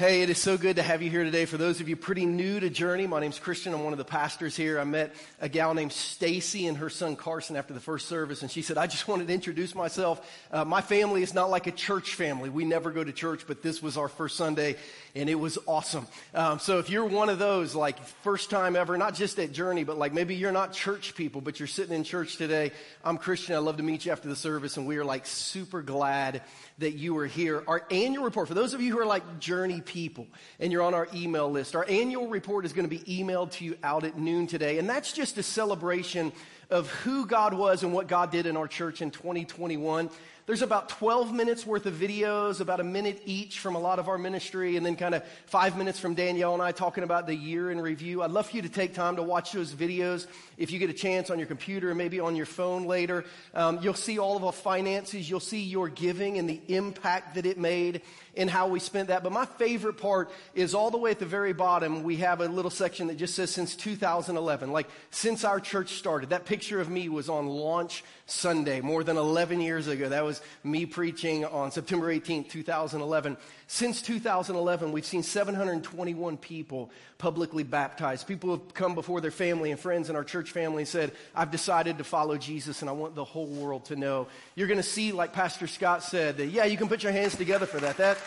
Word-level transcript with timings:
Hey, 0.00 0.22
it 0.22 0.30
is 0.30 0.38
so 0.38 0.56
good 0.56 0.76
to 0.76 0.82
have 0.82 1.02
you 1.02 1.10
here 1.10 1.24
today. 1.24 1.44
For 1.44 1.58
those 1.58 1.82
of 1.82 1.88
you 1.90 1.94
pretty 1.94 2.24
new 2.24 2.58
to 2.58 2.70
Journey, 2.70 3.06
my 3.06 3.20
name's 3.20 3.38
Christian. 3.38 3.74
I'm 3.74 3.84
one 3.84 3.92
of 3.92 3.98
the 3.98 4.04
pastors 4.06 4.56
here. 4.56 4.80
I 4.80 4.84
met 4.84 5.14
a 5.42 5.48
gal 5.50 5.74
named 5.74 5.92
Stacy 5.92 6.68
and 6.68 6.78
her 6.78 6.88
son 6.88 7.16
Carson 7.16 7.54
after 7.54 7.74
the 7.74 7.80
first 7.80 8.08
service, 8.08 8.40
and 8.40 8.50
she 8.50 8.62
said, 8.62 8.78
"I 8.78 8.86
just 8.86 9.08
wanted 9.08 9.26
to 9.26 9.34
introduce 9.34 9.74
myself. 9.74 10.26
Uh, 10.50 10.64
my 10.64 10.80
family 10.80 11.22
is 11.22 11.34
not 11.34 11.50
like 11.50 11.66
a 11.66 11.70
church 11.70 12.14
family. 12.14 12.48
We 12.48 12.64
never 12.64 12.90
go 12.90 13.04
to 13.04 13.12
church, 13.12 13.44
but 13.46 13.60
this 13.60 13.82
was 13.82 13.98
our 13.98 14.08
first 14.08 14.38
Sunday, 14.38 14.76
and 15.14 15.28
it 15.28 15.34
was 15.34 15.58
awesome. 15.66 16.06
Um, 16.32 16.60
so 16.60 16.78
if 16.78 16.88
you're 16.88 17.04
one 17.04 17.28
of 17.28 17.38
those, 17.38 17.74
like 17.74 18.02
first 18.22 18.48
time 18.48 18.76
ever, 18.76 18.96
not 18.96 19.14
just 19.14 19.38
at 19.38 19.52
Journey, 19.52 19.84
but 19.84 19.98
like 19.98 20.14
maybe 20.14 20.34
you're 20.34 20.50
not 20.50 20.72
church 20.72 21.14
people, 21.14 21.42
but 21.42 21.60
you're 21.60 21.66
sitting 21.66 21.94
in 21.94 22.04
church 22.04 22.38
today. 22.38 22.72
I'm 23.04 23.18
Christian. 23.18 23.54
I'd 23.54 23.58
love 23.58 23.76
to 23.76 23.82
meet 23.82 24.06
you 24.06 24.12
after 24.12 24.30
the 24.30 24.36
service, 24.36 24.78
and 24.78 24.86
we 24.86 24.96
are 24.96 25.04
like 25.04 25.26
super 25.26 25.82
glad 25.82 26.40
that 26.78 26.92
you 26.92 27.18
are 27.18 27.26
here. 27.26 27.62
Our 27.68 27.84
annual 27.90 28.24
report, 28.24 28.48
for 28.48 28.54
those 28.54 28.72
of 28.72 28.80
you 28.80 28.94
who 28.94 28.98
are 28.98 29.04
like 29.04 29.40
Journey 29.40 29.82
people 29.90 30.28
and 30.60 30.72
you're 30.72 30.82
on 30.82 30.94
our 30.94 31.08
email 31.12 31.50
list, 31.50 31.74
our 31.74 31.84
annual 31.88 32.28
report 32.28 32.64
is 32.64 32.72
going 32.72 32.88
to 32.88 32.96
be 32.96 33.22
emailed 33.22 33.50
to 33.52 33.64
you 33.64 33.76
out 33.82 34.04
at 34.04 34.16
noon 34.16 34.46
today. 34.46 34.78
And 34.78 34.88
that's 34.88 35.12
just 35.12 35.36
a 35.36 35.42
celebration 35.42 36.32
of 36.70 36.88
who 36.90 37.26
God 37.26 37.52
was 37.52 37.82
and 37.82 37.92
what 37.92 38.06
God 38.06 38.30
did 38.30 38.46
in 38.46 38.56
our 38.56 38.68
church 38.68 39.02
in 39.02 39.10
2021. 39.10 40.08
There's 40.46 40.62
about 40.62 40.88
12 40.88 41.32
minutes 41.32 41.64
worth 41.64 41.86
of 41.86 41.94
videos, 41.94 42.60
about 42.60 42.80
a 42.80 42.84
minute 42.84 43.22
each 43.24 43.60
from 43.60 43.76
a 43.76 43.78
lot 43.78 44.00
of 44.00 44.08
our 44.08 44.18
ministry, 44.18 44.76
and 44.76 44.84
then 44.84 44.96
kind 44.96 45.14
of 45.14 45.22
five 45.46 45.76
minutes 45.76 46.00
from 46.00 46.14
Danielle 46.14 46.54
and 46.54 46.62
I 46.62 46.72
talking 46.72 47.04
about 47.04 47.28
the 47.28 47.34
year 47.36 47.70
in 47.70 47.80
review. 47.80 48.22
I'd 48.22 48.32
love 48.32 48.50
for 48.50 48.56
you 48.56 48.62
to 48.62 48.68
take 48.68 48.92
time 48.92 49.14
to 49.14 49.22
watch 49.22 49.52
those 49.52 49.72
videos 49.72 50.26
if 50.58 50.72
you 50.72 50.80
get 50.80 50.90
a 50.90 50.94
chance 50.94 51.30
on 51.30 51.38
your 51.38 51.46
computer 51.46 51.94
maybe 51.94 52.18
on 52.18 52.34
your 52.34 52.46
phone 52.46 52.86
later. 52.86 53.24
Um, 53.54 53.78
you'll 53.80 53.94
see 53.94 54.18
all 54.18 54.36
of 54.36 54.42
our 54.42 54.52
finances, 54.52 55.30
you'll 55.30 55.38
see 55.38 55.62
your 55.62 55.88
giving 55.88 56.36
and 56.36 56.48
the 56.48 56.60
impact 56.66 57.36
that 57.36 57.46
it 57.46 57.56
made 57.56 58.02
in 58.34 58.48
how 58.48 58.68
we 58.68 58.80
spent 58.80 59.08
that. 59.08 59.22
But 59.22 59.32
my 59.32 59.46
favorite 59.46 59.98
part 59.98 60.30
is 60.54 60.74
all 60.74 60.90
the 60.90 60.98
way 60.98 61.10
at 61.10 61.18
the 61.18 61.26
very 61.26 61.52
bottom, 61.52 62.02
we 62.02 62.16
have 62.16 62.40
a 62.40 62.48
little 62.48 62.70
section 62.70 63.08
that 63.08 63.16
just 63.16 63.34
says 63.34 63.50
since 63.50 63.74
2011, 63.76 64.72
like 64.72 64.88
since 65.10 65.44
our 65.44 65.60
church 65.60 65.94
started. 65.94 66.30
That 66.30 66.44
picture 66.44 66.80
of 66.80 66.88
me 66.88 67.08
was 67.08 67.28
on 67.28 67.46
launch 67.46 68.04
Sunday 68.26 68.80
more 68.80 69.02
than 69.02 69.16
11 69.16 69.60
years 69.60 69.88
ago. 69.88 70.08
That 70.08 70.24
was 70.24 70.40
me 70.62 70.86
preaching 70.86 71.44
on 71.44 71.70
September 71.70 72.14
18th, 72.14 72.48
2011. 72.48 73.36
Since 73.66 74.02
2011, 74.02 74.92
we've 74.92 75.04
seen 75.04 75.22
721 75.22 76.36
people 76.38 76.90
publicly 77.18 77.62
baptized. 77.62 78.26
People 78.26 78.50
have 78.50 78.74
come 78.74 78.94
before 78.94 79.20
their 79.20 79.30
family 79.30 79.70
and 79.70 79.78
friends 79.78 80.10
in 80.10 80.16
our 80.16 80.24
church 80.24 80.50
family 80.50 80.82
and 80.82 80.88
said, 80.88 81.12
I've 81.36 81.50
decided 81.50 81.98
to 81.98 82.04
follow 82.04 82.36
Jesus 82.36 82.80
and 82.80 82.88
I 82.88 82.92
want 82.94 83.14
the 83.14 83.24
whole 83.24 83.46
world 83.46 83.84
to 83.86 83.96
know. 83.96 84.26
You're 84.54 84.68
going 84.68 84.78
to 84.78 84.82
see, 84.82 85.12
like 85.12 85.32
Pastor 85.32 85.66
Scott 85.66 86.02
said, 86.02 86.38
that 86.38 86.46
yeah, 86.46 86.64
you 86.64 86.76
can 86.76 86.88
put 86.88 87.02
your 87.02 87.12
hands 87.12 87.36
together 87.36 87.66
for 87.66 87.78
that. 87.78 87.98
That 87.98 88.18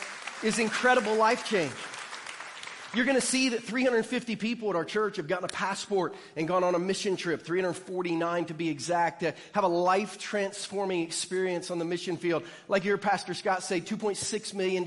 is 0.43 0.59
incredible 0.59 1.15
life 1.15 1.45
change. 1.45 1.71
You're 2.95 3.05
going 3.05 3.19
to 3.19 3.25
see 3.25 3.49
that 3.49 3.63
350 3.63 4.35
people 4.35 4.69
at 4.69 4.75
our 4.75 4.85
church 4.85 5.17
have 5.17 5.27
gotten 5.27 5.45
a 5.45 5.47
passport 5.47 6.13
and 6.35 6.47
gone 6.47 6.63
on 6.63 6.75
a 6.75 6.79
mission 6.79 7.15
trip, 7.15 7.41
349 7.41 8.45
to 8.45 8.53
be 8.53 8.69
exact, 8.69 9.21
to 9.21 9.33
have 9.53 9.63
a 9.63 9.67
life 9.67 10.19
transforming 10.19 11.01
experience 11.01 11.71
on 11.71 11.79
the 11.79 11.85
mission 11.85 12.17
field. 12.17 12.43
Like 12.67 12.85
you 12.85 12.91
heard 12.91 13.01
Pastor 13.01 13.33
Scott 13.33 13.63
say, 13.63 13.81
$2.6 13.81 14.53
million 14.53 14.83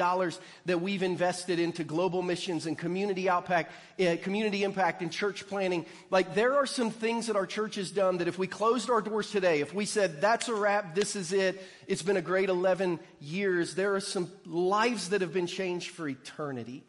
that 0.67 0.81
we've 0.81 1.03
invested 1.03 1.59
into 1.59 1.83
global 1.83 2.23
missions 2.23 2.67
and 2.67 2.79
community 2.79 3.27
impact, 3.27 3.73
uh, 4.01 4.15
community 4.23 4.63
impact 4.63 5.03
and 5.03 5.11
church 5.11 5.49
planning. 5.49 5.85
Like 6.09 6.37
there 6.37 6.55
are 6.55 6.67
some 6.67 6.93
things 6.93 7.27
that 7.27 7.35
our 7.35 7.47
church 7.47 7.75
has 7.75 7.91
done 7.91 8.19
that 8.19 8.29
if 8.29 8.39
we 8.39 8.47
closed 8.47 8.89
our 8.89 9.01
doors 9.01 9.33
today, 9.33 9.59
if 9.63 9.75
we 9.75 9.85
said, 9.85 10.21
that's 10.21 10.47
a 10.47 10.55
wrap, 10.55 10.95
this 10.95 11.17
is 11.17 11.33
it, 11.33 11.61
it's 11.89 12.03
been 12.03 12.17
a 12.17 12.23
great 12.23 12.51
11 12.51 13.01
years, 13.21 13.75
there 13.75 13.97
are 13.97 14.01
some 14.01 14.31
lives 14.45 15.09
that 15.09 15.23
have 15.23 15.33
been 15.33 15.49
changed 15.49 15.91
for 15.91 16.09
eternity 16.09 16.85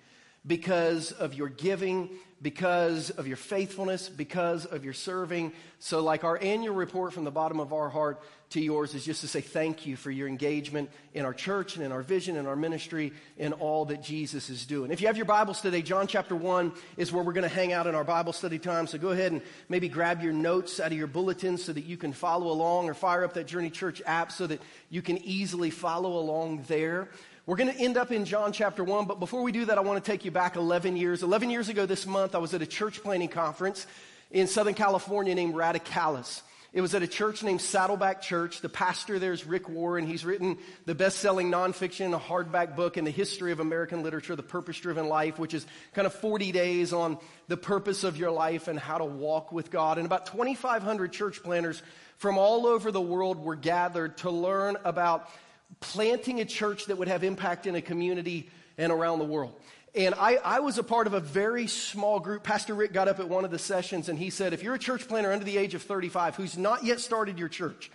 because 0.46 1.12
of 1.12 1.34
your 1.34 1.50
giving, 1.50 2.10
because 2.42 3.10
of 3.10 3.28
your 3.28 3.38
faithfulness, 3.38 4.10
because 4.10 4.66
of 4.66 4.84
your 4.86 4.94
serving. 4.94 5.54
So, 5.80 6.02
like 6.02 6.24
our 6.24 6.38
annual 6.42 6.76
report 6.76 7.14
from 7.14 7.24
the 7.24 7.32
bottom 7.32 7.60
of 7.60 7.74
our 7.74 7.90
heart 7.90 8.22
to 8.52 8.62
yours 8.62 8.94
is 8.94 9.04
just 9.04 9.22
to 9.22 9.28
say 9.28 9.42
thank 9.42 9.86
you 9.86 9.96
for 9.96 10.12
your 10.12 10.28
engagement 10.28 10.90
in 11.14 11.26
our 11.26 11.34
church 11.34 11.76
and 11.76 11.84
in 11.84 11.92
our 11.92 12.04
vision 12.04 12.38
and 12.38 12.48
our 12.48 12.56
ministry 12.56 13.12
and 13.38 13.54
all 13.56 13.86
that 13.86 14.04
Jesus 14.04 14.50
is 14.50 14.66
doing. 14.66 14.92
If 14.92 15.02
you 15.02 15.08
have 15.08 15.18
your 15.18 15.26
Bibles 15.26 15.62
today, 15.62 15.82
John 15.82 16.08
chapter 16.08 16.36
1 16.36 16.72
is 16.96 17.12
where 17.12 17.24
we're 17.24 17.34
going 17.34 17.50
to 17.50 17.54
hang 17.54 17.74
out 17.74 17.88
in 17.88 17.96
our 17.96 18.04
Bible 18.04 18.34
study 18.34 18.60
time. 18.60 18.86
So, 18.86 18.98
go 19.00 19.10
ahead 19.10 19.32
and 19.32 19.42
maybe 19.68 19.90
grab 19.90 20.22
your 20.22 20.34
notes 20.34 20.80
out 20.80 20.92
of 20.92 20.98
your 20.98 21.08
bulletin 21.08 21.58
so 21.58 21.74
that 21.74 21.86
you 21.86 21.98
can 21.98 22.14
follow 22.14 22.52
along 22.52 22.88
or 22.88 22.94
fire 22.94 23.24
up 23.24 23.34
that 23.34 23.48
Journey 23.48 23.72
Church 23.72 24.02
app 24.06 24.32
so 24.32 24.46
that 24.46 24.62
you 24.90 25.02
can 25.02 25.18
easily 25.18 25.72
follow 25.72 26.20
along 26.20 26.66
there. 26.68 27.10
We're 27.48 27.56
going 27.56 27.74
to 27.74 27.80
end 27.80 27.96
up 27.96 28.12
in 28.12 28.26
John 28.26 28.52
chapter 28.52 28.84
1, 28.84 29.06
but 29.06 29.22
before 29.22 29.42
we 29.42 29.54
do 29.54 29.64
that, 29.64 29.78
I 29.78 29.82
want 29.82 30.04
to 30.04 30.12
take 30.12 30.26
you 30.26 30.32
back 30.32 30.58
11 30.58 30.98
years. 30.98 31.24
11 31.24 31.50
years 31.50 31.70
ago 31.70 31.86
this 31.86 32.06
month, 32.06 32.36
I 32.36 32.40
was 32.40 32.54
at 32.54 32.62
a 32.62 32.66
church 32.66 33.02
planting 33.02 33.30
conference 33.30 33.88
in 34.32 34.48
Southern 34.48 34.74
California 34.74 35.34
named 35.34 35.54
Radicalis. 35.54 36.42
It 36.74 36.82
was 36.82 36.94
at 36.94 37.04
a 37.04 37.08
church 37.08 37.44
named 37.44 37.62
Saddleback 37.62 38.22
Church. 38.22 38.60
The 38.60 38.68
pastor 38.68 39.18
there 39.18 39.32
is 39.32 39.48
Rick 39.48 39.70
Warren. 39.70 40.06
He's 40.06 40.26
written 40.26 40.58
the 40.86 40.94
best 40.94 41.20
selling 41.20 41.50
nonfiction, 41.50 42.14
a 42.14 42.20
hardback 42.20 42.76
book 42.76 42.98
in 42.98 43.06
the 43.06 43.12
history 43.12 43.54
of 43.54 43.62
American 43.62 44.04
literature, 44.04 44.36
The 44.36 44.44
Purpose 44.44 44.78
Driven 44.82 45.08
Life, 45.08 45.40
which 45.40 45.54
is 45.54 45.66
kind 45.94 46.06
of 46.06 46.14
40 46.14 46.52
days 46.52 46.92
on 46.92 47.18
the 47.48 47.56
purpose 47.56 48.04
of 48.04 48.18
your 48.18 48.32
life 48.32 48.68
and 48.68 48.78
how 48.78 48.98
to 48.98 49.06
walk 49.06 49.54
with 49.54 49.72
God. 49.72 50.00
And 50.00 50.06
about 50.06 50.26
2,500 50.26 51.14
church 51.14 51.42
planters 51.42 51.82
from 52.18 52.38
all 52.38 52.68
over 52.68 52.92
the 52.92 53.00
world 53.00 53.42
were 53.42 53.56
gathered 53.56 54.18
to 54.18 54.32
learn 54.32 54.76
about 54.84 55.30
planting 55.80 56.40
a 56.40 56.46
church 56.46 56.86
that 56.86 56.98
would 56.98 57.08
have 57.08 57.24
impact 57.24 57.68
in 57.68 57.76
a 57.76 57.82
community 57.82 58.50
and 58.78 58.92
around 58.92 59.20
the 59.20 59.26
world. 59.26 59.60
And 59.96 60.14
I, 60.16 60.36
I, 60.36 60.60
was 60.60 60.78
a 60.78 60.84
part 60.84 61.08
of 61.08 61.14
a 61.14 61.20
very 61.20 61.66
small 61.66 62.20
group. 62.20 62.44
Pastor 62.44 62.76
Rick 62.76 62.94
got 62.94 63.08
up 63.08 63.20
at 63.20 63.28
one 63.28 63.46
of 63.46 63.52
the 63.52 63.58
sessions 63.58 64.10
and 64.10 64.20
he 64.20 64.30
said, 64.30 64.54
if 64.54 64.62
you're 64.62 64.76
a 64.76 64.80
church 64.80 65.08
planter 65.08 65.32
under 65.32 65.46
the 65.46 65.58
age 65.58 65.74
of 65.74 65.82
35 65.82 66.36
who's 66.36 66.58
not 66.58 66.84
yet 66.84 67.00
started 67.00 67.40
your 67.40 67.50
church, 67.50 67.90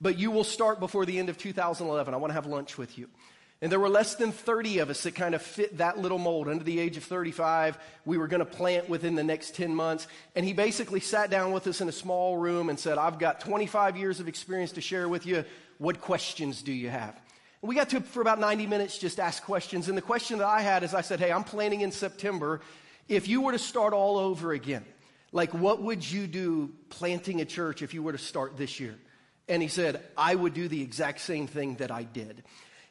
but 0.00 0.18
you 0.18 0.30
will 0.30 0.44
start 0.44 0.78
before 0.80 1.04
the 1.04 1.18
end 1.18 1.28
of 1.28 1.38
2011, 1.38 2.14
I 2.14 2.16
want 2.18 2.30
to 2.30 2.34
have 2.34 2.46
lunch 2.46 2.78
with 2.78 2.96
you. 2.96 3.08
And 3.62 3.70
there 3.70 3.80
were 3.80 3.90
less 3.90 4.14
than 4.14 4.32
30 4.32 4.78
of 4.78 4.88
us 4.88 5.02
that 5.02 5.14
kind 5.14 5.34
of 5.34 5.42
fit 5.42 5.78
that 5.78 5.98
little 5.98 6.18
mold. 6.18 6.48
Under 6.48 6.64
the 6.64 6.80
age 6.80 6.96
of 6.96 7.04
35, 7.04 7.78
we 8.06 8.16
were 8.16 8.26
going 8.26 8.40
to 8.40 8.46
plant 8.46 8.88
within 8.88 9.16
the 9.16 9.24
next 9.24 9.54
10 9.54 9.74
months. 9.74 10.06
And 10.34 10.46
he 10.46 10.54
basically 10.54 11.00
sat 11.00 11.30
down 11.30 11.52
with 11.52 11.66
us 11.66 11.82
in 11.82 11.88
a 11.88 11.92
small 11.92 12.38
room 12.38 12.70
and 12.70 12.80
said, 12.80 12.96
I've 12.96 13.18
got 13.18 13.40
25 13.40 13.98
years 13.98 14.18
of 14.18 14.28
experience 14.28 14.72
to 14.72 14.80
share 14.80 15.08
with 15.08 15.26
you. 15.26 15.44
What 15.76 16.00
questions 16.00 16.62
do 16.62 16.72
you 16.72 16.88
have? 16.88 17.20
And 17.60 17.68
we 17.68 17.74
got 17.74 17.90
to, 17.90 18.00
for 18.00 18.22
about 18.22 18.40
90 18.40 18.66
minutes, 18.66 18.96
just 18.96 19.20
ask 19.20 19.42
questions. 19.42 19.88
And 19.88 19.96
the 19.96 20.02
question 20.02 20.38
that 20.38 20.46
I 20.46 20.62
had 20.62 20.82
is 20.82 20.94
I 20.94 21.02
said, 21.02 21.20
Hey, 21.20 21.30
I'm 21.30 21.44
planning 21.44 21.82
in 21.82 21.92
September. 21.92 22.62
If 23.08 23.28
you 23.28 23.42
were 23.42 23.52
to 23.52 23.58
start 23.58 23.92
all 23.92 24.16
over 24.16 24.52
again, 24.52 24.86
like 25.32 25.52
what 25.52 25.82
would 25.82 26.08
you 26.10 26.26
do 26.26 26.72
planting 26.88 27.42
a 27.42 27.44
church 27.44 27.82
if 27.82 27.92
you 27.92 28.02
were 28.02 28.12
to 28.12 28.18
start 28.18 28.56
this 28.56 28.80
year? 28.80 28.96
And 29.48 29.60
he 29.60 29.68
said, 29.68 30.02
I 30.16 30.34
would 30.34 30.54
do 30.54 30.68
the 30.68 30.80
exact 30.80 31.20
same 31.20 31.46
thing 31.46 31.74
that 31.76 31.90
I 31.90 32.04
did. 32.04 32.42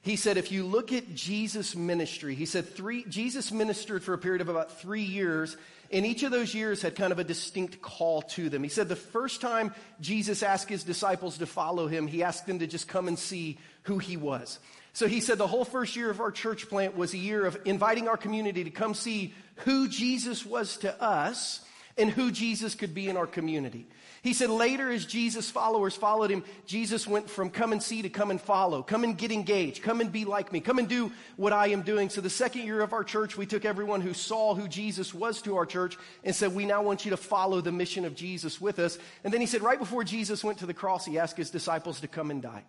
He 0.01 0.15
said, 0.15 0.37
if 0.37 0.51
you 0.51 0.65
look 0.65 0.93
at 0.93 1.13
Jesus' 1.13 1.75
ministry, 1.75 2.33
he 2.33 2.45
said 2.45 2.73
three, 2.73 3.03
Jesus 3.09 3.51
ministered 3.51 4.03
for 4.03 4.13
a 4.13 4.17
period 4.17 4.41
of 4.41 4.49
about 4.49 4.79
three 4.79 5.03
years 5.03 5.57
and 5.91 6.05
each 6.05 6.23
of 6.23 6.31
those 6.31 6.53
years 6.53 6.81
had 6.81 6.95
kind 6.95 7.11
of 7.11 7.19
a 7.19 7.23
distinct 7.23 7.81
call 7.81 8.21
to 8.21 8.49
them. 8.49 8.61
He 8.61 8.69
said 8.69 8.89
the 8.89 8.95
first 8.95 9.41
time 9.41 9.73
Jesus 9.99 10.43
asked 10.43 10.69
his 10.69 10.83
disciples 10.83 11.39
to 11.39 11.45
follow 11.45 11.87
him, 11.87 12.07
he 12.07 12.23
asked 12.23 12.45
them 12.45 12.59
to 12.59 12.67
just 12.67 12.87
come 12.87 13.07
and 13.07 13.17
see 13.17 13.57
who 13.83 13.97
he 13.97 14.15
was. 14.15 14.59
So 14.93 15.07
he 15.07 15.19
said 15.19 15.37
the 15.37 15.47
whole 15.47 15.65
first 15.65 15.95
year 15.95 16.09
of 16.09 16.19
our 16.19 16.31
church 16.31 16.69
plant 16.69 16.95
was 16.95 17.13
a 17.13 17.17
year 17.17 17.45
of 17.45 17.57
inviting 17.65 18.07
our 18.07 18.17
community 18.17 18.63
to 18.63 18.69
come 18.69 18.93
see 18.93 19.33
who 19.57 19.87
Jesus 19.87 20.45
was 20.45 20.77
to 20.77 21.01
us 21.01 21.61
and 21.97 22.09
who 22.09 22.31
Jesus 22.31 22.75
could 22.75 22.93
be 22.93 23.09
in 23.09 23.17
our 23.17 23.27
community. 23.27 23.87
He 24.21 24.33
said 24.33 24.49
later, 24.49 24.91
as 24.91 25.05
Jesus' 25.05 25.49
followers 25.49 25.95
followed 25.95 26.29
him, 26.29 26.43
Jesus 26.65 27.07
went 27.07 27.29
from 27.29 27.49
come 27.49 27.71
and 27.71 27.81
see 27.81 28.01
to 28.01 28.09
come 28.09 28.31
and 28.31 28.41
follow, 28.41 28.83
come 28.83 29.03
and 29.03 29.17
get 29.17 29.31
engaged, 29.31 29.81
come 29.81 30.01
and 30.01 30.11
be 30.11 30.25
like 30.25 30.51
me, 30.51 30.59
come 30.59 30.79
and 30.79 30.87
do 30.87 31.11
what 31.37 31.53
I 31.53 31.67
am 31.67 31.83
doing. 31.83 32.09
So 32.09 32.21
the 32.21 32.29
second 32.29 32.63
year 32.63 32.81
of 32.81 32.93
our 32.93 33.03
church, 33.03 33.37
we 33.37 33.45
took 33.45 33.65
everyone 33.65 34.01
who 34.01 34.13
saw 34.13 34.55
who 34.55 34.67
Jesus 34.67 35.13
was 35.13 35.41
to 35.43 35.55
our 35.57 35.65
church 35.65 35.97
and 36.23 36.35
said, 36.35 36.53
we 36.53 36.65
now 36.65 36.81
want 36.81 37.05
you 37.05 37.11
to 37.11 37.17
follow 37.17 37.61
the 37.61 37.71
mission 37.71 38.05
of 38.05 38.15
Jesus 38.15 38.59
with 38.59 38.79
us. 38.79 38.97
And 39.23 39.33
then 39.33 39.41
he 39.41 39.47
said, 39.47 39.61
right 39.61 39.79
before 39.79 40.03
Jesus 40.03 40.43
went 40.43 40.59
to 40.59 40.65
the 40.65 40.73
cross, 40.73 41.05
he 41.05 41.17
asked 41.17 41.37
his 41.37 41.49
disciples 41.49 42.01
to 42.01 42.07
come 42.07 42.31
and 42.31 42.41
die 42.41 42.63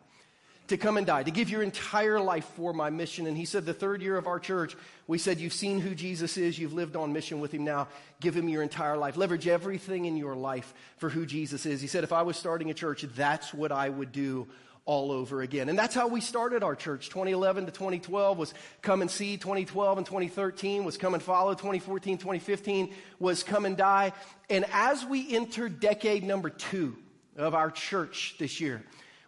to 0.71 0.77
come 0.77 0.97
and 0.97 1.07
die, 1.07 1.23
to 1.23 1.31
give 1.31 1.51
your 1.51 1.63
entire 1.63 2.19
life 2.19 2.45
for 2.57 2.73
my 2.73 2.91
mission. 2.91 3.27
And 3.27 3.37
he 3.37 3.45
said, 3.45 3.67
the 3.67 3.75
third 3.75 4.03
year 4.03 4.17
of 4.17 4.27
our 4.27 4.41
church, 4.41 4.77
we 5.07 5.19
said, 5.19 5.39
You've 5.39 5.53
seen 5.53 5.81
who 5.81 5.95
Jesus 5.95 6.37
is, 6.37 6.59
you've 6.59 6.73
lived 6.73 6.97
on 6.97 7.13
mission 7.13 7.41
with 7.41 7.53
him 7.53 7.65
now, 7.65 7.89
give 8.21 8.35
him 8.35 8.49
your 8.49 8.63
entire 8.63 8.97
life. 8.97 9.17
Leverage 9.17 9.47
everything 9.47 10.07
in 10.07 10.17
your 10.17 10.35
life 10.35 10.73
for 10.97 11.09
who 11.09 11.27
Jesus 11.27 11.67
is. 11.67 11.81
He 11.81 11.87
said, 11.87 12.05
If 12.05 12.13
I 12.13 12.23
was 12.23 12.37
starting 12.37 12.71
a 12.71 12.75
church, 12.75 13.03
that's 13.15 13.53
what 13.53 13.73
I 13.73 13.89
would 13.89 14.13
do 14.13 14.49
all 14.87 15.13
over 15.13 15.43
again. 15.43 15.69
And 15.69 15.79
that's 15.79 15.95
how 15.95 16.09
we 16.09 16.21
started 16.21 16.63
our 16.63 16.75
church. 16.75 17.09
2011 17.11 17.67
to 17.67 17.73
2012 17.73 18.39
was 18.39 18.55
come 18.83 19.03
and 19.03 19.11
see. 19.11 19.37
2012 19.37 19.99
and 19.99 20.07
2013 20.07 20.85
was 20.85 20.97
come 20.97 21.15
and 21.15 21.23
follow. 21.23 21.55
2014, 21.55 22.19
2015 22.19 22.95
was 23.19 23.43
come 23.43 23.67
and 23.67 23.77
die. 23.77 24.13
And 24.49 24.65
as 24.73 25.05
we 25.05 25.35
enter 25.35 25.69
decade 25.69 26.25
number 26.25 26.51
two 26.51 26.97
of 27.37 27.55
our 27.55 27.71
church 27.71 28.37
this 28.39 28.61
year, 28.61 28.83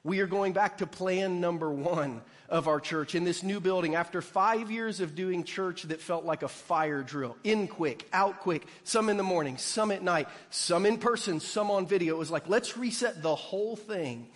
we 0.04 0.20
are 0.20 0.26
going 0.26 0.52
back 0.52 0.78
to 0.78 0.86
plan 0.86 1.40
number 1.40 1.70
one 1.70 2.22
of 2.48 2.66
our 2.66 2.80
church 2.80 3.14
in 3.14 3.22
this 3.22 3.42
new 3.42 3.60
building 3.60 3.94
after 3.94 4.20
five 4.20 4.70
years 4.70 5.00
of 5.00 5.14
doing 5.14 5.44
church 5.44 5.84
that 5.84 6.00
felt 6.00 6.24
like 6.24 6.42
a 6.42 6.48
fire 6.48 7.02
drill. 7.02 7.36
In 7.44 7.68
quick, 7.68 8.08
out 8.12 8.40
quick, 8.40 8.66
some 8.82 9.08
in 9.08 9.16
the 9.16 9.22
morning, 9.22 9.58
some 9.58 9.92
at 9.92 10.02
night, 10.02 10.28
some 10.50 10.86
in 10.86 10.98
person, 10.98 11.38
some 11.38 11.70
on 11.70 11.86
video. 11.86 12.16
It 12.16 12.18
was 12.18 12.32
like, 12.32 12.48
let's 12.48 12.76
reset 12.76 13.22
the 13.22 13.34
whole 13.34 13.76
thing 13.76 14.26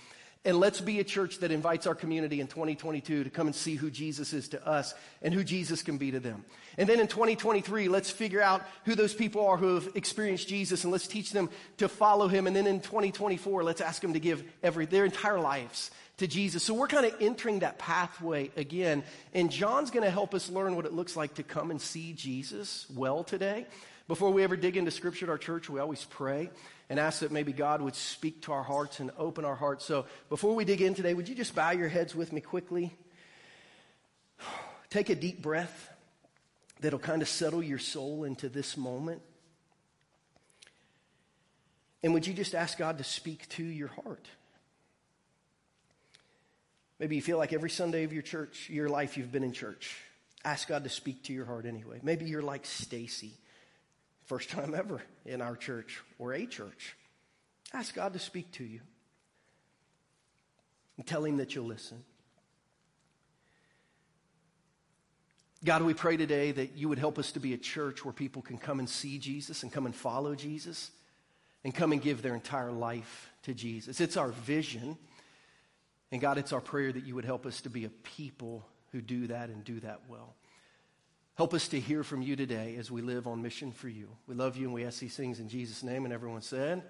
and 0.47 0.61
let's 0.61 0.81
be 0.81 1.01
a 1.01 1.05
church 1.05 1.39
that 1.41 1.51
invites 1.51 1.89
our 1.89 1.95
community 1.95 2.41
in 2.41 2.47
2022 2.47 3.25
to 3.25 3.31
come 3.31 3.49
and 3.49 3.55
see 3.55 3.75
who 3.75 3.91
Jesus 3.91 4.33
is 4.33 4.49
to 4.51 4.65
us 4.65 4.95
and 5.21 5.35
who 5.35 5.43
Jesus 5.43 5.83
can 5.83 5.99
be 5.99 6.13
to 6.13 6.21
them. 6.21 6.45
And 6.79 6.89
then 6.89 7.01
in 7.01 7.09
2023, 7.09 7.89
let's 7.89 8.11
figure 8.13 8.41
out 8.41 8.63
who 8.85 8.95
those 8.95 9.13
people 9.13 9.45
are 9.45 9.57
who 9.57 9.75
have 9.75 9.89
experienced 9.97 10.47
Jesus 10.47 10.85
and 10.85 10.93
let's 10.93 11.09
teach 11.09 11.33
them 11.33 11.51
to 11.79 11.89
follow 11.89 12.29
him. 12.29 12.47
And 12.47 12.55
then 12.55 12.69
in 12.69 12.81
2024, 12.81 13.65
let's 13.65 13.81
ask 13.81 14.01
them 14.01 14.13
to 14.13 14.21
give 14.21 14.45
every, 14.63 14.87
their 14.87 15.05
entire 15.05 15.41
lives 15.41 15.91
to 16.19 16.29
Jesus. 16.29 16.63
So 16.63 16.75
we're 16.75 16.87
kind 16.87 17.07
of 17.07 17.15
entering 17.21 17.59
that 17.59 17.79
pathway 17.79 18.53
again. 18.57 19.03
And 19.35 19.51
John's 19.51 19.91
going 19.91 20.05
to 20.05 20.11
help 20.11 20.33
us 20.33 20.49
learn 20.49 20.77
what 20.77 20.87
it 20.87 20.93
looks 20.93 21.17
like 21.17 21.35
to 21.35 21.43
come 21.43 21.73
and 21.73 21.81
see 21.81 22.13
Jesus 22.13 22.87
well 22.95 23.25
today. 23.25 23.67
Before 24.07 24.31
we 24.31 24.45
ever 24.45 24.57
dig 24.57 24.77
into 24.77 24.93
scripture 24.93 25.27
at 25.27 25.31
our 25.31 25.39
church, 25.39 25.69
we 25.69 25.81
always 25.81 26.05
pray 26.05 26.51
and 26.89 27.01
ask 27.01 27.21
that 27.21 27.33
maybe 27.33 27.53
God 27.53 27.83
would 27.83 27.97
speak 27.97 28.43
to 28.43 28.53
our 28.53 28.63
hearts 28.63 29.01
and 29.01 29.11
open 29.19 29.45
our 29.45 29.57
hearts. 29.57 29.85
So 29.85 30.07
before 30.29 30.55
we 30.55 30.65
dig 30.65 30.81
in 30.81 30.95
today, 30.95 31.15
would 31.15 31.29
you 31.29 31.35
just 31.35 31.55
bow 31.55 31.71
your 31.71 31.89
heads 31.89 32.15
with 32.15 32.33
me 32.33 32.41
quickly? 32.41 32.95
Take 34.91 35.11
a 35.11 35.15
deep 35.15 35.43
breath 35.43 35.91
that'll 36.81 36.99
kind 36.99 37.23
of 37.23 37.29
settle 37.29 37.63
your 37.63 37.79
soul 37.79 38.25
into 38.25 38.49
this 38.49 38.77
moment. 38.77 39.23
And 42.03 42.15
would 42.15 42.27
you 42.27 42.35
just 42.35 42.55
ask 42.55 42.79
God 42.79 42.99
to 42.99 43.05
speak 43.05 43.49
to 43.51 43.65
your 43.65 43.89
heart? 43.89 44.29
Maybe 47.01 47.17
you 47.17 47.23
feel 47.23 47.37
like 47.37 47.53
every 47.53 47.71
Sunday 47.71 48.05
of 48.05 48.13
your 48.13 48.23
church, 48.23 48.71
your 48.71 48.89
life, 48.89 49.17
you've 49.17 49.33
been 49.33 49.43
in 49.43 49.53
church. 49.53 49.97
Ask 50.45 50.69
God 50.69 50.85
to 50.85 50.91
speak 50.91 51.25
to 51.25 51.33
your 51.33 51.45
heart 51.45 51.67
anyway. 51.67 51.99
Maybe 52.03 52.27
you're 52.27 52.43
like 52.43 52.65
Stacy 52.65 53.33
First 54.27 54.51
time 54.51 54.75
ever 54.75 55.03
in 55.25 55.41
our 55.41 55.57
church 55.57 56.01
or 56.19 56.33
a 56.35 56.47
church. 56.47 56.97
Ask 57.73 57.95
God 57.95 58.13
to 58.13 58.19
speak 58.19 58.51
to 58.53 58.65
you 58.65 58.81
and 60.97 61.07
tell 61.07 61.25
Him 61.25 61.39
that 61.39 61.55
you'll 61.55 61.67
listen. 61.67 62.05
God, 65.65 65.83
we 65.83 65.95
pray 65.95 66.17
today 66.17 66.53
that 66.53 66.77
you 66.77 66.89
would 66.89 66.99
help 66.99 67.19
us 67.19 67.33
to 67.33 67.41
be 67.41 67.55
a 67.55 67.59
church 67.59 68.05
where 68.05 68.13
people 68.13 68.43
can 68.43 68.59
come 68.59 68.79
and 68.79 68.89
see 68.89 69.19
Jesus 69.19 69.63
and 69.63 69.73
come 69.73 69.87
and 69.87 69.95
follow 69.95 70.35
Jesus 70.35 70.91
and 71.65 71.75
come 71.75 71.93
and 71.93 72.03
give 72.03 72.23
their 72.23 72.35
entire 72.35 72.71
life 72.71 73.31
to 73.45 73.55
Jesus. 73.55 74.01
It's 74.01 74.17
our 74.17 74.29
vision. 74.29 74.99
And 76.13 76.21
God, 76.21 76.39
it's 76.39 76.53
our 76.53 76.61
prayer 76.61 76.93
that 76.93 77.05
you 77.05 77.15
would 77.15 77.25
help 77.25 77.47
us 77.47 77.63
to 77.63 77.71
be 77.71 77.85
a 77.85 77.91
people 77.91 78.65
who 78.93 79.01
do 79.01 79.27
that 79.29 79.49
and 79.49 79.65
do 79.65 79.81
that 79.81 80.03
well. 80.09 80.35
Help 81.37 81.53
us 81.53 81.69
to 81.69 81.79
hear 81.79 82.03
from 82.03 82.23
you 82.23 82.35
today 82.35 82.77
as 82.79 82.91
we 82.91 83.03
live 83.03 83.27
on 83.27 83.43
mission 83.43 83.71
for 83.71 83.91
you. 83.91 84.09
We 84.27 84.35
love 84.35 84.57
you 84.57 84.65
and 84.65 84.73
we 84.73 84.87
ask 84.87 85.01
these 85.01 85.15
things 85.15 85.39
in 85.39 85.51
Jesus' 85.51 85.83
name. 85.83 86.07
And 86.07 86.15
everyone 86.15 86.41
said, 86.41 86.83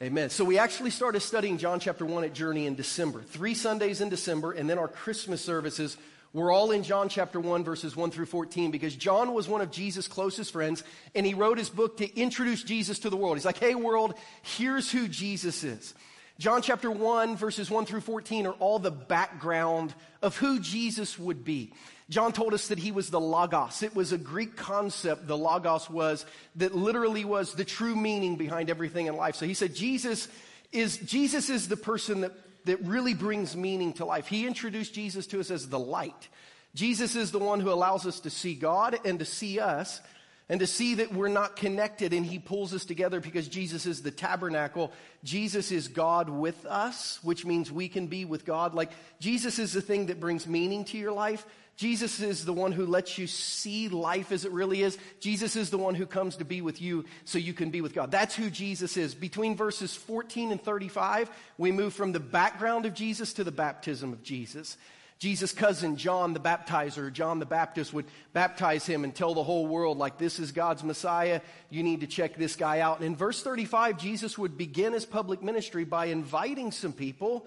Amen. 0.00 0.30
So 0.30 0.44
we 0.44 0.58
actually 0.58 0.90
started 0.90 1.20
studying 1.20 1.58
John 1.58 1.80
chapter 1.80 2.06
1 2.06 2.22
at 2.22 2.34
Journey 2.34 2.66
in 2.66 2.76
December. 2.76 3.22
Three 3.22 3.54
Sundays 3.54 4.00
in 4.00 4.10
December, 4.10 4.52
and 4.52 4.70
then 4.70 4.78
our 4.78 4.86
Christmas 4.86 5.42
services 5.42 5.96
were 6.32 6.52
all 6.52 6.70
in 6.70 6.84
John 6.84 7.08
chapter 7.08 7.40
1, 7.40 7.64
verses 7.64 7.96
1 7.96 8.12
through 8.12 8.26
14, 8.26 8.70
because 8.70 8.94
John 8.94 9.34
was 9.34 9.48
one 9.48 9.60
of 9.60 9.72
Jesus' 9.72 10.08
closest 10.08 10.52
friends, 10.52 10.84
and 11.14 11.26
he 11.26 11.34
wrote 11.34 11.58
his 11.58 11.70
book 11.70 11.96
to 11.98 12.20
introduce 12.20 12.62
Jesus 12.62 13.00
to 13.00 13.10
the 13.10 13.16
world. 13.16 13.36
He's 13.36 13.44
like, 13.44 13.58
hey, 13.58 13.74
world, 13.74 14.14
here's 14.42 14.90
who 14.90 15.06
Jesus 15.06 15.62
is. 15.62 15.94
John 16.38 16.62
chapter 16.62 16.90
1, 16.90 17.36
verses 17.36 17.70
1 17.70 17.86
through 17.86 18.00
14 18.00 18.46
are 18.46 18.52
all 18.54 18.80
the 18.80 18.90
background 18.90 19.94
of 20.20 20.36
who 20.36 20.58
Jesus 20.58 21.16
would 21.16 21.44
be. 21.44 21.72
John 22.10 22.32
told 22.32 22.52
us 22.52 22.68
that 22.68 22.78
he 22.78 22.92
was 22.92 23.10
the 23.10 23.20
Logos. 23.20 23.82
It 23.82 23.94
was 23.94 24.12
a 24.12 24.18
Greek 24.18 24.56
concept, 24.56 25.26
the 25.26 25.38
Logos 25.38 25.88
was, 25.88 26.26
that 26.56 26.74
literally 26.74 27.24
was 27.24 27.54
the 27.54 27.64
true 27.64 27.96
meaning 27.96 28.36
behind 28.36 28.68
everything 28.68 29.06
in 29.06 29.16
life. 29.16 29.36
So 29.36 29.46
he 29.46 29.54
said 29.54 29.74
Jesus 29.74 30.28
is, 30.70 30.98
Jesus 30.98 31.48
is 31.48 31.68
the 31.68 31.76
person 31.76 32.20
that, 32.22 32.32
that 32.66 32.82
really 32.82 33.14
brings 33.14 33.56
meaning 33.56 33.94
to 33.94 34.04
life. 34.04 34.26
He 34.26 34.46
introduced 34.46 34.92
Jesus 34.92 35.26
to 35.28 35.40
us 35.40 35.50
as 35.50 35.68
the 35.68 35.78
light. 35.78 36.28
Jesus 36.74 37.16
is 37.16 37.30
the 37.30 37.38
one 37.38 37.60
who 37.60 37.70
allows 37.70 38.04
us 38.06 38.20
to 38.20 38.30
see 38.30 38.54
God 38.54 38.98
and 39.04 39.18
to 39.20 39.24
see 39.24 39.60
us 39.60 40.00
and 40.48 40.60
to 40.60 40.66
see 40.66 40.96
that 40.96 41.14
we're 41.14 41.28
not 41.28 41.56
connected 41.56 42.12
and 42.12 42.24
he 42.26 42.38
pulls 42.38 42.74
us 42.74 42.84
together 42.84 43.20
because 43.20 43.48
Jesus 43.48 43.86
is 43.86 44.02
the 44.02 44.10
tabernacle. 44.10 44.92
Jesus 45.22 45.72
is 45.72 45.88
God 45.88 46.28
with 46.28 46.66
us, 46.66 47.18
which 47.22 47.46
means 47.46 47.72
we 47.72 47.88
can 47.88 48.08
be 48.08 48.24
with 48.24 48.44
God. 48.44 48.74
Like 48.74 48.90
Jesus 49.20 49.58
is 49.58 49.72
the 49.72 49.80
thing 49.80 50.06
that 50.06 50.20
brings 50.20 50.46
meaning 50.46 50.84
to 50.86 50.98
your 50.98 51.12
life. 51.12 51.46
Jesus 51.76 52.20
is 52.20 52.44
the 52.44 52.52
one 52.52 52.70
who 52.70 52.86
lets 52.86 53.18
you 53.18 53.26
see 53.26 53.88
life 53.88 54.30
as 54.30 54.44
it 54.44 54.52
really 54.52 54.82
is. 54.82 54.96
Jesus 55.18 55.56
is 55.56 55.70
the 55.70 55.78
one 55.78 55.94
who 55.96 56.06
comes 56.06 56.36
to 56.36 56.44
be 56.44 56.60
with 56.60 56.80
you 56.80 57.04
so 57.24 57.38
you 57.38 57.52
can 57.52 57.70
be 57.70 57.80
with 57.80 57.94
God. 57.94 58.12
That's 58.12 58.36
who 58.36 58.48
Jesus 58.48 58.96
is. 58.96 59.14
Between 59.14 59.56
verses 59.56 59.96
14 59.96 60.52
and 60.52 60.62
35, 60.62 61.30
we 61.58 61.72
move 61.72 61.92
from 61.92 62.12
the 62.12 62.20
background 62.20 62.86
of 62.86 62.94
Jesus 62.94 63.32
to 63.34 63.44
the 63.44 63.50
baptism 63.50 64.12
of 64.12 64.22
Jesus. 64.22 64.76
Jesus' 65.18 65.52
cousin, 65.52 65.96
John 65.96 66.34
the 66.34 66.40
baptizer, 66.40 67.12
John 67.12 67.38
the 67.38 67.46
Baptist, 67.46 67.92
would 67.94 68.06
baptize 68.32 68.84
him 68.84 69.04
and 69.04 69.14
tell 69.14 69.34
the 69.34 69.44
whole 69.44 69.66
world, 69.66 69.96
like, 69.96 70.18
this 70.18 70.38
is 70.38 70.52
God's 70.52 70.82
Messiah. 70.82 71.40
You 71.70 71.82
need 71.82 72.00
to 72.00 72.06
check 72.06 72.36
this 72.36 72.56
guy 72.56 72.80
out. 72.80 72.98
And 72.98 73.06
in 73.06 73.16
verse 73.16 73.42
35, 73.42 73.98
Jesus 73.98 74.36
would 74.36 74.58
begin 74.58 74.92
his 74.92 75.06
public 75.06 75.42
ministry 75.42 75.84
by 75.84 76.06
inviting 76.06 76.72
some 76.72 76.92
people 76.92 77.46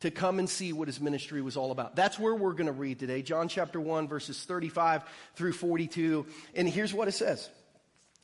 to 0.00 0.10
come 0.10 0.38
and 0.38 0.48
see 0.48 0.72
what 0.72 0.88
his 0.88 1.00
ministry 1.00 1.42
was 1.42 1.56
all 1.56 1.72
about. 1.72 1.94
That's 1.94 2.18
where 2.18 2.34
we're 2.34 2.52
going 2.52 2.66
to 2.66 2.72
read 2.72 2.98
today, 2.98 3.22
John 3.22 3.48
chapter 3.48 3.80
1, 3.80 4.08
verses 4.08 4.42
35 4.44 5.02
through 5.34 5.52
42. 5.52 6.26
And 6.54 6.68
here's 6.68 6.94
what 6.94 7.08
it 7.08 7.12
says 7.12 7.50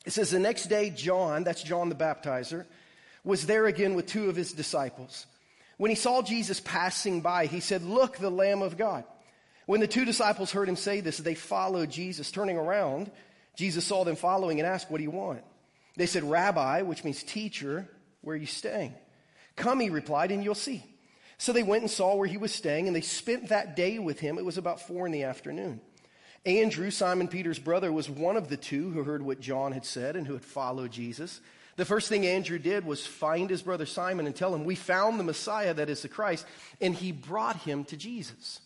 It 0.05 0.13
says, 0.13 0.31
The 0.31 0.39
next 0.39 0.67
day, 0.67 0.89
John, 0.89 1.43
that's 1.43 1.61
John 1.61 1.89
the 1.89 1.95
baptizer, 1.95 2.65
was 3.23 3.45
there 3.45 3.67
again 3.67 3.93
with 3.93 4.07
two 4.07 4.29
of 4.29 4.35
his 4.35 4.53
disciples. 4.53 5.27
When 5.77 5.89
he 5.89 5.95
saw 5.95 6.21
Jesus 6.21 6.59
passing 6.59 7.21
by, 7.21 7.45
he 7.45 7.59
said, 7.59 7.83
Look, 7.83 8.17
the 8.17 8.31
Lamb 8.31 8.61
of 8.61 8.77
God. 8.77 9.03
When 9.65 9.79
the 9.79 9.87
two 9.87 10.05
disciples 10.05 10.51
heard 10.51 10.69
him 10.69 10.75
say 10.75 11.01
this, 11.01 11.17
they 11.17 11.35
followed 11.35 11.91
Jesus. 11.91 12.31
Turning 12.31 12.57
around, 12.57 13.11
Jesus 13.55 13.85
saw 13.85 14.03
them 14.03 14.15
following 14.15 14.59
and 14.59 14.67
asked, 14.67 14.89
What 14.89 14.97
do 14.97 15.03
you 15.03 15.11
want? 15.11 15.43
They 15.95 16.05
said, 16.05 16.23
Rabbi, 16.23 16.83
which 16.83 17.03
means 17.03 17.23
teacher, 17.23 17.87
where 18.21 18.35
are 18.35 18.39
you 18.39 18.45
staying? 18.45 18.93
Come, 19.55 19.79
he 19.79 19.89
replied, 19.89 20.31
and 20.31 20.43
you'll 20.43 20.55
see. 20.55 20.83
So 21.39 21.53
they 21.53 21.63
went 21.63 21.83
and 21.83 21.91
saw 21.91 22.15
where 22.15 22.27
he 22.27 22.37
was 22.37 22.53
staying, 22.53 22.87
and 22.87 22.95
they 22.95 23.01
spent 23.01 23.49
that 23.49 23.75
day 23.75 23.99
with 23.99 24.19
him. 24.19 24.37
It 24.37 24.45
was 24.45 24.57
about 24.57 24.81
four 24.81 25.05
in 25.05 25.11
the 25.11 25.23
afternoon. 25.23 25.81
Andrew, 26.45 26.91
Simon 26.91 27.27
Peter's 27.27 27.59
brother, 27.59 27.91
was 27.91 28.09
one 28.09 28.37
of 28.37 28.47
the 28.47 28.57
two 28.57 28.91
who 28.91 29.03
heard 29.03 29.21
what 29.21 29.41
John 29.41 29.73
had 29.73 29.85
said 29.85 30.15
and 30.15 30.25
who 30.25 30.33
had 30.33 30.45
followed 30.45 30.91
Jesus. 30.91 31.41
The 31.77 31.85
first 31.85 32.09
thing 32.09 32.25
Andrew 32.25 32.57
did 32.57 32.85
was 32.85 33.05
find 33.05 33.49
his 33.49 33.61
brother 33.61 33.85
Simon 33.85 34.25
and 34.25 34.35
tell 34.35 34.53
him, 34.53 34.65
We 34.65 34.75
found 34.75 35.19
the 35.19 35.23
Messiah, 35.23 35.75
that 35.75 35.89
is 35.89 36.01
the 36.01 36.09
Christ, 36.09 36.45
and 36.81 36.93
he 36.93 37.11
brought 37.11 37.57
him 37.57 37.85
to 37.85 37.95
Jesus. 37.95 38.59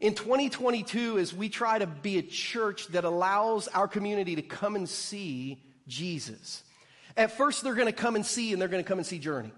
In 0.00 0.14
2022, 0.14 1.18
as 1.18 1.32
we 1.32 1.48
try 1.48 1.78
to 1.78 1.86
be 1.86 2.18
a 2.18 2.22
church 2.22 2.88
that 2.88 3.04
allows 3.04 3.68
our 3.68 3.88
community 3.88 4.36
to 4.36 4.42
come 4.42 4.76
and 4.76 4.88
see 4.88 5.62
Jesus, 5.88 6.62
at 7.16 7.32
first 7.32 7.62
they're 7.62 7.74
going 7.74 7.86
to 7.86 7.92
come 7.92 8.16
and 8.16 8.26
see, 8.26 8.52
and 8.52 8.60
they're 8.60 8.68
going 8.68 8.84
to 8.84 8.88
come 8.88 8.98
and 8.98 9.06
see 9.06 9.18
Journey. 9.18 9.52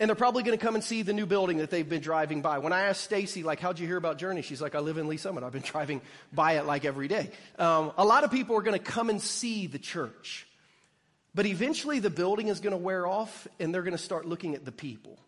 And 0.00 0.08
they're 0.08 0.16
probably 0.16 0.42
going 0.42 0.58
to 0.58 0.64
come 0.64 0.74
and 0.74 0.82
see 0.82 1.02
the 1.02 1.12
new 1.12 1.26
building 1.26 1.58
that 1.58 1.70
they've 1.70 1.88
been 1.88 2.00
driving 2.00 2.40
by. 2.40 2.58
When 2.58 2.72
I 2.72 2.84
asked 2.84 3.02
Stacy, 3.02 3.42
like, 3.42 3.60
how'd 3.60 3.78
you 3.78 3.86
hear 3.86 3.98
about 3.98 4.16
Journey? 4.16 4.40
She's 4.40 4.62
like, 4.62 4.74
I 4.74 4.78
live 4.80 4.96
in 4.96 5.06
Lee's 5.06 5.20
Summit. 5.20 5.44
I've 5.44 5.52
been 5.52 5.62
driving 5.64 6.00
by 6.32 6.54
it 6.54 6.64
like 6.64 6.84
every 6.84 7.06
day. 7.06 7.30
Um, 7.58 7.92
a 7.96 8.04
lot 8.04 8.24
of 8.24 8.32
people 8.32 8.56
are 8.56 8.62
going 8.62 8.78
to 8.78 8.84
come 8.84 9.10
and 9.10 9.20
see 9.20 9.68
the 9.68 9.78
church. 9.78 10.46
But 11.34 11.46
eventually 11.46 12.00
the 12.00 12.10
building 12.10 12.48
is 12.48 12.60
going 12.60 12.72
to 12.72 12.76
wear 12.76 13.06
off 13.06 13.46
and 13.58 13.72
they're 13.72 13.82
going 13.82 13.96
to 13.96 13.98
start 13.98 14.26
looking 14.26 14.54
at 14.54 14.64
the 14.64 14.72
people. 14.72 15.18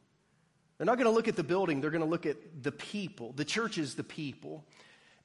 They're 0.78 0.86
not 0.86 0.98
going 0.98 1.06
to 1.06 1.14
look 1.14 1.28
at 1.28 1.36
the 1.36 1.44
building, 1.44 1.80
they're 1.80 1.90
going 1.90 2.04
to 2.04 2.10
look 2.10 2.26
at 2.26 2.62
the 2.62 2.72
people. 2.72 3.32
The 3.32 3.44
church 3.44 3.78
is 3.78 3.94
the 3.94 4.04
people. 4.04 4.64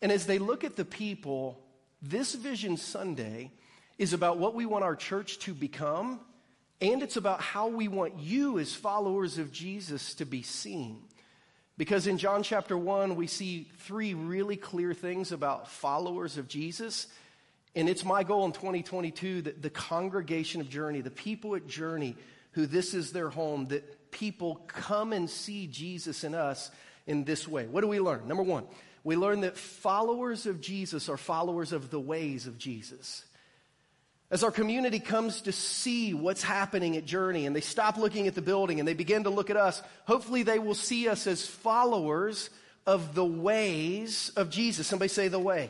And 0.01 0.11
as 0.11 0.27
they 0.27 0.37
look 0.37 0.63
at 0.63 0.75
the 0.75 0.85
people, 0.85 1.59
this 2.01 2.35
Vision 2.35 2.77
Sunday 2.77 3.51
is 3.97 4.13
about 4.13 4.37
what 4.37 4.53
we 4.53 4.67
want 4.67 4.83
our 4.83 4.95
church 4.95 5.39
to 5.39 5.53
become 5.53 6.19
and 6.79 7.01
it's 7.01 7.17
about 7.17 7.41
how 7.41 7.67
we 7.67 7.87
want 7.87 8.19
you, 8.19 8.59
as 8.59 8.73
followers 8.73 9.39
of 9.39 9.51
Jesus, 9.51 10.13
to 10.15 10.25
be 10.25 10.43
seen. 10.43 11.01
Because 11.75 12.05
in 12.05 12.17
John 12.17 12.43
chapter 12.43 12.77
1, 12.77 13.15
we 13.15 13.27
see 13.27 13.67
three 13.79 14.13
really 14.13 14.57
clear 14.57 14.93
things 14.93 15.31
about 15.31 15.69
followers 15.69 16.37
of 16.37 16.47
Jesus. 16.47 17.07
And 17.77 17.87
it's 17.87 18.03
my 18.03 18.23
goal 18.23 18.43
in 18.45 18.53
2022 18.53 19.43
that 19.43 19.61
the 19.61 19.69
congregation 19.69 20.61
of 20.61 20.69
Journey, 20.69 21.01
the 21.01 21.11
people 21.11 21.55
at 21.55 21.67
Journey, 21.67 22.15
who 22.53 22.65
this 22.65 22.95
is 22.95 23.11
their 23.11 23.29
home, 23.29 23.67
that 23.67 24.09
people 24.09 24.63
come 24.65 25.13
and 25.13 25.29
see 25.29 25.67
Jesus 25.67 26.23
in 26.23 26.33
us 26.33 26.71
in 27.05 27.23
this 27.23 27.47
way. 27.47 27.67
What 27.67 27.81
do 27.81 27.87
we 27.87 27.99
learn? 27.99 28.27
Number 28.27 28.41
one, 28.41 28.65
we 29.03 29.15
learn 29.15 29.41
that 29.41 29.57
followers 29.57 30.47
of 30.47 30.59
Jesus 30.59 31.07
are 31.07 31.17
followers 31.17 31.71
of 31.71 31.91
the 31.91 31.99
ways 31.99 32.47
of 32.47 32.57
Jesus. 32.57 33.23
As 34.31 34.43
our 34.43 34.49
community 34.49 34.99
comes 34.99 35.41
to 35.41 35.51
see 35.51 36.15
what's 36.15 36.41
happening 36.41 36.97
at 36.97 37.05
Journey 37.05 37.45
and 37.45 37.55
they 37.55 37.61
stop 37.61 37.95
looking 37.95 38.25
at 38.25 38.33
the 38.33 38.41
building 38.41 38.79
and 38.79 38.87
they 38.87 38.95
begin 38.95 39.25
to 39.25 39.29
look 39.29 39.51
at 39.51 39.55
us, 39.55 39.83
hopefully 40.05 40.41
they 40.41 40.57
will 40.57 40.73
see 40.73 41.07
us 41.07 41.27
as 41.27 41.45
followers 41.45 42.49
of 42.87 43.13
the 43.13 43.23
ways 43.23 44.31
of 44.35 44.49
Jesus. 44.49 44.87
Somebody 44.87 45.09
say 45.09 45.27
the 45.27 45.37
way. 45.37 45.69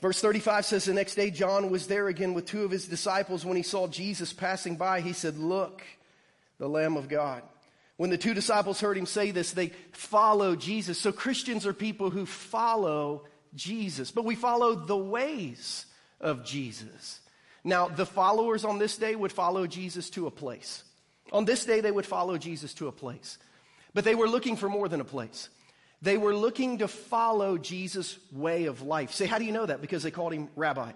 Verse 0.00 0.20
35 0.20 0.64
says, 0.64 0.84
The 0.84 0.94
next 0.94 1.14
day 1.14 1.30
John 1.30 1.70
was 1.70 1.86
there 1.86 2.08
again 2.08 2.34
with 2.34 2.46
two 2.46 2.64
of 2.64 2.70
his 2.70 2.86
disciples. 2.86 3.44
When 3.44 3.56
he 3.56 3.62
saw 3.62 3.86
Jesus 3.86 4.32
passing 4.32 4.76
by, 4.76 5.00
he 5.00 5.12
said, 5.12 5.38
Look, 5.38 5.82
the 6.58 6.68
Lamb 6.68 6.96
of 6.96 7.08
God. 7.08 7.42
When 7.96 8.08
the 8.08 8.16
two 8.16 8.32
disciples 8.32 8.80
heard 8.80 8.96
him 8.96 9.04
say 9.04 9.30
this, 9.30 9.52
they 9.52 9.72
followed 9.92 10.58
Jesus. 10.58 10.98
So 10.98 11.12
Christians 11.12 11.66
are 11.66 11.74
people 11.74 12.08
who 12.08 12.24
follow 12.24 13.24
Jesus, 13.54 14.10
but 14.10 14.24
we 14.24 14.34
follow 14.34 14.74
the 14.74 14.96
ways 14.96 15.84
of 16.18 16.44
Jesus. 16.44 17.20
Now, 17.62 17.88
the 17.88 18.06
followers 18.06 18.64
on 18.64 18.78
this 18.78 18.96
day 18.96 19.14
would 19.14 19.32
follow 19.32 19.66
Jesus 19.66 20.08
to 20.10 20.26
a 20.26 20.30
place. 20.30 20.82
On 21.30 21.44
this 21.44 21.66
day, 21.66 21.80
they 21.80 21.90
would 21.90 22.06
follow 22.06 22.38
Jesus 22.38 22.72
to 22.74 22.88
a 22.88 22.92
place. 22.92 23.36
But 23.92 24.04
they 24.04 24.14
were 24.14 24.28
looking 24.28 24.56
for 24.56 24.70
more 24.70 24.88
than 24.88 25.02
a 25.02 25.04
place. 25.04 25.50
They 26.02 26.16
were 26.16 26.34
looking 26.34 26.78
to 26.78 26.88
follow 26.88 27.58
Jesus' 27.58 28.18
way 28.32 28.64
of 28.64 28.82
life. 28.82 29.12
Say, 29.12 29.26
how 29.26 29.38
do 29.38 29.44
you 29.44 29.52
know 29.52 29.66
that? 29.66 29.80
Because 29.80 30.02
they 30.02 30.10
called 30.10 30.32
him 30.32 30.48
rabbi. 30.56 30.92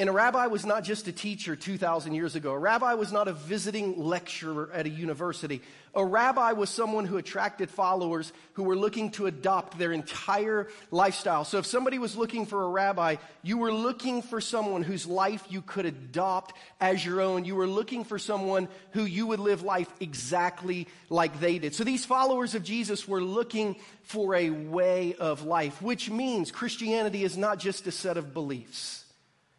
And 0.00 0.08
a 0.08 0.12
rabbi 0.12 0.46
was 0.46 0.64
not 0.64 0.82
just 0.82 1.08
a 1.08 1.12
teacher 1.12 1.54
2,000 1.54 2.14
years 2.14 2.34
ago. 2.34 2.52
A 2.52 2.58
rabbi 2.58 2.94
was 2.94 3.12
not 3.12 3.28
a 3.28 3.34
visiting 3.34 4.02
lecturer 4.02 4.70
at 4.72 4.86
a 4.86 4.88
university. 4.88 5.60
A 5.94 6.02
rabbi 6.02 6.52
was 6.52 6.70
someone 6.70 7.04
who 7.04 7.18
attracted 7.18 7.68
followers 7.68 8.32
who 8.54 8.62
were 8.62 8.76
looking 8.76 9.10
to 9.10 9.26
adopt 9.26 9.78
their 9.78 9.92
entire 9.92 10.68
lifestyle. 10.90 11.44
So 11.44 11.58
if 11.58 11.66
somebody 11.66 11.98
was 11.98 12.16
looking 12.16 12.46
for 12.46 12.64
a 12.64 12.68
rabbi, 12.70 13.16
you 13.42 13.58
were 13.58 13.74
looking 13.74 14.22
for 14.22 14.40
someone 14.40 14.82
whose 14.82 15.06
life 15.06 15.44
you 15.50 15.60
could 15.60 15.84
adopt 15.84 16.54
as 16.80 17.04
your 17.04 17.20
own. 17.20 17.44
You 17.44 17.56
were 17.56 17.66
looking 17.66 18.04
for 18.04 18.18
someone 18.18 18.68
who 18.92 19.04
you 19.04 19.26
would 19.26 19.40
live 19.40 19.64
life 19.64 19.92
exactly 20.00 20.88
like 21.10 21.40
they 21.40 21.58
did. 21.58 21.74
So 21.74 21.84
these 21.84 22.06
followers 22.06 22.54
of 22.54 22.64
Jesus 22.64 23.06
were 23.06 23.22
looking 23.22 23.76
for 24.04 24.34
a 24.34 24.48
way 24.48 25.14
of 25.16 25.44
life, 25.44 25.82
which 25.82 26.08
means 26.08 26.50
Christianity 26.50 27.22
is 27.22 27.36
not 27.36 27.58
just 27.58 27.86
a 27.86 27.92
set 27.92 28.16
of 28.16 28.32
beliefs. 28.32 28.99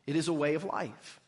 It 0.07 0.15
is 0.15 0.27
a 0.27 0.33
way 0.33 0.55
of 0.55 0.63
life. 0.63 1.19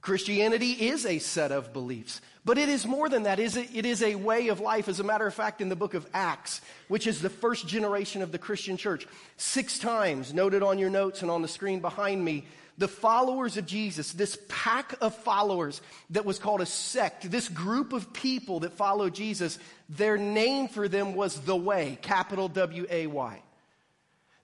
Christianity 0.00 0.70
is 0.70 1.04
a 1.04 1.18
set 1.18 1.50
of 1.50 1.72
beliefs, 1.72 2.20
but 2.44 2.58
it 2.58 2.68
is 2.68 2.86
more 2.86 3.08
than 3.08 3.24
that. 3.24 3.40
It 3.40 3.86
is 3.86 4.02
a 4.02 4.14
way 4.14 4.48
of 4.48 4.60
life. 4.60 4.86
As 4.86 5.00
a 5.00 5.04
matter 5.04 5.26
of 5.26 5.34
fact, 5.34 5.60
in 5.60 5.68
the 5.68 5.74
book 5.74 5.94
of 5.94 6.06
Acts, 6.14 6.60
which 6.86 7.08
is 7.08 7.20
the 7.20 7.28
first 7.28 7.66
generation 7.66 8.22
of 8.22 8.30
the 8.30 8.38
Christian 8.38 8.76
church, 8.76 9.08
six 9.36 9.80
times, 9.80 10.32
noted 10.32 10.62
on 10.62 10.78
your 10.78 10.90
notes 10.90 11.22
and 11.22 11.30
on 11.30 11.42
the 11.42 11.48
screen 11.48 11.80
behind 11.80 12.24
me, 12.24 12.46
the 12.78 12.86
followers 12.86 13.56
of 13.56 13.66
Jesus, 13.66 14.12
this 14.12 14.38
pack 14.48 14.94
of 15.00 15.14
followers 15.14 15.80
that 16.10 16.24
was 16.24 16.38
called 16.38 16.60
a 16.60 16.66
sect, 16.66 17.28
this 17.28 17.48
group 17.48 17.92
of 17.92 18.12
people 18.12 18.60
that 18.60 18.74
followed 18.74 19.14
Jesus, 19.14 19.58
their 19.88 20.16
name 20.16 20.68
for 20.68 20.86
them 20.86 21.14
was 21.16 21.40
the 21.40 21.56
Way, 21.56 21.98
capital 22.02 22.48
W 22.48 22.86
A 22.90 23.06
Y. 23.08 23.42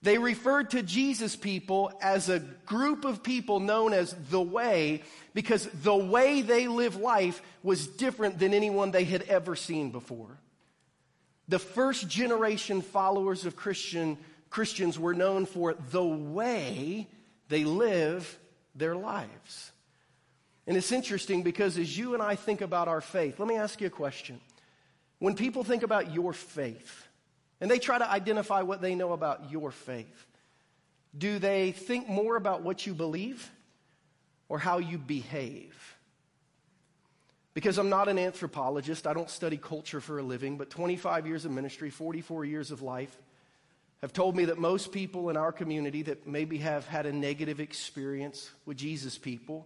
They 0.03 0.17
referred 0.17 0.71
to 0.71 0.83
Jesus 0.83 1.37
people 1.37 1.91
as 2.01 2.27
a 2.27 2.39
group 2.39 3.05
of 3.05 3.23
people 3.23 3.61
known 3.61 3.93
as 3.93 4.13
the 4.29 4.41
way 4.41 5.01
because 5.33 5.65
the 5.67 5.95
way 5.95 6.41
they 6.41 6.67
live 6.67 6.97
life 6.97 7.41
was 7.63 7.87
different 7.87 8.37
than 8.37 8.53
anyone 8.53 8.91
they 8.91 9.05
had 9.05 9.23
ever 9.23 9.55
seen 9.55 9.91
before. 9.91 10.37
The 11.47 11.57
first 11.57 12.09
generation 12.09 12.81
followers 12.81 13.45
of 13.45 13.55
Christian, 13.55 14.17
Christians 14.49 14.99
were 14.99 15.13
known 15.13 15.45
for 15.45 15.73
the 15.73 16.03
way 16.03 17.07
they 17.47 17.63
live 17.63 18.37
their 18.75 18.97
lives. 18.97 19.71
And 20.67 20.75
it's 20.75 20.91
interesting 20.91 21.43
because 21.43 21.77
as 21.77 21.97
you 21.97 22.13
and 22.13 22.21
I 22.21 22.35
think 22.35 22.59
about 22.59 22.89
our 22.89 23.01
faith, 23.01 23.39
let 23.39 23.47
me 23.47 23.55
ask 23.55 23.79
you 23.79 23.87
a 23.87 23.89
question. 23.89 24.41
When 25.19 25.35
people 25.35 25.63
think 25.63 25.83
about 25.83 26.13
your 26.13 26.33
faith, 26.33 27.07
and 27.63 27.71
they 27.71 27.79
try 27.79 27.97
to 27.97 28.11
identify 28.11 28.61
what 28.61 28.81
they 28.81 28.93
know 28.93 29.13
about 29.13 29.49
your 29.49 29.71
faith. 29.71 30.27
Do 31.17 31.39
they 31.39 31.71
think 31.71 32.09
more 32.09 32.35
about 32.35 32.61
what 32.61 32.85
you 32.85 32.93
believe 32.93 33.49
or 34.49 34.59
how 34.59 34.79
you 34.79 34.97
behave? 34.97 35.95
Because 37.53 37.77
I'm 37.77 37.87
not 37.87 38.09
an 38.09 38.19
anthropologist, 38.19 39.07
I 39.07 39.13
don't 39.13 39.29
study 39.29 39.55
culture 39.55 40.01
for 40.01 40.19
a 40.19 40.23
living, 40.23 40.57
but 40.57 40.71
25 40.71 41.25
years 41.25 41.45
of 41.45 41.51
ministry, 41.51 41.89
44 41.89 42.43
years 42.43 42.69
of 42.69 42.81
life 42.81 43.17
have 44.01 44.11
told 44.11 44.35
me 44.35 44.43
that 44.43 44.57
most 44.57 44.91
people 44.91 45.29
in 45.29 45.37
our 45.37 45.53
community 45.53 46.01
that 46.01 46.27
maybe 46.27 46.57
have 46.57 46.85
had 46.85 47.05
a 47.05 47.13
negative 47.13 47.61
experience 47.61 48.51
with 48.65 48.75
Jesus 48.75 49.17
people 49.17 49.65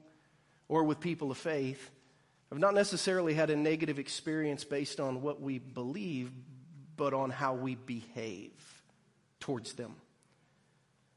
or 0.69 0.83
with 0.83 0.99
people 0.99 1.31
of 1.31 1.37
faith 1.39 1.89
have 2.51 2.59
not 2.59 2.75
necessarily 2.75 3.33
had 3.33 3.49
a 3.49 3.55
negative 3.55 3.97
experience 3.97 4.63
based 4.63 4.99
on 4.99 5.23
what 5.23 5.41
we 5.41 5.57
believe, 5.57 6.29
but 6.97 7.13
on 7.13 7.29
how 7.29 7.53
we 7.53 7.75
behave 7.75 8.51
towards 9.39 9.73
them. 9.73 9.95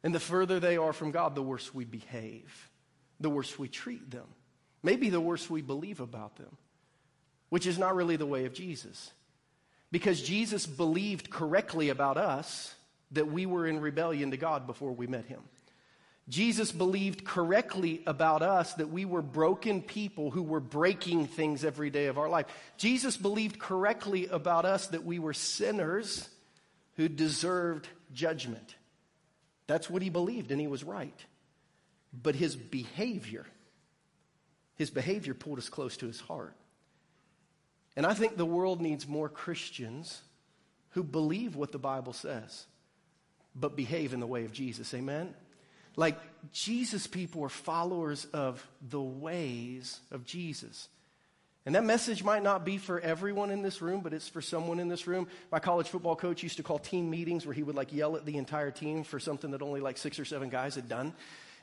And 0.03 0.15
the 0.15 0.21
further 0.21 0.61
they 0.61 0.77
are 0.77 0.93
from 0.93 1.11
God, 1.11 1.35
the 1.35 1.43
worse 1.43 1.75
we 1.75 1.85
behave, 1.85 2.71
the 3.19 3.31
worse 3.31 3.59
we 3.59 3.69
treat 3.69 4.11
them, 4.11 4.27
maybe 4.83 5.11
the 5.11 5.21
worse 5.21 5.51
we 5.51 5.63
believe 5.63 6.01
about 6.01 6.37
them, 6.37 6.57
which 7.49 7.67
is 7.67 7.79
not 7.79 7.97
really 7.97 8.17
the 8.17 8.27
way 8.27 8.45
of 8.47 8.55
Jesus. 8.55 9.13
Because 9.91 10.23
Jesus 10.23 10.67
believed 10.67 11.31
correctly 11.31 11.89
about 11.89 12.17
us 12.17 12.75
that 13.11 13.31
we 13.31 13.45
were 13.45 13.67
in 13.67 13.81
rebellion 13.81 14.31
to 14.31 14.37
God 14.37 14.67
before 14.67 14.93
we 14.93 15.07
met 15.07 15.27
him. 15.27 15.41
Jesus 16.31 16.71
believed 16.71 17.25
correctly 17.25 18.03
about 18.07 18.43
us 18.43 18.75
that 18.75 18.89
we 18.89 19.05
were 19.05 19.21
broken 19.21 19.83
people 19.83 20.31
who 20.31 20.45
were 20.45 20.61
breaking 20.61 21.27
things 21.27 21.65
every 21.65 21.91
day 21.91 22.07
of 22.07 22.19
our 22.19 22.29
life. 22.29 22.47
Jesus 22.77 23.17
believed 23.17 23.59
correctly 23.59 24.29
about 24.29 24.65
us 24.65 24.87
that 24.89 25.05
we 25.05 25.19
were 25.19 25.35
sinners 25.35 26.29
who 26.95 27.09
deserved 27.09 27.89
judgment. 28.13 28.77
That's 29.67 29.91
what 29.91 30.03
he 30.03 30.09
believed, 30.09 30.53
and 30.53 30.61
he 30.61 30.69
was 30.69 30.85
right. 30.85 31.19
But 32.13 32.37
his 32.37 32.55
behavior, 32.55 33.45
his 34.77 34.91
behavior 34.91 35.35
pulled 35.35 35.59
us 35.59 35.69
close 35.69 35.97
to 35.97 36.07
his 36.07 36.21
heart. 36.21 36.55
And 37.97 38.07
I 38.07 38.15
think 38.15 38.37
the 38.37 38.47
world 38.47 38.81
needs 38.81 39.09
more 39.09 39.29
Christians 39.29 40.23
who 40.91 41.03
believe 41.03 41.57
what 41.57 41.73
the 41.73 41.79
Bible 41.79 42.13
says, 42.13 42.67
but 43.57 43.77
behave 43.77 44.13
in 44.13 44.21
the 44.21 44.27
way 44.29 44.45
of 44.45 44.53
Jesus. 44.53 44.95
Amen? 44.95 45.35
Like 46.01 46.19
Jesus 46.51 47.07
people 47.07 47.45
are 47.45 47.51
followers 47.51 48.25
of 48.33 48.67
the 48.81 49.03
ways 49.03 50.01
of 50.11 50.25
Jesus. 50.25 50.89
And 51.67 51.75
that 51.75 51.85
message 51.85 52.25
might 52.25 52.43
not 52.43 52.65
be 52.65 52.79
for 52.79 52.99
everyone 53.01 53.51
in 53.51 53.61
this 53.61 53.83
room, 53.83 54.01
but 54.01 54.15
it's 54.15 54.27
for 54.27 54.41
someone 54.41 54.81
in 54.81 54.89
this 54.89 55.07
room. 55.07 55.29
My 55.53 55.59
college 55.59 55.89
football 55.89 56.17
coach 56.17 56.43
used 56.43 56.57
to 56.57 56.63
call 56.63 56.79
team 56.79 57.11
meetings 57.11 57.45
where 57.45 57.53
he 57.53 57.63
would 57.63 57.75
like 57.75 57.93
yell 57.93 58.17
at 58.17 58.25
the 58.25 58.39
entire 58.39 58.71
team 58.71 59.05
for 59.05 59.21
something 59.21 59.51
that 59.51 59.61
only 59.61 59.83
like 59.83 59.99
six 59.99 60.19
or 60.19 60.25
seven 60.25 60.49
guys 60.49 60.75
had 60.75 60.89
done. 60.89 61.13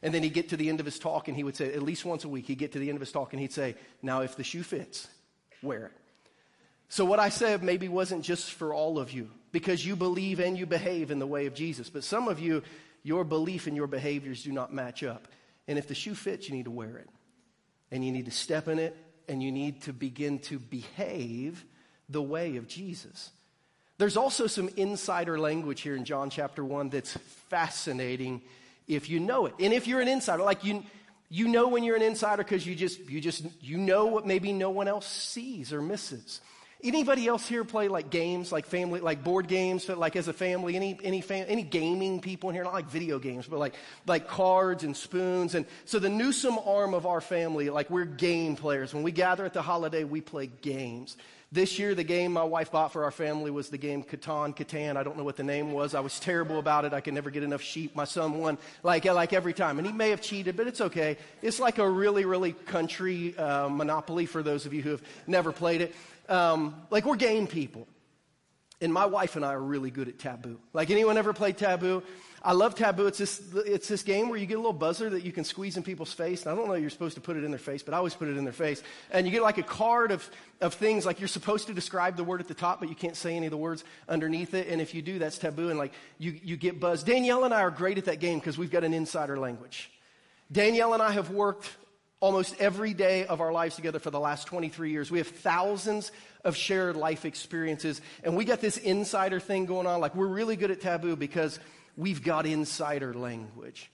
And 0.03 0.13
then 0.13 0.22
he'd 0.22 0.36
get 0.36 0.50
to 0.50 0.58
the 0.58 0.70
end 0.70 0.79
of 0.79 0.86
his 0.86 1.00
talk 1.00 1.27
and 1.27 1.36
he 1.36 1.44
would 1.44 1.56
say, 1.56 1.74
at 1.74 1.82
least 1.82 2.06
once 2.06 2.24
a 2.24 2.29
week, 2.29 2.46
he'd 2.46 2.60
get 2.60 2.74
to 2.74 2.79
the 2.79 2.89
end 2.89 2.98
of 2.98 3.01
his 3.01 3.12
talk 3.12 3.34
and 3.34 3.41
he'd 3.41 3.53
say, 3.53 3.74
Now, 4.03 4.22
if 4.22 4.36
the 4.36 4.44
shoe 4.44 4.62
fits, 4.62 5.08
wear 5.63 5.88
it. 5.88 5.91
So, 6.89 7.06
what 7.06 7.20
I 7.20 7.29
said 7.29 7.63
maybe 7.63 7.89
wasn't 7.89 8.24
just 8.24 8.51
for 8.51 8.72
all 8.72 9.00
of 9.00 9.12
you 9.12 9.32
because 9.51 9.84
you 9.84 9.96
believe 9.96 10.39
and 10.39 10.56
you 10.56 10.67
behave 10.67 11.10
in 11.10 11.17
the 11.17 11.25
way 11.25 11.48
of 11.48 11.56
Jesus. 11.56 11.89
But 11.89 12.03
some 12.03 12.27
of 12.27 12.39
you, 12.39 12.62
your 13.08 13.24
belief 13.24 13.68
and 13.68 13.76
your 13.76 13.88
behaviors 13.88 14.44
do 14.44 14.52
not 14.52 14.74
match 14.74 15.02
up. 15.02 15.30
And 15.68 15.80
if 15.80 15.88
the 15.88 15.96
shoe 15.96 16.14
fits, 16.14 16.50
you 16.50 16.56
need 16.56 16.66
to 16.66 16.72
wear 16.72 16.98
it. 16.98 17.10
And 17.90 18.04
you 18.06 18.12
need 18.12 18.26
to 18.26 18.32
step 18.32 18.68
in 18.68 18.80
it 18.80 18.96
and 19.30 19.42
you 19.42 19.52
need 19.52 19.82
to 19.84 19.94
begin 19.94 20.40
to 20.40 20.60
behave 20.60 21.64
the 22.10 22.22
way 22.22 22.58
of 22.58 22.68
Jesus. 22.68 23.32
There's 23.98 24.18
also 24.18 24.46
some 24.46 24.70
insider 24.76 25.40
language 25.40 25.82
here 25.82 25.96
in 25.96 26.04
John 26.04 26.30
chapter 26.30 26.64
1 26.64 26.90
that's 26.90 27.14
fascinating 27.50 28.42
if 28.88 29.10
you 29.10 29.20
know 29.20 29.46
it. 29.46 29.54
And 29.60 29.74
if 29.74 29.88
you're 29.88 30.02
an 30.02 30.08
insider, 30.08 30.44
like 30.44 30.64
you 30.64 30.84
you 31.30 31.48
know 31.48 31.68
when 31.68 31.84
you're 31.84 31.96
an 31.96 32.02
insider 32.02 32.44
because 32.44 32.66
you 32.66 32.76
just 32.76 33.00
you 33.10 33.20
just 33.20 33.46
you 33.62 33.78
know 33.78 34.06
what 34.06 34.26
maybe 34.26 34.54
no 34.54 34.70
one 34.70 34.88
else 34.88 35.08
sees 35.08 35.74
or 35.74 35.82
misses. 35.82 36.42
Anybody 36.84 37.28
else 37.28 37.48
here 37.48 37.64
play 37.64 37.88
like 37.88 38.12
games, 38.12 38.52
like 38.52 38.68
family, 38.68 39.00
like 39.00 39.24
board 39.24 39.48
games, 39.48 39.90
like 39.90 40.16
as 40.16 40.28
a 40.28 40.34
family? 40.34 40.76
Any 40.76 41.00
any 41.04 41.22
fam- 41.22 41.48
any 41.48 41.64
gaming 41.64 42.22
people 42.22 42.50
in 42.50 42.56
here? 42.56 42.64
Not 42.64 42.74
like 42.74 42.90
video 42.90 43.18
games, 43.18 43.48
but 43.48 43.58
like 43.58 43.74
like 44.06 44.28
cards 44.28 44.84
and 44.84 44.96
spoons. 44.96 45.56
And 45.56 45.66
so 45.86 45.98
the 45.98 46.10
Newsom 46.10 46.60
arm 46.60 46.94
of 46.94 47.08
our 47.08 47.20
family, 47.20 47.72
like 47.72 47.90
we're 47.90 48.06
game 48.06 48.56
players. 48.56 48.94
When 48.94 49.02
we 49.02 49.12
gather 49.12 49.44
at 49.44 49.54
the 49.54 49.62
holiday, 49.64 50.04
we 50.04 50.22
play 50.22 50.48
games. 50.48 51.18
This 51.50 51.80
year, 51.80 51.96
the 51.96 52.04
game 52.04 52.34
my 52.34 52.44
wife 52.44 52.72
bought 52.72 52.92
for 52.92 53.06
our 53.06 53.12
family 53.12 53.51
was 53.51 53.70
the 53.70 53.77
game 53.77 54.04
Catan, 54.04 54.56
Catan. 54.56 54.98
I 54.98 55.04
don't 55.04 55.18
know 55.18 55.24
what 55.24 55.38
the 55.38 55.44
name 55.44 55.72
was. 55.72 55.96
I 55.96 56.01
was 56.01 56.20
terrible 56.20 56.60
about 56.60 56.84
it. 56.84 56.94
I 56.94 57.00
could 57.00 57.13
never 57.13 57.30
get 57.30 57.42
enough 57.42 57.62
sheep. 57.62 57.96
My 57.96 58.04
son 58.04 58.38
won 58.38 58.58
like, 58.84 59.06
like 59.06 59.32
every 59.32 59.54
time. 59.54 59.77
And 59.77 59.88
he 59.88 59.94
may 59.94 60.10
have 60.10 60.22
cheated, 60.22 60.58
but 60.58 60.68
it's 60.68 60.82
okay. 60.82 61.18
It's 61.42 61.60
like 61.60 61.77
a 61.77 61.89
really, 61.89 62.25
really 62.25 62.51
country 62.51 63.38
uh, 63.38 63.70
monopoly 63.70 64.25
for 64.25 64.44
those 64.44 64.66
of 64.66 64.74
you 64.74 64.82
who 64.82 64.89
have 64.89 65.04
never 65.25 65.54
played 65.54 65.82
it 65.82 65.96
um, 66.30 66.75
like 66.89 67.06
we're 67.06 67.16
game 67.16 67.48
people. 67.48 67.88
And 68.80 68.94
my 68.94 69.06
wife 69.06 69.36
and 69.36 69.44
I 69.44 69.54
are 69.54 69.60
really 69.60 69.89
good 69.89 70.08
at 70.08 70.20
taboo. 70.20 70.60
Like 70.72 70.92
anyone 70.92 71.18
ever 71.18 71.34
played 71.34 71.58
taboo? 71.58 72.04
I 72.48 72.54
love 72.54 72.75
Taboo. 72.75 73.08
It's 73.08 73.18
this, 73.18 73.42
it's 73.66 73.89
this 73.89 74.04
game 74.04 74.30
where 74.30 74.39
you 74.39 74.46
get 74.46 74.54
a 74.54 74.62
little 74.62 74.72
buzzer 74.72 75.10
that 75.10 75.25
you 75.25 75.34
can 75.34 75.44
squeeze 75.44 75.75
in 75.75 75.84
people's 75.84 76.13
face. 76.13 76.44
And 76.44 76.51
I 76.54 76.56
don't 76.56 76.70
know 76.70 76.75
you're 76.75 76.89
supposed 76.89 77.16
to 77.16 77.22
put 77.22 77.36
it 77.36 77.44
in 77.44 77.51
their 77.51 77.60
face, 77.60 77.84
but 77.84 77.94
I 77.94 77.98
always 77.98 78.13
put 78.13 78.30
it 78.30 78.38
in 78.38 78.46
their 78.46 78.54
face. 78.54 78.82
And 79.12 79.27
you 79.27 79.34
get 79.34 79.42
like 79.42 79.58
a 79.58 79.63
card 79.63 80.12
of, 80.12 80.32
of 80.62 80.74
things 80.74 81.06
like 81.06 81.20
you're 81.20 81.27
supposed 81.27 81.68
to 81.68 81.74
describe 81.74 82.16
the 82.16 82.24
word 82.24 82.39
at 82.39 82.48
the 82.48 82.54
top, 82.54 82.80
but 82.80 82.88
you 82.88 82.96
can't 82.96 83.18
say 83.18 83.36
any 83.36 83.48
of 83.48 83.51
the 83.51 83.58
words 83.58 83.84
underneath 84.08 84.54
it. 84.54 84.70
And 84.70 84.80
if 84.80 84.94
you 84.94 85.01
do, 85.01 85.20
that's 85.20 85.38
taboo. 85.38 85.68
And 85.68 85.77
like 85.77 85.92
you, 86.20 86.39
you 86.42 86.56
get 86.56 86.80
buzzed. 86.80 87.06
Danielle 87.06 87.44
and 87.44 87.54
I 87.54 87.63
are 87.63 87.70
great 87.70 87.98
at 87.98 88.06
that 88.06 88.22
game 88.22 88.39
because 88.39 88.58
we've 88.58 88.72
got 88.72 88.86
an 88.86 88.94
insider 88.94 89.38
language. 89.38 89.92
Danielle 90.50 90.94
and 90.94 91.04
I 91.04 91.12
have 91.12 91.32
worked 91.32 91.70
almost 92.22 92.56
every 92.60 92.94
day 92.94 93.25
of 93.25 93.42
our 93.42 93.51
lives 93.51 93.75
together 93.75 94.00
for 94.00 94.10
the 94.10 94.22
last 94.22 94.48
23 94.48 94.89
years. 94.89 95.12
We 95.12 95.18
have 95.18 95.27
thousands 95.27 96.13
of 96.46 96.56
shared 96.56 96.96
life 96.96 97.25
experiences. 97.25 98.00
And 98.24 98.38
we 98.38 98.46
got 98.46 98.62
this 98.62 98.77
insider 98.77 99.42
thing 99.42 99.66
going 99.66 99.86
on. 99.86 100.00
Like 100.00 100.16
we're 100.16 100.27
really 100.27 100.56
good 100.56 100.72
at 100.72 100.80
taboo 100.80 101.18
because 101.18 101.60
we've 101.98 102.24
got 102.24 102.46
insider 102.46 103.13
language. 103.13 103.92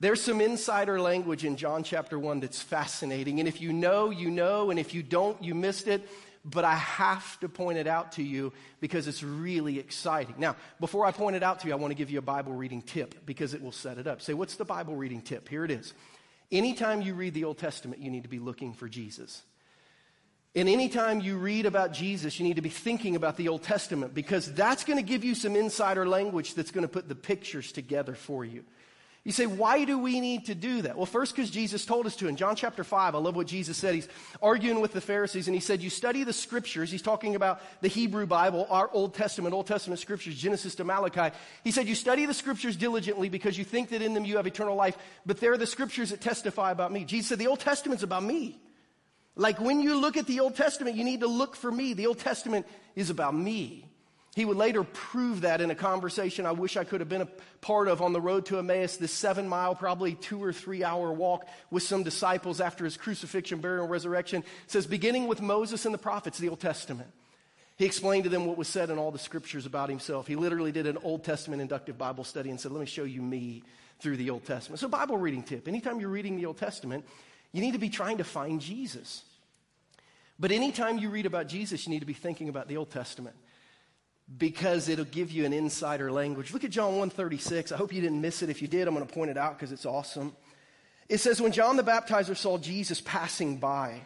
There's 0.00 0.20
some 0.20 0.40
insider 0.40 1.00
language 1.00 1.44
in 1.44 1.56
John 1.56 1.82
chapter 1.82 2.18
1 2.18 2.40
that's 2.40 2.60
fascinating. 2.60 3.38
And 3.38 3.48
if 3.48 3.60
you 3.60 3.72
know, 3.72 4.10
you 4.10 4.30
know. 4.30 4.70
And 4.70 4.78
if 4.78 4.92
you 4.92 5.02
don't, 5.02 5.42
you 5.42 5.54
missed 5.54 5.88
it. 5.88 6.06
But 6.44 6.64
I 6.66 6.74
have 6.74 7.40
to 7.40 7.48
point 7.48 7.78
it 7.78 7.86
out 7.86 8.12
to 8.12 8.22
you 8.22 8.52
because 8.80 9.08
it's 9.08 9.22
really 9.22 9.78
exciting. 9.78 10.34
Now, 10.36 10.56
before 10.78 11.06
I 11.06 11.10
point 11.10 11.36
it 11.36 11.42
out 11.42 11.60
to 11.60 11.68
you, 11.68 11.72
I 11.72 11.76
want 11.76 11.92
to 11.92 11.94
give 11.94 12.10
you 12.10 12.18
a 12.18 12.22
Bible 12.22 12.52
reading 12.52 12.82
tip 12.82 13.24
because 13.24 13.54
it 13.54 13.62
will 13.62 13.72
set 13.72 13.96
it 13.96 14.06
up. 14.06 14.20
Say, 14.20 14.34
what's 14.34 14.56
the 14.56 14.64
Bible 14.66 14.94
reading 14.94 15.22
tip? 15.22 15.48
Here 15.48 15.64
it 15.64 15.70
is. 15.70 15.94
Anytime 16.52 17.00
you 17.00 17.14
read 17.14 17.32
the 17.32 17.44
Old 17.44 17.56
Testament, 17.56 18.02
you 18.02 18.10
need 18.10 18.24
to 18.24 18.28
be 18.28 18.40
looking 18.40 18.74
for 18.74 18.90
Jesus. 18.90 19.42
And 20.56 20.68
anytime 20.68 21.20
you 21.20 21.36
read 21.36 21.66
about 21.66 21.92
Jesus, 21.92 22.38
you 22.38 22.44
need 22.46 22.56
to 22.56 22.62
be 22.62 22.68
thinking 22.68 23.16
about 23.16 23.36
the 23.36 23.48
Old 23.48 23.64
Testament 23.64 24.14
because 24.14 24.52
that's 24.52 24.84
going 24.84 24.98
to 24.98 25.02
give 25.02 25.24
you 25.24 25.34
some 25.34 25.56
insider 25.56 26.06
language 26.06 26.54
that's 26.54 26.70
going 26.70 26.82
to 26.82 26.88
put 26.88 27.08
the 27.08 27.16
pictures 27.16 27.72
together 27.72 28.14
for 28.14 28.44
you. 28.44 28.64
You 29.24 29.32
say, 29.32 29.46
why 29.46 29.86
do 29.86 29.98
we 29.98 30.20
need 30.20 30.46
to 30.46 30.54
do 30.54 30.82
that? 30.82 30.96
Well, 30.98 31.06
first, 31.06 31.34
because 31.34 31.50
Jesus 31.50 31.86
told 31.86 32.04
us 32.04 32.14
to. 32.16 32.28
In 32.28 32.36
John 32.36 32.56
chapter 32.56 32.84
5, 32.84 33.14
I 33.14 33.18
love 33.18 33.34
what 33.34 33.46
Jesus 33.46 33.78
said. 33.78 33.94
He's 33.94 34.08
arguing 34.42 34.82
with 34.82 34.92
the 34.92 35.00
Pharisees, 35.00 35.48
and 35.48 35.54
he 35.54 35.62
said, 35.62 35.82
You 35.82 35.88
study 35.88 36.24
the 36.24 36.32
scriptures. 36.34 36.90
He's 36.90 37.00
talking 37.00 37.34
about 37.34 37.62
the 37.80 37.88
Hebrew 37.88 38.26
Bible, 38.26 38.66
our 38.68 38.90
Old 38.92 39.14
Testament, 39.14 39.54
Old 39.54 39.66
Testament 39.66 39.98
scriptures, 39.98 40.36
Genesis 40.36 40.74
to 40.74 40.84
Malachi. 40.84 41.34
He 41.64 41.70
said, 41.70 41.88
You 41.88 41.94
study 41.94 42.26
the 42.26 42.34
scriptures 42.34 42.76
diligently 42.76 43.30
because 43.30 43.56
you 43.56 43.64
think 43.64 43.88
that 43.88 44.02
in 44.02 44.12
them 44.12 44.26
you 44.26 44.36
have 44.36 44.46
eternal 44.46 44.76
life, 44.76 44.98
but 45.24 45.40
they're 45.40 45.56
the 45.56 45.66
scriptures 45.66 46.10
that 46.10 46.20
testify 46.20 46.70
about 46.70 46.92
me. 46.92 47.06
Jesus 47.06 47.30
said, 47.30 47.38
The 47.38 47.46
Old 47.46 47.60
Testament's 47.60 48.02
about 48.02 48.22
me. 48.22 48.60
Like 49.36 49.60
when 49.60 49.80
you 49.80 49.98
look 49.98 50.16
at 50.16 50.26
the 50.26 50.40
Old 50.40 50.54
Testament, 50.54 50.96
you 50.96 51.04
need 51.04 51.20
to 51.20 51.26
look 51.26 51.56
for 51.56 51.70
me. 51.70 51.92
The 51.92 52.06
Old 52.06 52.18
Testament 52.18 52.66
is 52.94 53.10
about 53.10 53.34
me. 53.34 53.86
He 54.34 54.44
would 54.44 54.56
later 54.56 54.82
prove 54.82 55.42
that 55.42 55.60
in 55.60 55.70
a 55.70 55.76
conversation 55.76 56.44
I 56.44 56.52
wish 56.52 56.76
I 56.76 56.82
could 56.82 57.00
have 57.00 57.08
been 57.08 57.22
a 57.22 57.28
part 57.60 57.86
of 57.86 58.02
on 58.02 58.12
the 58.12 58.20
road 58.20 58.46
to 58.46 58.58
Emmaus, 58.58 58.96
this 58.96 59.12
seven 59.12 59.48
mile, 59.48 59.76
probably 59.76 60.14
two 60.14 60.42
or 60.42 60.52
three 60.52 60.82
hour 60.82 61.12
walk 61.12 61.46
with 61.70 61.84
some 61.84 62.02
disciples 62.02 62.60
after 62.60 62.84
his 62.84 62.96
crucifixion, 62.96 63.60
burial, 63.60 63.84
and 63.84 63.92
resurrection. 63.92 64.42
It 64.42 64.70
says, 64.70 64.86
beginning 64.86 65.28
with 65.28 65.40
Moses 65.40 65.84
and 65.84 65.94
the 65.94 65.98
prophets, 65.98 66.38
the 66.38 66.48
Old 66.48 66.60
Testament. 66.60 67.10
He 67.76 67.86
explained 67.86 68.24
to 68.24 68.30
them 68.30 68.46
what 68.46 68.56
was 68.56 68.68
said 68.68 68.90
in 68.90 68.98
all 68.98 69.10
the 69.10 69.18
scriptures 69.18 69.66
about 69.66 69.88
himself. 69.88 70.26
He 70.26 70.36
literally 70.36 70.72
did 70.72 70.86
an 70.86 70.98
Old 71.02 71.24
Testament 71.24 71.62
inductive 71.62 71.98
Bible 71.98 72.24
study 72.24 72.50
and 72.50 72.60
said, 72.60 72.72
Let 72.72 72.80
me 72.80 72.86
show 72.86 73.04
you 73.04 73.22
me 73.22 73.62
through 74.00 74.16
the 74.16 74.30
Old 74.30 74.44
Testament. 74.44 74.80
So, 74.80 74.88
Bible 74.88 75.16
reading 75.16 75.42
tip 75.42 75.66
anytime 75.66 76.00
you're 76.00 76.10
reading 76.10 76.36
the 76.36 76.46
Old 76.46 76.58
Testament, 76.58 77.04
you 77.54 77.60
need 77.60 77.72
to 77.72 77.78
be 77.78 77.88
trying 77.88 78.18
to 78.18 78.24
find 78.24 78.60
Jesus. 78.60 79.22
But 80.40 80.50
anytime 80.50 80.98
you 80.98 81.08
read 81.08 81.24
about 81.24 81.46
Jesus, 81.46 81.86
you 81.86 81.92
need 81.92 82.00
to 82.00 82.06
be 82.06 82.12
thinking 82.12 82.48
about 82.48 82.66
the 82.66 82.76
Old 82.76 82.90
Testament 82.90 83.36
because 84.36 84.88
it'll 84.88 85.04
give 85.04 85.30
you 85.30 85.44
an 85.44 85.52
insider 85.52 86.10
language. 86.10 86.52
Look 86.52 86.64
at 86.64 86.70
John 86.70 86.88
136. 86.96 87.70
I 87.70 87.76
hope 87.76 87.92
you 87.92 88.00
didn't 88.00 88.20
miss 88.20 88.42
it. 88.42 88.50
If 88.50 88.60
you 88.60 88.66
did, 88.66 88.88
I'm 88.88 88.94
going 88.94 89.06
to 89.06 89.14
point 89.14 89.30
it 89.30 89.36
out 89.36 89.56
because 89.56 89.70
it's 89.70 89.86
awesome. 89.86 90.34
It 91.08 91.18
says, 91.18 91.40
When 91.40 91.52
John 91.52 91.76
the 91.76 91.84
Baptizer 91.84 92.36
saw 92.36 92.58
Jesus 92.58 93.00
passing 93.00 93.58
by, 93.58 94.00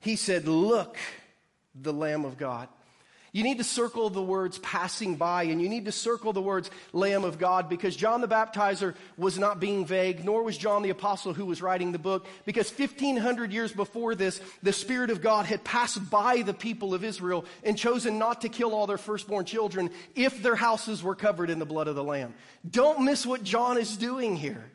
he 0.00 0.16
said, 0.16 0.48
Look, 0.48 0.96
the 1.74 1.92
Lamb 1.92 2.24
of 2.24 2.38
God. 2.38 2.68
You 3.34 3.42
need 3.42 3.58
to 3.58 3.64
circle 3.64 4.10
the 4.10 4.22
words 4.22 4.58
passing 4.58 5.16
by 5.16 5.44
and 5.44 5.60
you 5.60 5.70
need 5.70 5.86
to 5.86 5.92
circle 5.92 6.34
the 6.34 6.42
words 6.42 6.70
Lamb 6.92 7.24
of 7.24 7.38
God 7.38 7.70
because 7.70 7.96
John 7.96 8.20
the 8.20 8.28
Baptizer 8.28 8.94
was 9.16 9.38
not 9.38 9.58
being 9.58 9.86
vague, 9.86 10.22
nor 10.22 10.42
was 10.42 10.58
John 10.58 10.82
the 10.82 10.90
Apostle 10.90 11.32
who 11.32 11.46
was 11.46 11.62
writing 11.62 11.92
the 11.92 11.98
book 11.98 12.26
because 12.44 12.70
1500 12.70 13.50
years 13.50 13.72
before 13.72 14.14
this, 14.14 14.38
the 14.62 14.72
Spirit 14.74 15.08
of 15.08 15.22
God 15.22 15.46
had 15.46 15.64
passed 15.64 16.10
by 16.10 16.42
the 16.42 16.52
people 16.52 16.92
of 16.92 17.04
Israel 17.04 17.46
and 17.64 17.78
chosen 17.78 18.18
not 18.18 18.42
to 18.42 18.50
kill 18.50 18.74
all 18.74 18.86
their 18.86 18.98
firstborn 18.98 19.46
children 19.46 19.90
if 20.14 20.42
their 20.42 20.56
houses 20.56 21.02
were 21.02 21.14
covered 21.14 21.48
in 21.48 21.58
the 21.58 21.64
blood 21.64 21.88
of 21.88 21.94
the 21.94 22.04
Lamb. 22.04 22.34
Don't 22.68 23.06
miss 23.06 23.24
what 23.24 23.42
John 23.42 23.78
is 23.78 23.96
doing 23.96 24.36
here. 24.36 24.70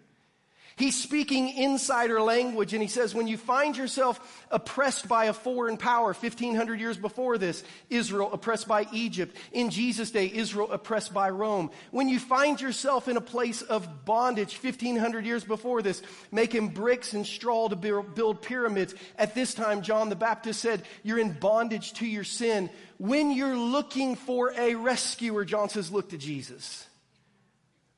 He's 0.77 1.01
speaking 1.01 1.49
insider 1.49 2.21
language 2.21 2.73
and 2.73 2.83
he 2.83 2.87
says, 2.87 3.15
when 3.15 3.27
you 3.27 3.35
find 3.35 3.75
yourself 3.75 4.45
oppressed 4.51 5.07
by 5.07 5.25
a 5.25 5.33
foreign 5.33 5.75
power, 5.75 6.13
1500 6.13 6.79
years 6.79 6.97
before 6.97 7.39
this, 7.39 7.63
Israel 7.89 8.29
oppressed 8.31 8.67
by 8.67 8.85
Egypt. 8.93 9.35
In 9.51 9.71
Jesus' 9.71 10.11
day, 10.11 10.31
Israel 10.31 10.71
oppressed 10.71 11.15
by 11.15 11.31
Rome. 11.31 11.71
When 11.89 12.07
you 12.07 12.19
find 12.19 12.61
yourself 12.61 13.07
in 13.07 13.17
a 13.17 13.21
place 13.21 13.63
of 13.63 14.05
bondage, 14.05 14.55
1500 14.55 15.25
years 15.25 15.43
before 15.43 15.81
this, 15.81 16.03
making 16.31 16.69
bricks 16.69 17.13
and 17.13 17.25
straw 17.25 17.67
to 17.67 17.75
build 17.75 18.43
pyramids. 18.43 18.93
At 19.17 19.33
this 19.33 19.55
time, 19.55 19.81
John 19.81 20.09
the 20.09 20.15
Baptist 20.15 20.61
said, 20.61 20.83
you're 21.01 21.17
in 21.17 21.31
bondage 21.31 21.93
to 21.93 22.05
your 22.05 22.23
sin. 22.23 22.69
When 22.99 23.31
you're 23.31 23.57
looking 23.57 24.15
for 24.15 24.53
a 24.55 24.75
rescuer, 24.75 25.43
John 25.43 25.69
says, 25.69 25.91
look 25.91 26.09
to 26.09 26.19
Jesus 26.19 26.85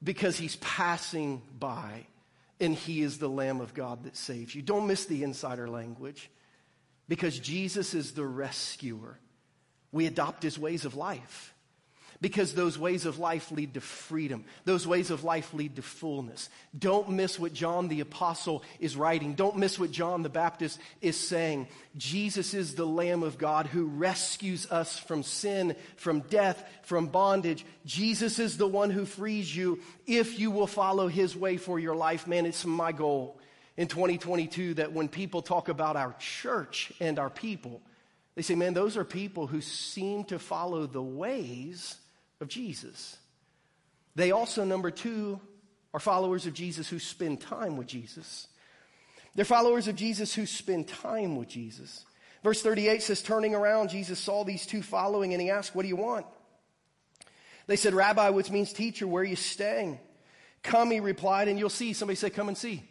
because 0.01 0.37
he's 0.37 0.55
passing 0.55 1.41
by 1.59 2.05
and 2.59 2.75
he 2.75 3.01
is 3.01 3.17
the 3.17 3.29
Lamb 3.29 3.61
of 3.61 3.73
God 3.73 4.03
that 4.03 4.17
saves 4.17 4.53
you. 4.53 4.61
Don't 4.61 4.87
miss 4.87 5.05
the 5.05 5.23
insider 5.23 5.69
language 5.69 6.29
because 7.07 7.39
Jesus 7.39 7.93
is 7.93 8.11
the 8.11 8.25
rescuer. 8.25 9.19
We 9.91 10.05
adopt 10.05 10.43
his 10.43 10.59
ways 10.59 10.85
of 10.85 10.95
life 10.95 11.53
because 12.21 12.53
those 12.53 12.77
ways 12.77 13.05
of 13.05 13.17
life 13.17 13.51
lead 13.51 13.75
to 13.75 13.81
freedom. 13.81 14.43
Those 14.65 14.85
ways 14.85 15.09
of 15.09 15.23
life 15.23 15.53
lead 15.53 15.77
to 15.77 15.81
fullness. 15.81 16.49
Don't 16.77 17.09
miss 17.11 17.39
what 17.39 17.53
John 17.53 17.87
the 17.87 18.01
Apostle 18.01 18.63
is 18.79 18.97
writing. 18.97 19.35
Don't 19.35 19.57
miss 19.57 19.79
what 19.79 19.91
John 19.91 20.21
the 20.21 20.29
Baptist 20.29 20.79
is 21.01 21.15
saying. 21.15 21.67
Jesus 21.95 22.53
is 22.53 22.75
the 22.75 22.85
Lamb 22.85 23.23
of 23.23 23.37
God 23.37 23.67
who 23.67 23.85
rescues 23.85 24.69
us 24.69 24.99
from 24.99 25.23
sin, 25.23 25.75
from 25.95 26.21
death, 26.21 26.61
from 26.83 27.07
bondage. 27.07 27.65
Jesus 27.85 28.37
is 28.37 28.57
the 28.57 28.67
one 28.67 28.89
who 28.89 29.05
frees 29.05 29.55
you 29.55 29.79
if 30.05 30.39
you 30.39 30.51
will 30.51 30.67
follow 30.67 31.07
his 31.07 31.37
way 31.37 31.55
for 31.55 31.79
your 31.79 31.95
life. 31.95 32.27
Man, 32.27 32.45
it's 32.45 32.65
my 32.65 32.91
goal 32.91 33.39
in 33.77 33.87
2022 33.87 34.73
that 34.73 34.91
when 34.91 35.07
people 35.07 35.41
talk 35.41 35.69
about 35.69 35.95
our 35.95 36.13
church 36.19 36.91
and 36.99 37.17
our 37.17 37.29
people, 37.29 37.81
they 38.35 38.41
say, 38.41 38.55
man, 38.55 38.73
those 38.73 38.97
are 38.97 39.05
people 39.05 39.47
who 39.47 39.61
seem 39.61 40.25
to 40.25 40.37
follow 40.37 40.85
the 40.85 41.01
ways 41.01 41.95
of 42.41 42.47
Jesus. 42.47 43.17
They 44.15 44.31
also, 44.31 44.63
number 44.63 44.91
two, 44.91 45.39
are 45.93 45.99
followers 45.99 46.45
of 46.45 46.53
Jesus 46.53 46.89
who 46.89 46.99
spend 46.99 47.41
time 47.41 47.77
with 47.77 47.87
Jesus. 47.87 48.47
They're 49.35 49.45
followers 49.45 49.87
of 49.87 49.95
Jesus 49.95 50.33
who 50.33 50.45
spend 50.45 50.87
time 50.87 51.35
with 51.35 51.47
Jesus. 51.47 52.05
Verse 52.43 52.61
38 52.61 53.01
says, 53.01 53.21
Turning 53.21 53.55
around, 53.55 53.89
Jesus 53.89 54.19
saw 54.19 54.43
these 54.43 54.65
two 54.65 54.81
following 54.81 55.33
and 55.33 55.41
he 55.41 55.49
asked, 55.49 55.75
What 55.75 55.83
do 55.83 55.87
you 55.87 55.95
want? 55.95 56.25
They 57.67 57.75
said, 57.75 57.93
Rabbi, 57.93 58.29
which 58.29 58.49
means 58.49 58.73
teacher, 58.73 59.07
where 59.07 59.21
are 59.21 59.25
you 59.25 59.35
staying? 59.35 59.99
Come, 60.63 60.91
he 60.91 60.99
replied, 60.99 61.47
and 61.47 61.59
you'll 61.59 61.69
see. 61.69 61.93
Somebody 61.93 62.15
say, 62.15 62.29
Come 62.29 62.47
and 62.47 62.57
see. 62.57 62.83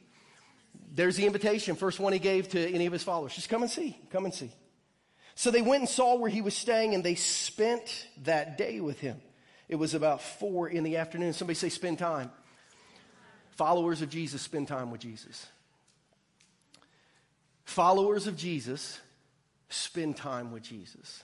There's 0.95 1.17
the 1.17 1.27
invitation, 1.27 1.77
first 1.77 2.01
one 2.01 2.13
he 2.13 2.19
gave 2.19 2.49
to 2.51 2.75
any 2.75 2.87
of 2.87 2.93
his 2.93 3.03
followers. 3.03 3.35
Just 3.35 3.49
come 3.49 3.63
and 3.63 3.71
see. 3.71 3.99
Come 4.11 4.25
and 4.25 4.35
see. 4.35 4.51
So 5.35 5.51
they 5.51 5.63
went 5.63 5.83
and 5.83 5.89
saw 5.89 6.17
where 6.17 6.31
he 6.31 6.41
was 6.41 6.57
staying 6.57 6.95
and 6.95 7.05
they 7.05 7.15
spent 7.15 8.07
that 8.25 8.59
day 8.59 8.81
with 8.81 8.99
him. 8.99 9.21
It 9.69 9.77
was 9.77 9.95
about 9.95 10.23
four 10.23 10.69
in 10.69 10.85
the 10.85 10.97
afternoon. 10.97 11.33
Somebody 11.33 11.57
say, 11.57 11.69
spend 11.69 11.99
time. 11.99 12.31
Followers 13.51 14.03
of 14.03 14.11
Jesus 14.11 14.41
spend 14.41 14.69
time 14.69 14.91
with 14.91 15.01
Jesus. 15.01 15.47
Followers 17.65 18.27
of 18.27 18.37
Jesus 18.37 19.01
spend 19.69 20.17
time 20.17 20.53
with 20.53 20.63
Jesus. 20.63 21.23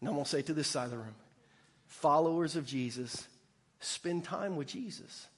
Now 0.00 0.10
I'm 0.10 0.14
going 0.16 0.24
to 0.24 0.30
say 0.30 0.42
to 0.42 0.54
this 0.54 0.68
side 0.68 0.86
of 0.86 0.90
the 0.90 0.98
room 0.98 1.14
followers 1.86 2.56
of 2.56 2.66
Jesus 2.66 3.28
spend 3.78 4.24
time 4.24 4.56
with 4.56 4.66
Jesus. 4.66 5.28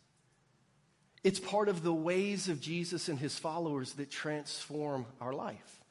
It's 1.22 1.40
part 1.40 1.68
of 1.68 1.82
the 1.82 1.92
ways 1.92 2.48
of 2.48 2.60
Jesus 2.60 3.08
and 3.08 3.18
his 3.18 3.38
followers 3.38 3.94
that 3.94 4.10
transform 4.10 5.06
our 5.20 5.32
life. 5.32 5.83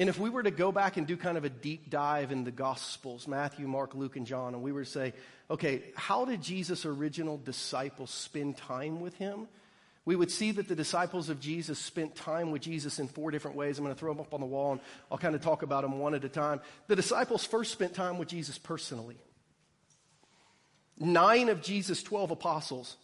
And 0.00 0.08
if 0.08 0.18
we 0.18 0.30
were 0.30 0.42
to 0.42 0.50
go 0.50 0.72
back 0.72 0.96
and 0.96 1.06
do 1.06 1.14
kind 1.14 1.36
of 1.36 1.44
a 1.44 1.50
deep 1.50 1.90
dive 1.90 2.32
in 2.32 2.42
the 2.44 2.50
Gospels, 2.50 3.28
Matthew, 3.28 3.68
Mark, 3.68 3.94
Luke, 3.94 4.16
and 4.16 4.26
John, 4.26 4.54
and 4.54 4.62
we 4.62 4.72
were 4.72 4.84
to 4.84 4.90
say, 4.90 5.12
okay, 5.50 5.82
how 5.94 6.24
did 6.24 6.40
Jesus' 6.40 6.86
original 6.86 7.36
disciples 7.36 8.10
spend 8.10 8.56
time 8.56 9.00
with 9.00 9.14
him? 9.16 9.46
We 10.06 10.16
would 10.16 10.30
see 10.30 10.52
that 10.52 10.68
the 10.68 10.74
disciples 10.74 11.28
of 11.28 11.38
Jesus 11.38 11.78
spent 11.78 12.16
time 12.16 12.50
with 12.50 12.62
Jesus 12.62 12.98
in 12.98 13.08
four 13.08 13.30
different 13.30 13.58
ways. 13.58 13.76
I'm 13.76 13.84
going 13.84 13.94
to 13.94 14.00
throw 14.00 14.14
them 14.14 14.22
up 14.22 14.32
on 14.32 14.40
the 14.40 14.46
wall 14.46 14.72
and 14.72 14.80
I'll 15.12 15.18
kind 15.18 15.34
of 15.34 15.42
talk 15.42 15.60
about 15.60 15.82
them 15.82 15.98
one 15.98 16.14
at 16.14 16.24
a 16.24 16.30
time. 16.30 16.62
The 16.86 16.96
disciples 16.96 17.44
first 17.44 17.70
spent 17.70 17.92
time 17.92 18.16
with 18.16 18.28
Jesus 18.28 18.56
personally. 18.56 19.18
Nine 20.98 21.50
of 21.50 21.60
Jesus' 21.60 22.02
12 22.02 22.30
apostles 22.30 22.96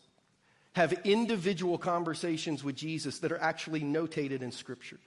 have 0.73 0.95
individual 1.05 1.77
conversations 1.77 2.65
with 2.65 2.75
Jesus 2.75 3.19
that 3.19 3.33
are 3.33 3.41
actually 3.41 3.83
notated 3.83 4.41
in 4.41 4.51
Scripture. 4.51 4.99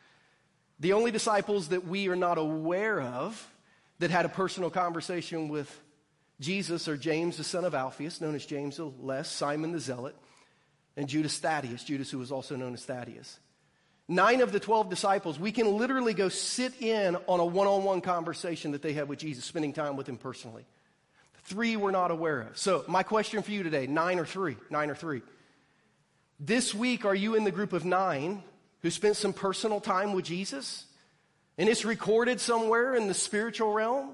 The 0.80 0.94
only 0.94 1.12
disciples 1.12 1.70
that 1.70 1.88
we 1.88 2.08
are 2.08 2.16
not 2.16 2.38
aware 2.38 3.02
of 3.02 3.48
that 4.00 4.12
had 4.12 4.26
a 4.26 4.30
personal 4.30 4.70
conversation 4.70 5.50
with 5.50 5.70
Jesus 6.40 6.88
are 6.88 6.96
James, 6.96 7.38
the 7.38 7.44
son 7.44 7.66
of 7.66 7.76
Alphaeus, 7.76 8.22
known 8.22 8.34
as 8.34 8.46
James 8.46 8.78
the 8.78 8.86
Less, 8.86 9.30
Simon 9.30 9.74
the 9.74 9.80
Zealot, 9.80 10.16
and 10.96 11.08
Judas 11.08 11.38
Thaddeus, 11.38 11.84
Judas 11.84 12.10
who 12.10 12.18
was 12.18 12.32
also 12.32 12.56
known 12.56 12.74
as 12.74 12.86
Thaddeus. 12.86 13.40
Nine 14.08 14.42
of 14.42 14.52
the 14.52 14.60
12 14.60 14.90
disciples, 14.90 15.38
we 15.38 15.52
can 15.52 15.78
literally 15.78 16.14
go 16.14 16.30
sit 16.30 16.82
in 16.82 17.16
on 17.28 17.40
a 17.40 17.46
one 17.46 17.68
on 17.68 17.84
one 17.84 18.02
conversation 18.02 18.72
that 18.72 18.82
they 18.82 18.94
had 18.94 19.08
with 19.08 19.20
Jesus, 19.20 19.46
spending 19.46 19.74
time 19.74 19.98
with 19.98 20.08
him 20.08 20.18
personally. 20.18 20.66
Three 21.44 21.76
we're 21.76 21.92
not 21.92 22.10
aware 22.10 22.42
of. 22.42 22.58
So, 22.58 22.86
my 22.88 23.04
question 23.04 23.44
for 23.44 23.52
you 23.52 23.64
today 23.64 23.86
nine 23.86 24.18
or 24.18 24.26
three? 24.26 24.56
Nine 24.70 24.90
or 24.90 24.96
three. 24.96 25.22
This 26.40 26.74
week, 26.74 27.06
are 27.06 27.14
you 27.14 27.36
in 27.36 27.44
the 27.44 27.52
group 27.52 27.74
of 27.74 27.86
nine 27.86 28.44
who 28.82 28.90
spent 28.90 29.16
some 29.16 29.34
personal 29.34 29.82
time 29.82 30.14
with 30.14 30.26
Jesus? 30.26 30.86
And 31.58 31.68
it's 31.68 31.84
recorded 31.84 32.40
somewhere 32.40 32.96
in 32.96 33.08
the 33.08 33.14
spiritual 33.14 33.74
realm? 33.74 34.12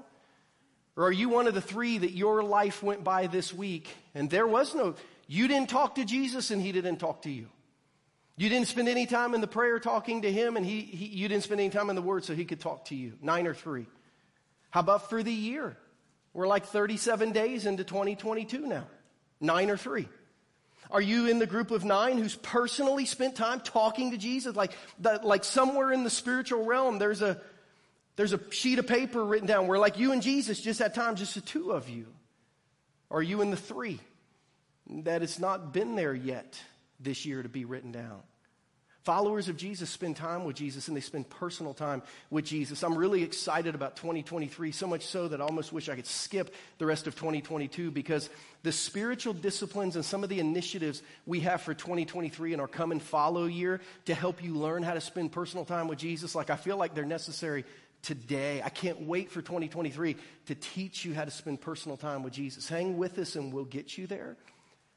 Or 0.96 1.04
are 1.04 1.12
you 1.12 1.28
one 1.28 1.46
of 1.46 1.54
the 1.54 1.60
three 1.60 1.98
that 1.98 2.12
your 2.12 2.42
life 2.42 2.82
went 2.82 3.04
by 3.04 3.26
this 3.26 3.52
week 3.52 3.88
and 4.14 4.30
there 4.30 4.46
was 4.46 4.74
no, 4.74 4.94
you 5.26 5.46
didn't 5.46 5.68
talk 5.68 5.96
to 5.96 6.04
Jesus 6.04 6.50
and 6.50 6.60
he 6.60 6.72
didn't 6.72 6.96
talk 6.96 7.22
to 7.22 7.30
you? 7.30 7.46
You 8.38 8.48
didn't 8.48 8.66
spend 8.66 8.88
any 8.88 9.06
time 9.06 9.34
in 9.34 9.40
the 9.40 9.46
prayer 9.46 9.78
talking 9.78 10.22
to 10.22 10.32
him 10.32 10.56
and 10.56 10.64
he, 10.64 10.80
he 10.80 11.06
you 11.06 11.28
didn't 11.28 11.44
spend 11.44 11.60
any 11.60 11.70
time 11.70 11.90
in 11.90 11.96
the 11.96 12.02
word 12.02 12.24
so 12.24 12.34
he 12.34 12.44
could 12.44 12.60
talk 12.60 12.86
to 12.86 12.94
you? 12.94 13.12
Nine 13.22 13.46
or 13.46 13.54
three. 13.54 13.86
How 14.70 14.80
about 14.80 15.08
for 15.08 15.22
the 15.22 15.32
year? 15.32 15.76
We're 16.32 16.46
like 16.46 16.66
37 16.66 17.32
days 17.32 17.64
into 17.64 17.84
2022 17.84 18.66
now. 18.66 18.86
Nine 19.40 19.70
or 19.70 19.76
three. 19.76 20.08
Are 20.90 21.00
you 21.00 21.26
in 21.26 21.38
the 21.38 21.46
group 21.46 21.70
of 21.70 21.84
nine 21.84 22.18
who's 22.18 22.36
personally 22.36 23.06
spent 23.06 23.34
time 23.34 23.60
talking 23.60 24.12
to 24.12 24.16
Jesus? 24.16 24.54
Like, 24.54 24.72
like 25.00 25.44
somewhere 25.44 25.92
in 25.92 26.04
the 26.04 26.10
spiritual 26.10 26.64
realm, 26.64 26.98
there's 26.98 27.22
a, 27.22 27.40
there's 28.16 28.32
a 28.32 28.40
sheet 28.52 28.78
of 28.78 28.86
paper 28.86 29.24
written 29.24 29.46
down 29.46 29.66
where, 29.66 29.78
like, 29.78 29.98
you 29.98 30.12
and 30.12 30.22
Jesus 30.22 30.60
just 30.60 30.78
had 30.78 30.94
time, 30.94 31.16
just 31.16 31.34
the 31.34 31.40
two 31.40 31.72
of 31.72 31.88
you. 31.88 32.06
Are 33.10 33.22
you 33.22 33.42
in 33.42 33.50
the 33.50 33.56
three 33.56 34.00
that 34.88 35.22
it's 35.22 35.38
not 35.38 35.72
been 35.72 35.96
there 35.96 36.14
yet 36.14 36.60
this 37.00 37.26
year 37.26 37.42
to 37.42 37.48
be 37.48 37.64
written 37.64 37.92
down? 37.92 38.22
Followers 39.06 39.48
of 39.48 39.56
Jesus 39.56 39.88
spend 39.88 40.16
time 40.16 40.42
with 40.42 40.56
Jesus 40.56 40.88
and 40.88 40.96
they 40.96 41.00
spend 41.00 41.30
personal 41.30 41.72
time 41.72 42.02
with 42.28 42.44
Jesus. 42.44 42.82
I'm 42.82 42.98
really 42.98 43.22
excited 43.22 43.76
about 43.76 43.94
2023, 43.94 44.72
so 44.72 44.88
much 44.88 45.06
so 45.06 45.28
that 45.28 45.40
I 45.40 45.44
almost 45.44 45.72
wish 45.72 45.88
I 45.88 45.94
could 45.94 46.08
skip 46.08 46.52
the 46.78 46.86
rest 46.86 47.06
of 47.06 47.14
2022 47.14 47.92
because 47.92 48.28
the 48.64 48.72
spiritual 48.72 49.32
disciplines 49.32 49.94
and 49.94 50.04
some 50.04 50.24
of 50.24 50.28
the 50.28 50.40
initiatives 50.40 51.04
we 51.24 51.38
have 51.38 51.62
for 51.62 51.72
2023 51.72 52.52
in 52.52 52.58
our 52.58 52.66
come 52.66 52.90
and 52.90 53.00
follow 53.00 53.44
year 53.44 53.80
to 54.06 54.14
help 54.14 54.42
you 54.42 54.54
learn 54.54 54.82
how 54.82 54.94
to 54.94 55.00
spend 55.00 55.30
personal 55.30 55.64
time 55.64 55.86
with 55.86 56.00
Jesus, 56.00 56.34
like 56.34 56.50
I 56.50 56.56
feel 56.56 56.76
like 56.76 56.92
they're 56.92 57.04
necessary 57.04 57.64
today. 58.02 58.60
I 58.60 58.70
can't 58.70 59.02
wait 59.02 59.30
for 59.30 59.40
2023 59.40 60.16
to 60.46 60.54
teach 60.56 61.04
you 61.04 61.14
how 61.14 61.24
to 61.24 61.30
spend 61.30 61.60
personal 61.60 61.96
time 61.96 62.24
with 62.24 62.32
Jesus. 62.32 62.68
Hang 62.68 62.96
with 62.96 63.20
us 63.20 63.36
and 63.36 63.52
we'll 63.52 63.66
get 63.66 63.96
you 63.96 64.08
there. 64.08 64.36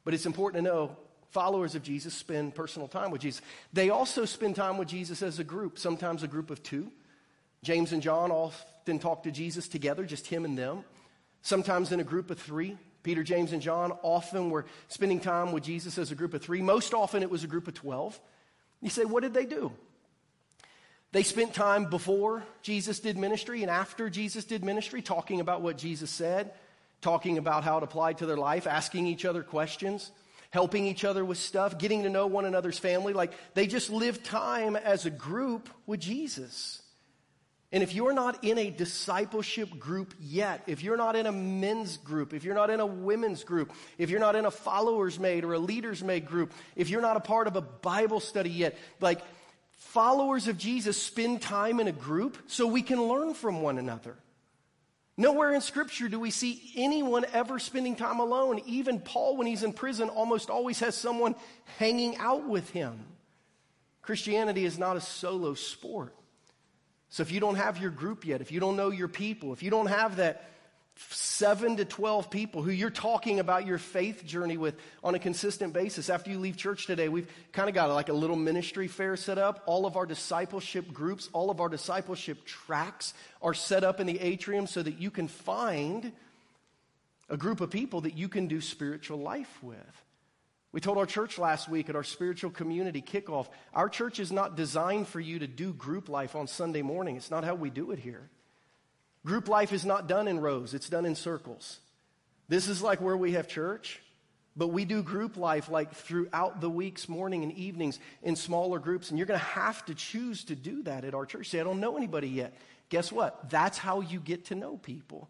But 0.03 0.15
it's 0.15 0.25
important 0.25 0.65
to 0.65 0.67
know 0.67 0.97
followers 1.29 1.75
of 1.75 1.83
Jesus 1.83 2.13
spend 2.13 2.55
personal 2.55 2.87
time 2.87 3.11
with 3.11 3.21
Jesus. 3.21 3.41
They 3.71 3.89
also 3.89 4.25
spend 4.25 4.55
time 4.55 4.77
with 4.77 4.87
Jesus 4.87 5.21
as 5.21 5.39
a 5.39 5.43
group, 5.43 5.77
sometimes 5.77 6.23
a 6.23 6.27
group 6.27 6.49
of 6.49 6.63
two. 6.63 6.91
James 7.63 7.91
and 7.91 8.01
John 8.01 8.31
often 8.31 8.99
talk 8.99 9.23
to 9.23 9.31
Jesus 9.31 9.67
together, 9.67 10.05
just 10.05 10.27
him 10.27 10.45
and 10.45 10.57
them. 10.57 10.83
Sometimes 11.41 11.91
in 11.91 11.99
a 11.99 12.03
group 12.03 12.31
of 12.31 12.39
three. 12.39 12.77
Peter, 13.03 13.23
James, 13.23 13.53
and 13.53 13.61
John 13.61 13.93
often 14.01 14.49
were 14.49 14.65
spending 14.89 15.19
time 15.19 15.51
with 15.51 15.63
Jesus 15.63 15.97
as 15.97 16.11
a 16.11 16.15
group 16.15 16.33
of 16.33 16.41
three. 16.41 16.61
Most 16.61 16.93
often 16.93 17.23
it 17.23 17.29
was 17.29 17.43
a 17.43 17.47
group 17.47 17.67
of 17.67 17.73
12. 17.73 18.19
You 18.81 18.89
say, 18.89 19.05
what 19.05 19.23
did 19.23 19.33
they 19.33 19.45
do? 19.45 19.71
They 21.11 21.23
spent 21.23 21.53
time 21.53 21.89
before 21.89 22.43
Jesus 22.61 22.99
did 22.99 23.17
ministry 23.17 23.61
and 23.61 23.71
after 23.71 24.09
Jesus 24.09 24.45
did 24.45 24.63
ministry 24.63 25.01
talking 25.01 25.39
about 25.39 25.61
what 25.61 25.77
Jesus 25.77 26.09
said, 26.09 26.51
talking 27.01 27.37
about 27.37 27.63
how 27.63 27.77
it 27.77 27.83
applied 27.83 28.17
to 28.19 28.25
their 28.25 28.37
life, 28.37 28.67
asking 28.67 29.07
each 29.07 29.25
other 29.25 29.43
questions 29.43 30.11
helping 30.49 30.85
each 30.85 31.05
other 31.05 31.23
with 31.23 31.37
stuff, 31.37 31.77
getting 31.77 32.03
to 32.03 32.09
know 32.09 32.27
one 32.27 32.45
another's 32.45 32.79
family. 32.79 33.13
Like 33.13 33.33
they 33.53 33.67
just 33.67 33.89
live 33.89 34.23
time 34.23 34.75
as 34.75 35.05
a 35.05 35.09
group 35.09 35.69
with 35.85 35.99
Jesus. 35.99 36.81
And 37.71 37.83
if 37.83 37.93
you're 37.93 38.13
not 38.13 38.43
in 38.43 38.57
a 38.57 38.71
discipleship 38.71 39.77
group 39.77 40.15
yet, 40.19 40.63
if 40.65 40.81
you're 40.81 40.97
not 40.97 41.15
in 41.15 41.27
a 41.27 41.31
men's 41.31 41.97
group, 41.97 42.33
if 42.33 42.43
you're 42.43 42.55
not 42.55 42.71
in 42.71 42.79
a 42.79 42.85
women's 42.85 43.43
group, 43.43 43.71
if 43.99 44.09
you're 44.09 44.19
not 44.19 44.35
in 44.35 44.45
a 44.45 44.51
followers 44.51 45.19
made 45.19 45.43
or 45.43 45.53
a 45.53 45.59
leaders 45.59 46.03
made 46.03 46.25
group, 46.25 46.51
if 46.75 46.89
you're 46.89 47.01
not 47.01 47.15
a 47.15 47.19
part 47.19 47.45
of 47.45 47.55
a 47.55 47.61
Bible 47.61 48.19
study 48.19 48.49
yet, 48.49 48.75
like 49.01 49.21
followers 49.73 50.47
of 50.47 50.57
Jesus 50.57 50.99
spend 50.99 51.43
time 51.43 51.79
in 51.79 51.87
a 51.87 51.91
group 51.91 52.39
so 52.47 52.65
we 52.65 52.81
can 52.81 53.03
learn 53.03 53.35
from 53.35 53.61
one 53.61 53.77
another. 53.77 54.17
Nowhere 55.19 55.53
in 55.53 55.59
Scripture 55.59 56.07
do 56.07 56.17
we 56.17 56.31
see 56.31 56.71
anyone 56.77 57.25
ever 57.33 57.59
spending 57.59 57.97
time 57.97 58.21
alone. 58.21 58.61
Even 58.65 59.01
Paul, 59.01 59.35
when 59.35 59.47
he's 59.47 59.63
in 59.63 59.73
prison, 59.73 60.07
almost 60.07 60.49
always 60.49 60.79
has 60.79 60.95
someone 60.95 61.35
hanging 61.77 62.15
out 62.15 62.47
with 62.47 62.69
him. 62.69 63.05
Christianity 64.01 64.63
is 64.63 64.79
not 64.79 64.95
a 64.95 65.01
solo 65.01 65.55
sport. 65.55 66.15
So 67.09 67.21
if 67.21 67.33
you 67.33 67.41
don't 67.41 67.55
have 67.55 67.79
your 67.79 67.91
group 67.91 68.25
yet, 68.25 68.39
if 68.39 68.49
you 68.49 68.61
don't 68.61 68.77
know 68.77 68.91
your 68.91 69.09
people, 69.09 69.51
if 69.51 69.61
you 69.61 69.69
don't 69.69 69.87
have 69.87 70.15
that 70.15 70.49
seven 71.07 71.77
to 71.77 71.85
12 71.85 72.29
people 72.29 72.61
who 72.61 72.71
you're 72.71 72.89
talking 72.89 73.39
about 73.39 73.65
your 73.65 73.77
faith 73.77 74.25
journey 74.25 74.57
with 74.57 74.75
on 75.03 75.15
a 75.15 75.19
consistent 75.19 75.73
basis. 75.73 76.09
After 76.09 76.29
you 76.29 76.39
leave 76.39 76.57
church 76.57 76.85
today, 76.85 77.07
we've 77.09 77.31
kind 77.53 77.69
of 77.69 77.75
got 77.75 77.89
like 77.89 78.09
a 78.09 78.13
little 78.13 78.35
ministry 78.35 78.87
fair 78.87 79.15
set 79.15 79.37
up. 79.37 79.63
All 79.65 79.85
of 79.85 79.95
our 79.95 80.05
discipleship 80.05 80.91
groups, 80.91 81.29
all 81.33 81.49
of 81.49 81.61
our 81.61 81.69
discipleship 81.69 82.45
tracks 82.45 83.13
are 83.41 83.53
set 83.53 83.83
up 83.83 83.99
in 83.99 84.07
the 84.07 84.19
atrium 84.19 84.67
so 84.67 84.83
that 84.83 84.99
you 84.99 85.09
can 85.09 85.27
find 85.27 86.11
a 87.29 87.37
group 87.37 87.61
of 87.61 87.69
people 87.69 88.01
that 88.01 88.17
you 88.17 88.27
can 88.27 88.47
do 88.47 88.59
spiritual 88.59 89.19
life 89.19 89.57
with. 89.61 90.03
We 90.71 90.81
told 90.81 90.97
our 90.97 91.05
church 91.05 91.39
last 91.39 91.67
week 91.67 91.89
at 91.89 91.95
our 91.95 92.03
spiritual 92.03 92.51
community 92.51 93.01
kickoff, 93.01 93.47
our 93.73 93.89
church 93.89 94.19
is 94.19 94.31
not 94.31 94.55
designed 94.55 95.07
for 95.07 95.19
you 95.19 95.39
to 95.39 95.47
do 95.47 95.73
group 95.73 96.09
life 96.09 96.35
on 96.35 96.47
Sunday 96.47 96.83
morning. 96.83 97.15
It's 97.15 97.31
not 97.31 97.43
how 97.43 97.55
we 97.55 97.69
do 97.69 97.91
it 97.91 97.99
here. 97.99 98.29
Group 99.25 99.47
life 99.47 99.73
is 99.73 99.85
not 99.85 100.07
done 100.07 100.27
in 100.27 100.39
rows, 100.39 100.73
it's 100.73 100.89
done 100.89 101.05
in 101.05 101.15
circles. 101.15 101.79
This 102.47 102.67
is 102.67 102.81
like 102.81 103.01
where 103.01 103.17
we 103.17 103.33
have 103.33 103.47
church, 103.47 104.01
but 104.55 104.69
we 104.69 104.85
do 104.85 105.03
group 105.03 105.37
life 105.37 105.69
like 105.69 105.93
throughout 105.93 106.61
the 106.61 106.69
weeks, 106.69 107.07
morning 107.07 107.43
and 107.43 107.51
evenings 107.53 107.99
in 108.23 108.35
smaller 108.35 108.79
groups. 108.79 109.09
And 109.09 109.19
you're 109.19 109.27
going 109.27 109.39
to 109.39 109.45
have 109.45 109.85
to 109.85 109.93
choose 109.93 110.45
to 110.45 110.55
do 110.55 110.83
that 110.83 111.05
at 111.05 111.13
our 111.13 111.25
church. 111.25 111.49
Say, 111.49 111.59
I 111.59 111.63
don't 111.63 111.79
know 111.79 111.95
anybody 111.95 112.27
yet. 112.27 112.53
Guess 112.89 113.11
what? 113.11 113.49
That's 113.49 113.77
how 113.77 114.01
you 114.01 114.19
get 114.19 114.45
to 114.45 114.55
know 114.55 114.77
people. 114.77 115.29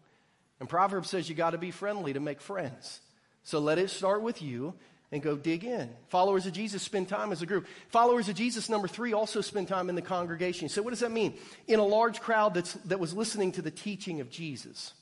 And 0.60 0.68
Proverbs 0.68 1.10
says 1.10 1.28
you 1.28 1.34
got 1.34 1.50
to 1.50 1.58
be 1.58 1.70
friendly 1.70 2.12
to 2.14 2.20
make 2.20 2.40
friends. 2.40 3.00
So 3.42 3.58
let 3.58 3.78
it 3.78 3.90
start 3.90 4.22
with 4.22 4.40
you 4.42 4.74
and 5.12 5.22
go 5.22 5.36
dig 5.36 5.64
in. 5.64 5.90
Followers 6.08 6.46
of 6.46 6.52
Jesus 6.52 6.82
spend 6.82 7.08
time 7.08 7.32
as 7.32 7.42
a 7.42 7.46
group. 7.46 7.66
Followers 7.88 8.28
of 8.28 8.36
Jesus, 8.36 8.68
number 8.68 8.86
three, 8.86 9.12
also 9.12 9.40
spend 9.40 9.68
time 9.68 9.88
in 9.88 9.96
the 9.96 10.02
congregation. 10.02 10.68
So, 10.68 10.82
what 10.82 10.90
does 10.90 11.00
that 11.00 11.10
mean? 11.10 11.34
In 11.66 11.80
a 11.80 11.84
large 11.84 12.20
crowd 12.20 12.54
that's, 12.54 12.74
that 12.84 13.00
was 13.00 13.12
listening 13.12 13.52
to 13.52 13.62
the 13.62 13.70
teaching 13.70 14.20
of 14.20 14.30
Jesus. 14.30 14.92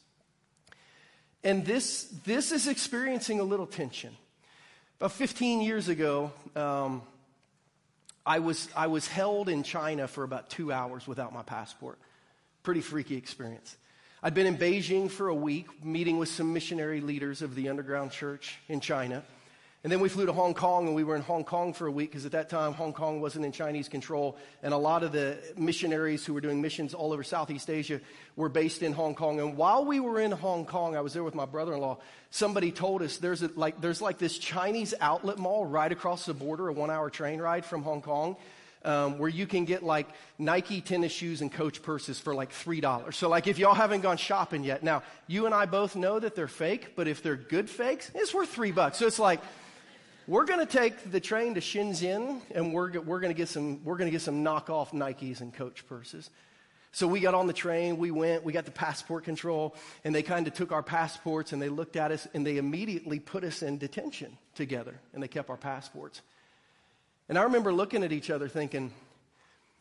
And 1.45 1.65
this, 1.65 2.05
this 2.25 2.53
is 2.53 2.67
experiencing 2.67 3.39
a 3.39 3.45
little 3.45 3.67
tension. 3.67 4.17
About 4.99 5.13
15 5.13 5.61
years 5.61 5.89
ago, 5.89 6.33
um, 6.57 7.03
I, 8.27 8.41
was, 8.41 8.69
I 8.75 8.89
was 8.89 9.07
held 9.07 9.49
in 9.49 9.63
China 9.63 10.09
for 10.09 10.25
about 10.25 10.51
two 10.51 10.73
hours 10.73 11.07
without 11.07 11.33
my 11.33 11.43
passport. 11.43 11.99
Pretty 12.63 12.81
freaky 12.81 13.17
experience. 13.17 13.77
I'd 14.23 14.35
been 14.35 14.47
in 14.47 14.59
Beijing 14.59 15.09
for 15.09 15.29
a 15.29 15.35
week, 15.35 15.85
meeting 15.85 16.19
with 16.19 16.29
some 16.29 16.53
missionary 16.53 17.01
leaders 17.01 17.41
of 17.41 17.55
the 17.55 17.69
underground 17.69 18.11
church 18.11 18.59
in 18.69 18.81
China. 18.81 19.23
And 19.85 19.93
then 19.93 20.01
we 20.01 20.09
flew 20.09 20.27
to 20.27 20.33
Hong 20.33 20.55
Kong 20.55 20.89
and 20.89 20.97
we 20.97 21.05
were 21.05 21.15
in 21.15 21.23
Hong 21.23 21.45
Kong 21.45 21.73
for 21.73 21.87
a 21.87 21.91
week 21.91 22.11
because 22.11 22.27
at 22.27 22.33
that 22.33 22.49
time 22.49 22.73
Hong 22.73 22.93
Kong 22.93 23.21
wasn't 23.21 23.45
in 23.45 23.53
Chinese 23.53 23.89
control. 23.89 24.37
And 24.61 24.75
a 24.75 24.77
lot 24.77 25.05
of 25.05 25.13
the 25.13 25.39
missionaries 25.57 26.27
who 26.27 26.35
were 26.35 26.41
doing 26.41 26.61
missions 26.61 26.95
all 26.95 27.13
over 27.13 27.23
Southeast 27.23 27.71
Asia 27.71 28.01
were 28.35 28.49
based 28.49 28.83
in 28.83 28.93
Hong 28.93 29.15
Kong. 29.15 29.39
And 29.39 29.57
while 29.57 29.85
we 29.85 30.01
were 30.01 30.21
in 30.21 30.33
Hong 30.33 30.67
Kong, 30.67 30.97
I 30.97 31.01
was 31.01 31.13
there 31.13 31.23
with 31.23 31.37
my 31.37 31.45
brother 31.47 31.75
in 31.75 31.81
law. 31.81 31.99
Somebody 32.31 32.73
told 32.73 33.03
us 33.03 33.19
there's, 33.19 33.45
a, 33.45 33.51
like, 33.55 33.81
there's 33.81 34.03
like 34.03 34.19
this 34.19 34.37
Chinese 34.37 34.95
outlet 35.01 35.39
mall 35.39 35.65
right 35.65 35.93
across 35.93 36.27
the 36.27 36.35
border, 36.35 36.67
a 36.67 36.73
one 36.73 36.91
hour 36.91 37.09
train 37.09 37.41
ride 37.41 37.65
from 37.65 37.83
Hong 37.85 38.03
Kong. 38.03 38.37
Um, 38.85 39.19
where 39.19 39.29
you 39.29 39.47
can 39.47 39.65
get 39.65 39.83
like 39.83 40.07
Nike 40.39 40.81
tennis 40.81 41.11
shoes 41.11 41.41
and 41.41 41.53
Coach 41.53 41.83
purses 41.83 42.21
for 42.21 42.33
like 42.33 42.53
three 42.53 42.81
dollars. 42.81 43.17
So 43.17 43.29
like 43.29 43.49
if 43.49 43.59
y'all 43.59 43.75
haven't 43.75 44.03
gone 44.03 44.19
shopping 44.19 44.63
yet, 44.63 44.85
now 44.85 45.03
you 45.27 45.47
and 45.47 45.55
I 45.55 45.67
both 45.67 45.97
know 45.97 46.21
that 46.21 46.37
they're 46.37 46.47
fake, 46.47 46.93
but 46.95 47.09
if 47.09 47.21
they're 47.21 47.37
good 47.37 47.69
fakes, 47.69 48.09
it's 48.15 48.33
worth 48.33 48.51
three 48.51 48.71
bucks. 48.71 48.99
So 48.99 49.09
it's 49.09 49.19
like 49.19 49.41
we're 50.29 50.45
going 50.45 50.65
to 50.65 50.71
take 50.71 51.11
the 51.11 51.21
train 51.21 51.55
to 51.55 51.61
Shenzhen 51.61 52.43
and 52.55 52.75
we're, 52.75 53.01
we're 53.01 53.19
going 53.19 53.33
to 53.33 53.37
get 53.37 53.49
some, 53.49 53.83
we're 53.83 53.97
going 53.97 54.09
to 54.09 54.13
get 54.13 54.21
some 54.21 54.45
knockoff 54.45 54.93
Nikes 54.93 55.41
and 55.41 55.55
Coach 55.55 55.87
purses. 55.89 56.29
So 56.93 57.09
we 57.09 57.21
got 57.21 57.35
on 57.35 57.47
the 57.47 57.55
train, 57.55 57.97
we 57.97 58.11
went, 58.11 58.45
we 58.45 58.53
got 58.53 58.67
the 58.67 58.71
passport 58.71 59.25
control, 59.25 59.75
and 60.05 60.15
they 60.15 60.23
kind 60.23 60.47
of 60.47 60.53
took 60.53 60.71
our 60.71 60.83
passports 60.83 61.55
and 61.55 61.63
they 61.63 61.71
looked 61.71 61.97
at 61.97 62.13
us 62.13 62.29
and 62.35 62.47
they 62.47 62.59
immediately 62.59 63.19
put 63.19 63.43
us 63.43 63.63
in 63.63 63.79
detention 63.79 64.37
together 64.55 65.01
and 65.15 65.23
they 65.23 65.29
kept 65.29 65.49
our 65.49 65.57
passports. 65.57 66.21
And 67.31 67.39
I 67.39 67.45
remember 67.45 67.73
looking 67.73 68.05
at 68.05 68.13
each 68.13 68.29
other 68.29 68.49
thinking, 68.49 68.93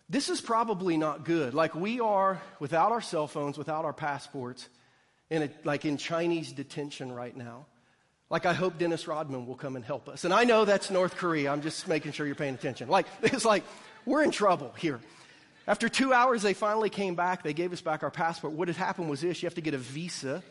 this 0.09 0.29
is 0.29 0.39
probably 0.39 0.95
not 0.95 1.25
good. 1.25 1.53
Like 1.53 1.75
we 1.75 1.99
are 1.99 2.41
without 2.61 2.93
our 2.93 3.01
cell 3.01 3.27
phones, 3.27 3.57
without 3.57 3.83
our 3.83 3.93
passports, 3.93 4.69
in 5.29 5.43
a, 5.43 5.49
like 5.65 5.83
in 5.83 5.97
Chinese 5.97 6.53
detention 6.53 7.11
right 7.11 7.35
now. 7.35 7.65
Like 8.29 8.45
I 8.45 8.53
hope 8.53 8.77
Dennis 8.77 9.07
Rodman 9.07 9.45
will 9.45 9.55
come 9.55 9.75
and 9.75 9.85
help 9.85 10.09
us. 10.09 10.25
And 10.25 10.33
I 10.33 10.43
know 10.43 10.65
that's 10.65 10.89
North 10.91 11.15
Korea. 11.15 11.51
I'm 11.51 11.61
just 11.61 11.87
making 11.87 12.11
sure 12.11 12.25
you're 12.25 12.35
paying 12.35 12.55
attention. 12.55 12.89
Like 12.89 13.07
it's 13.21 13.45
like 13.45 13.63
we're 14.05 14.23
in 14.23 14.31
trouble 14.31 14.73
here. 14.77 14.99
After 15.67 15.89
two 15.89 16.13
hours, 16.13 16.41
they 16.41 16.53
finally 16.53 16.89
came 16.89 17.15
back. 17.15 17.43
They 17.43 17.53
gave 17.53 17.73
us 17.73 17.81
back 17.81 18.03
our 18.03 18.11
passport. 18.11 18.53
What 18.53 18.69
had 18.69 18.77
happened 18.77 19.09
was 19.09 19.21
this 19.21 19.41
you 19.41 19.47
have 19.47 19.55
to 19.55 19.61
get 19.61 19.73
a 19.73 19.77
visa 19.77 20.43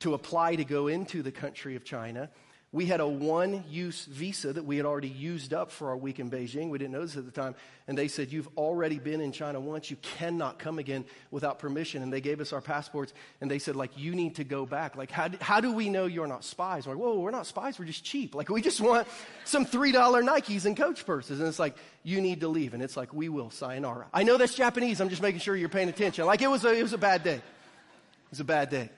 to 0.00 0.14
apply 0.14 0.56
to 0.56 0.64
go 0.64 0.88
into 0.88 1.22
the 1.22 1.30
country 1.30 1.76
of 1.76 1.84
China. 1.84 2.28
We 2.74 2.86
had 2.86 2.98
a 2.98 3.06
one 3.06 3.62
use 3.70 4.04
visa 4.06 4.52
that 4.52 4.64
we 4.64 4.78
had 4.78 4.84
already 4.84 5.08
used 5.08 5.54
up 5.54 5.70
for 5.70 5.90
our 5.90 5.96
week 5.96 6.18
in 6.18 6.28
Beijing. 6.28 6.70
We 6.70 6.78
didn't 6.78 6.90
know 6.90 7.02
this 7.02 7.16
at 7.16 7.24
the 7.24 7.30
time. 7.30 7.54
And 7.86 7.96
they 7.96 8.08
said, 8.08 8.32
You've 8.32 8.48
already 8.56 8.98
been 8.98 9.20
in 9.20 9.30
China 9.30 9.60
once. 9.60 9.92
You 9.92 9.96
cannot 10.02 10.58
come 10.58 10.80
again 10.80 11.04
without 11.30 11.60
permission. 11.60 12.02
And 12.02 12.12
they 12.12 12.20
gave 12.20 12.40
us 12.40 12.52
our 12.52 12.60
passports 12.60 13.14
and 13.40 13.48
they 13.48 13.60
said, 13.60 13.76
like, 13.76 13.96
you 13.96 14.16
need 14.16 14.34
to 14.34 14.44
go 14.44 14.66
back. 14.66 14.96
Like, 14.96 15.12
how 15.12 15.28
do, 15.28 15.38
how 15.40 15.60
do 15.60 15.72
we 15.72 15.88
know 15.88 16.06
you're 16.06 16.26
not 16.26 16.42
spies? 16.42 16.84
We're 16.84 16.94
like, 16.94 17.02
whoa, 17.04 17.20
we're 17.20 17.30
not 17.30 17.46
spies. 17.46 17.78
We're 17.78 17.84
just 17.84 18.02
cheap. 18.02 18.34
Like, 18.34 18.48
we 18.48 18.60
just 18.60 18.80
want 18.80 19.06
some 19.44 19.64
$3 19.64 19.92
Nikes 19.92 20.66
and 20.66 20.76
coach 20.76 21.06
purses. 21.06 21.38
And 21.38 21.48
it's 21.48 21.60
like, 21.60 21.76
you 22.02 22.20
need 22.20 22.40
to 22.40 22.48
leave. 22.48 22.74
And 22.74 22.82
it's 22.82 22.96
like, 22.96 23.14
we 23.14 23.28
will, 23.28 23.50
sayonara. 23.50 24.08
I 24.12 24.24
know 24.24 24.36
that's 24.36 24.56
Japanese. 24.56 25.00
I'm 25.00 25.10
just 25.10 25.22
making 25.22 25.38
sure 25.42 25.54
you're 25.54 25.68
paying 25.68 25.88
attention. 25.88 26.26
Like, 26.26 26.42
it 26.42 26.50
was 26.50 26.64
a, 26.64 26.76
it 26.76 26.82
was 26.82 26.92
a 26.92 26.98
bad 26.98 27.22
day. 27.22 27.36
It 27.36 28.30
was 28.30 28.40
a 28.40 28.44
bad 28.44 28.68
day. 28.68 28.90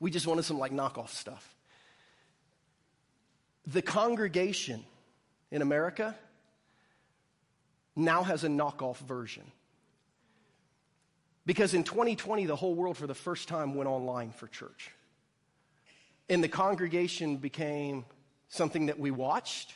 We 0.00 0.10
just 0.10 0.26
wanted 0.26 0.44
some, 0.44 0.58
like, 0.58 0.72
knockoff 0.72 1.10
stuff 1.10 1.55
the 3.66 3.82
congregation 3.82 4.84
in 5.50 5.62
America 5.62 6.14
now 7.96 8.22
has 8.22 8.44
a 8.44 8.48
knockoff 8.48 8.98
version. 8.98 9.44
Because 11.46 11.74
in 11.74 11.84
2020, 11.84 12.46
the 12.46 12.56
whole 12.56 12.74
world 12.74 12.96
for 12.96 13.06
the 13.06 13.14
first 13.14 13.48
time 13.48 13.74
went 13.74 13.88
online 13.88 14.30
for 14.30 14.48
church. 14.48 14.90
And 16.28 16.42
the 16.42 16.48
congregation 16.48 17.36
became 17.36 18.04
something 18.48 18.86
that 18.86 18.98
we 18.98 19.10
watched 19.10 19.74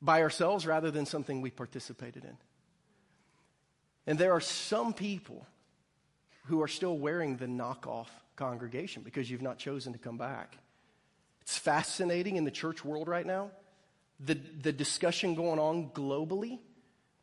by 0.00 0.22
ourselves 0.22 0.66
rather 0.66 0.90
than 0.90 1.06
something 1.06 1.40
we 1.40 1.50
participated 1.50 2.24
in. 2.24 2.36
And 4.06 4.18
there 4.18 4.32
are 4.32 4.40
some 4.40 4.92
people 4.94 5.46
who 6.46 6.62
are 6.62 6.68
still 6.68 6.96
wearing 6.96 7.36
the 7.36 7.46
knockoff 7.46 8.06
congregation 8.36 9.02
because 9.02 9.30
you've 9.30 9.42
not 9.42 9.58
chosen 9.58 9.92
to 9.92 9.98
come 9.98 10.16
back. 10.16 10.56
It's 11.46 11.56
fascinating 11.56 12.34
in 12.34 12.44
the 12.44 12.50
church 12.50 12.84
world 12.84 13.06
right 13.06 13.24
now. 13.24 13.52
The, 14.18 14.34
the 14.34 14.72
discussion 14.72 15.36
going 15.36 15.60
on 15.60 15.90
globally. 15.90 16.58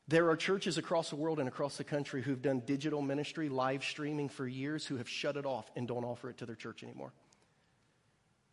There 0.07 0.29
are 0.29 0.37
churches 0.37 0.77
across 0.77 1.09
the 1.09 1.17
world 1.17 1.39
and 1.39 1.49
across 1.49 1.75
the 1.75 1.83
country 1.83 2.21
who've 2.21 2.41
done 2.41 2.61
digital 2.65 3.01
ministry, 3.01 3.49
live 3.49 3.83
streaming 3.83 4.29
for 4.29 4.47
years, 4.47 4.85
who 4.85 4.95
have 4.95 5.09
shut 5.09 5.35
it 5.35 5.45
off 5.45 5.69
and 5.75 5.89
don't 5.89 6.05
offer 6.05 6.29
it 6.29 6.37
to 6.37 6.45
their 6.45 6.55
church 6.55 6.83
anymore. 6.83 7.11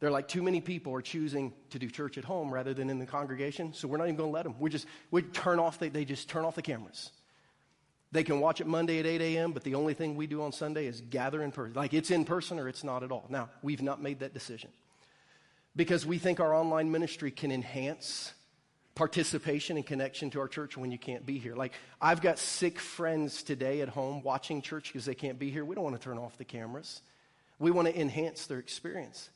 They're 0.01 0.11
like, 0.11 0.27
too 0.27 0.43
many 0.43 0.61
people 0.61 0.93
are 0.93 1.03
choosing 1.03 1.53
to 1.71 1.79
do 1.79 1.89
church 1.89 2.19
at 2.19 2.25
home 2.25 2.53
rather 2.53 2.75
than 2.75 2.91
in 2.91 2.99
the 2.99 3.07
congregation, 3.07 3.73
so 3.73 3.87
we're 3.87 3.99
not 3.99 4.05
even 4.05 4.17
going 4.17 4.31
to 4.31 4.35
let 4.35 4.45
them. 4.45 4.57
We 4.59 4.71
just, 4.71 4.87
we 5.13 5.23
turn 5.23 5.61
off, 5.61 5.79
the, 5.79 5.89
they 5.89 6.05
just 6.05 6.29
turn 6.29 6.45
off 6.45 6.57
the 6.57 6.63
cameras. 6.63 7.13
They 8.11 8.25
can 8.25 8.41
watch 8.41 8.61
it 8.61 8.67
Monday 8.67 8.99
at 8.99 9.07
8 9.07 9.21
a.m., 9.21 9.53
but 9.53 9.63
the 9.63 9.77
only 9.77 9.95
thing 9.95 10.17
we 10.17 10.27
do 10.27 10.43
on 10.43 10.51
Sunday 10.51 10.87
is 10.87 11.01
gather 11.01 11.45
in 11.45 11.53
person. 11.53 11.75
Like 11.75 11.95
it's 11.95 12.11
in 12.11 12.25
person 12.25 12.59
or 12.59 12.69
it's 12.69 12.83
not 12.83 13.05
at 13.05 13.13
all. 13.13 13.27
Now, 13.29 13.51
we've 13.63 13.83
not 13.83 14.03
made 14.03 14.19
that 14.21 14.35
decision 14.35 14.71
because 15.81 16.05
we 16.05 16.19
think 16.19 16.41
our 16.41 16.55
online 16.55 16.91
ministry 16.91 17.31
can 17.31 17.51
enhance 17.51 18.35
participation 18.95 19.79
and 19.79 19.87
connection 19.87 20.29
to 20.29 20.39
our 20.39 20.47
church 20.47 20.77
when 20.77 20.93
you 20.93 20.99
can't 20.99 21.25
be 21.25 21.39
here. 21.39 21.57
Like, 21.57 21.73
I've 22.03 22.21
got 22.21 22.39
sick 22.39 22.79
friends 22.79 23.43
today 23.43 23.81
at 23.81 23.89
home 23.89 24.23
watching 24.23 24.61
church 24.61 24.93
because 24.93 25.07
they 25.07 25.15
can't 25.15 25.39
be 25.39 25.51
here. 25.51 25.65
We 25.65 25.75
don't 25.75 25.83
want 25.83 25.97
to 25.97 26.03
turn 26.03 26.19
off 26.19 26.37
the 26.37 26.45
cameras, 26.45 27.01
we 27.59 27.71
want 27.71 27.89
to 27.89 27.99
enhance 27.99 28.45
their 28.47 28.59
experience. 28.59 29.31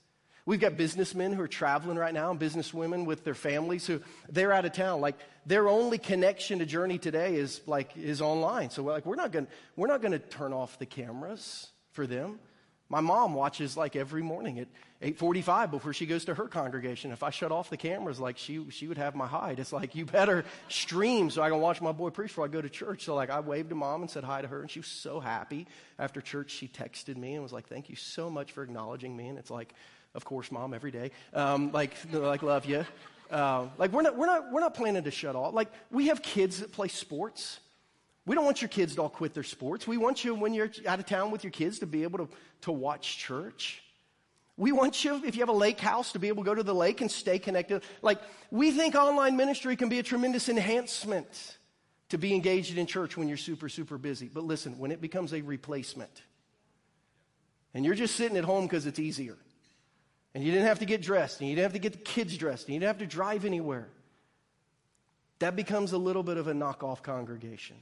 We've 0.45 0.61
got 0.61 0.77
businessmen 0.77 1.33
who 1.33 1.41
are 1.41 1.49
traveling 1.49 1.97
right 1.97 2.13
now 2.13 2.31
and 2.31 2.39
businesswomen 2.39 3.07
with 3.07 3.25
their 3.25 3.33
families 3.33 3.87
who 3.87 4.03
they're 4.29 4.53
out 4.53 4.67
of 4.67 4.75
town. 4.75 5.01
Like 5.01 5.17
their 5.47 5.67
only 5.67 5.97
connection 5.97 6.59
to 6.59 6.67
Journey 6.67 6.99
today 6.99 7.37
is 7.37 7.63
like 7.67 7.97
is 7.97 8.21
online. 8.21 8.69
So 8.69 8.83
we're 8.83 8.93
like 8.93 9.07
we're 9.07 9.15
not 9.15 9.33
going 9.33 9.47
we're 9.77 9.87
not 9.87 10.03
going 10.03 10.13
to 10.13 10.19
turn 10.19 10.53
off 10.53 10.79
the 10.79 10.85
cameras 10.85 11.69
for 11.93 12.07
them. 12.07 12.39
My 12.89 13.01
mom 13.01 13.35
watches 13.35 13.77
like 13.77 13.97
every 13.97 14.23
morning 14.23 14.59
at 14.59 14.69
8:45 15.03 15.71
before 15.71 15.93
she 15.93 16.07
goes 16.07 16.27
to 16.27 16.35
her 16.35 16.49
congregation. 16.49 17.13
If 17.13 17.23
I 17.23 17.31
shut 17.31 17.51
off 17.51 17.71
the 17.71 17.77
cameras, 17.77 18.21
like 18.21 18.39
she 18.39 18.71
she 18.71 18.87
would 18.87 18.99
have 18.99 19.15
my 19.15 19.27
hide. 19.27 19.59
It's 19.59 19.73
like 19.73 19.95
you 19.95 20.05
better 20.05 20.45
stream 20.69 21.31
so 21.31 21.43
I 21.43 21.51
can 21.51 21.61
watch 21.61 21.81
my 21.81 21.93
boy 21.93 22.11
preach 22.11 22.31
before 22.31 22.45
I 22.45 22.49
go 22.49 22.61
to 22.61 22.69
church. 22.69 23.05
So 23.05 23.15
like 23.15 23.31
I 23.31 23.41
waved 23.41 23.71
to 23.71 23.75
mom 23.75 24.03
and 24.03 24.11
said 24.11 24.25
hi 24.25 24.43
to 24.43 24.49
her, 24.49 24.61
and 24.61 24.71
she 24.71 24.81
was 24.81 24.89
so 24.89 25.21
happy. 25.21 25.67
After 25.99 26.21
church, 26.21 26.51
she 26.51 26.69
texted 26.69 27.17
me 27.17 27.35
and 27.35 27.43
was 27.43 27.53
like, 27.53 27.69
"Thank 27.69 27.89
you 27.89 27.97
so 27.97 28.31
much 28.31 28.53
for 28.53 28.63
acknowledging 28.63 29.17
me." 29.17 29.29
And 29.29 29.39
it's 29.39 29.51
like, 29.51 29.75
of 30.15 30.25
course, 30.25 30.53
mom, 30.53 30.75
every 30.75 30.91
day. 30.91 31.11
Um, 31.33 31.73
like 31.73 31.95
like 32.13 32.43
love 32.43 32.67
you. 32.67 32.87
Uh, 33.31 33.69
like 33.79 33.93
we're 33.93 34.03
not 34.03 34.17
we're 34.17 34.27
not 34.27 34.53
we're 34.53 34.61
not 34.61 34.75
planning 34.75 35.05
to 35.05 35.11
shut 35.11 35.35
off. 35.37 35.55
Like 35.55 35.73
we 35.91 36.09
have 36.09 36.23
kids 36.23 36.61
that 36.61 36.73
play 36.73 36.89
sports. 36.89 37.61
We 38.27 38.35
don't 38.35 38.45
want 38.45 38.63
your 38.63 38.71
kids 38.71 38.95
to 38.95 39.03
all 39.03 39.11
quit 39.11 39.35
their 39.35 39.43
sports. 39.43 39.87
We 39.87 39.99
want 39.99 40.25
you, 40.25 40.35
when 40.35 40.55
you're 40.55 40.71
out 40.87 40.99
of 40.99 41.07
town 41.07 41.31
with 41.31 41.45
your 41.45 41.51
kids, 41.51 41.81
to 41.81 41.87
be 41.87 42.05
able 42.05 42.27
to, 42.27 42.29
to 42.63 42.73
watch 42.73 43.19
church. 43.19 43.83
We 44.57 44.73
want 44.73 45.05
you, 45.05 45.21
if 45.25 45.35
you 45.35 45.43
have 45.43 45.49
a 45.49 45.53
lake 45.53 45.81
house, 45.81 46.13
to 46.13 46.19
be 46.19 46.29
able 46.29 46.45
to 46.45 46.47
go 46.47 46.55
to 46.55 46.63
the 46.63 46.75
lake 46.75 47.01
and 47.01 47.11
stay 47.11 47.39
connected. 47.39 47.83
Like, 48.03 48.21
we 48.51 48.71
think 48.71 48.95
online 48.95 49.37
ministry 49.37 49.77
can 49.77 49.89
be 49.89 49.99
a 49.99 50.03
tremendous 50.03 50.49
enhancement 50.49 51.59
to 52.11 52.19
be 52.19 52.35
engaged 52.35 52.79
in 52.79 52.87
church 52.87 53.17
when 53.17 53.29
you're 53.29 53.37
super, 53.37 53.69
super 53.69 53.99
busy. 53.99 54.31
But 54.33 54.45
listen, 54.45 54.79
when 54.79 54.93
it 54.93 55.01
becomes 55.01 55.35
a 55.35 55.43
replacement, 55.43 56.23
and 57.75 57.85
you're 57.85 57.97
just 57.97 58.15
sitting 58.15 58.37
at 58.37 58.45
home 58.45 58.67
because 58.67 58.87
it's 58.87 59.01
easier, 59.01 59.37
and 60.35 60.43
you 60.43 60.51
didn't 60.51 60.67
have 60.67 60.79
to 60.79 60.87
get 60.87 61.03
dressed, 61.03 61.41
and 61.41 61.51
you 61.51 61.57
didn't 61.57 61.65
have 61.65 61.73
to 61.73 61.79
get 61.79 61.93
the 61.93 61.99
kids 61.99 62.37
dressed, 62.39 62.67
and 62.69 62.75
you 62.75 62.81
didn't 62.81 62.89
have 62.89 62.99
to 62.99 63.07
drive 63.07 63.45
anywhere, 63.45 63.89
that 65.41 65.57
becomes 65.57 65.93
a 65.93 65.99
little 65.99 66.23
bit 66.23 66.37
of 66.37 66.47
a 66.47 66.53
knockoff 66.53 67.03
congregation. 67.03 67.77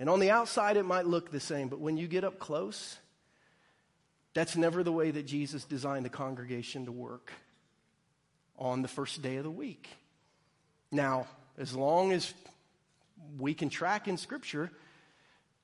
And 0.00 0.08
on 0.08 0.20
the 0.20 0.30
outside, 0.30 0.76
it 0.76 0.84
might 0.84 1.06
look 1.06 1.30
the 1.30 1.40
same, 1.40 1.68
but 1.68 1.80
when 1.80 1.96
you 1.96 2.06
get 2.06 2.24
up 2.24 2.38
close, 2.38 2.96
that's 4.34 4.56
never 4.56 4.82
the 4.84 4.92
way 4.92 5.10
that 5.10 5.26
Jesus 5.26 5.64
designed 5.64 6.04
the 6.04 6.10
congregation 6.10 6.84
to 6.84 6.92
work 6.92 7.32
on 8.56 8.82
the 8.82 8.88
first 8.88 9.22
day 9.22 9.36
of 9.36 9.44
the 9.44 9.50
week. 9.50 9.88
Now, 10.92 11.26
as 11.58 11.74
long 11.74 12.12
as 12.12 12.32
we 13.38 13.54
can 13.54 13.68
track 13.68 14.06
in 14.06 14.16
Scripture, 14.16 14.70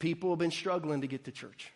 people 0.00 0.30
have 0.30 0.38
been 0.38 0.50
struggling 0.50 1.02
to 1.02 1.06
get 1.06 1.24
to 1.24 1.32
church. 1.32 1.70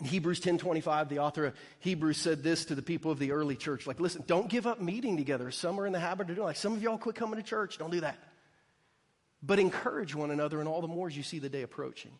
In 0.00 0.06
Hebrews 0.06 0.40
10:25, 0.40 1.08
the 1.08 1.20
author 1.20 1.46
of 1.46 1.54
Hebrews 1.78 2.16
said 2.16 2.42
this 2.42 2.64
to 2.66 2.74
the 2.74 2.82
people 2.82 3.10
of 3.12 3.18
the 3.18 3.32
early 3.32 3.54
church. 3.54 3.86
Like, 3.86 4.00
listen, 4.00 4.24
don't 4.26 4.48
give 4.48 4.66
up 4.66 4.80
meeting 4.80 5.16
together. 5.16 5.50
Some 5.50 5.78
are 5.78 5.86
in 5.86 5.92
the 5.92 6.00
habit 6.00 6.30
of 6.30 6.36
doing 6.36 6.46
like 6.46 6.56
some 6.56 6.72
of 6.72 6.82
y'all 6.82 6.98
quit 6.98 7.16
coming 7.16 7.36
to 7.36 7.42
church. 7.42 7.78
Don't 7.78 7.90
do 7.90 8.00
that 8.00 8.16
but 9.42 9.58
encourage 9.58 10.14
one 10.14 10.30
another, 10.30 10.60
and 10.60 10.68
all 10.68 10.80
the 10.80 10.88
more 10.88 11.08
as 11.08 11.16
you 11.16 11.22
see 11.22 11.38
the 11.38 11.48
day 11.48 11.62
approaching. 11.62 12.12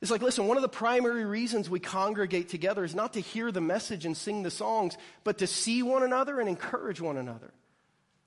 It's 0.00 0.10
like, 0.10 0.22
listen, 0.22 0.46
one 0.46 0.58
of 0.58 0.62
the 0.62 0.68
primary 0.68 1.24
reasons 1.24 1.70
we 1.70 1.80
congregate 1.80 2.50
together 2.50 2.84
is 2.84 2.94
not 2.94 3.14
to 3.14 3.20
hear 3.20 3.50
the 3.50 3.60
message 3.60 4.04
and 4.04 4.16
sing 4.16 4.42
the 4.42 4.50
songs, 4.50 4.98
but 5.24 5.38
to 5.38 5.46
see 5.46 5.82
one 5.82 6.02
another 6.02 6.40
and 6.40 6.48
encourage 6.48 7.00
one 7.00 7.16
another. 7.16 7.52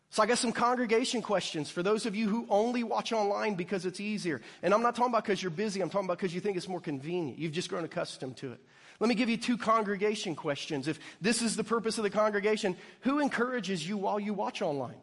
So 0.10 0.23
I 0.23 0.26
got 0.26 0.38
some 0.38 0.54
congregation 0.54 1.21
questions 1.21 1.69
for 1.69 1.84
those 1.84 2.06
of 2.06 2.15
you 2.15 2.30
who 2.30 2.47
only 2.50 2.84
watch 2.84 3.12
online 3.12 3.56
because 3.56 3.86
it's 3.86 4.00
easier. 4.00 4.41
And 4.63 4.73
I'm 4.73 4.82
not 4.82 4.95
talking 4.95 5.12
about 5.12 5.26
because 5.26 5.43
you're 5.43 5.52
busy, 5.52 5.82
I'm 5.82 5.89
talking 5.89 6.06
about 6.06 6.17
because 6.17 6.34
you 6.34 6.41
think 6.41 6.58
it's 6.58 6.67
more 6.67 6.80
convenient. 6.80 7.38
You've 7.38 7.52
just 7.52 7.69
grown 7.69 7.84
accustomed 7.84 8.38
to 8.38 8.54
it. 8.54 8.60
Let 9.00 9.10
me 9.10 9.15
give 9.15 9.30
you 9.30 9.38
two 9.38 9.58
congregation 9.58 10.36
questions. 10.36 10.88
If 10.88 11.00
this 11.21 11.41
is 11.41 11.56
the 11.56 11.63
purpose 11.63 11.97
of 11.97 12.04
the 12.04 12.10
congregation, 12.10 12.76
who 13.02 13.19
encourages 13.19 13.88
you 13.88 13.97
while 13.97 14.19
you 14.19 14.34
watch 14.34 14.62
online 14.62 14.95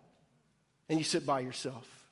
and 0.88 0.98
you 0.98 1.04
sit 1.04 1.24
by 1.24 1.40
yourself? 1.40 2.03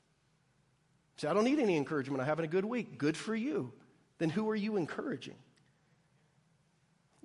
Say, 1.17 1.27
I 1.27 1.33
don't 1.33 1.43
need 1.43 1.59
any 1.59 1.77
encouragement. 1.77 2.21
I'm 2.21 2.27
having 2.27 2.45
a 2.45 2.49
good 2.49 2.65
week. 2.65 2.97
Good 2.97 3.15
for 3.15 3.35
you. 3.35 3.71
Then 4.17 4.29
who 4.29 4.49
are 4.49 4.55
you 4.55 4.77
encouraging? 4.77 5.35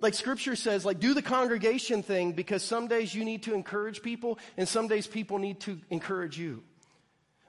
Like 0.01 0.15
scripture 0.15 0.55
says, 0.55 0.85
like 0.85 1.01
do 1.01 1.13
the 1.13 1.23
congregation 1.23 2.03
thing 2.03 2.33
because 2.33 2.63
some 2.63 2.87
days 2.87 3.15
you 3.15 3.25
need 3.25 3.45
to 3.45 3.55
encourage 3.55 4.03
people 4.03 4.39
and 4.57 4.69
some 4.69 4.87
days 4.87 5.07
people 5.07 5.39
need 5.39 5.61
to 5.61 5.81
encourage 5.91 6.39
you. 6.39 6.63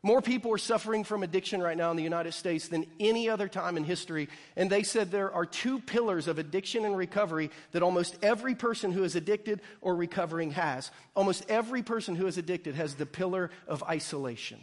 More 0.01 0.21
people 0.21 0.53
are 0.53 0.57
suffering 0.57 1.03
from 1.03 1.23
addiction 1.23 1.61
right 1.61 1.75
now 1.75 1.91
in 1.91 1.97
the 1.97 2.03
United 2.03 2.33
States 2.33 2.69
than 2.69 2.85
any 3.01 3.29
other 3.29 3.49
time 3.49 3.75
in 3.75 3.83
history. 3.83 4.29
And 4.55 4.69
they 4.69 4.83
said 4.83 5.11
there 5.11 5.31
are 5.31 5.45
two 5.45 5.79
pillars 5.79 6.27
of 6.27 6.39
addiction 6.39 6.85
and 6.85 6.95
recovery 6.95 7.51
that 7.73 7.83
almost 7.83 8.17
every 8.21 8.55
person 8.55 8.93
who 8.93 9.03
is 9.03 9.17
addicted 9.17 9.61
or 9.81 9.95
recovering 9.95 10.51
has. 10.51 10.89
Almost 11.15 11.45
every 11.49 11.83
person 11.83 12.15
who 12.15 12.27
is 12.27 12.37
addicted 12.37 12.75
has 12.75 12.95
the 12.95 13.05
pillar 13.05 13.51
of 13.67 13.83
isolation. 13.83 14.59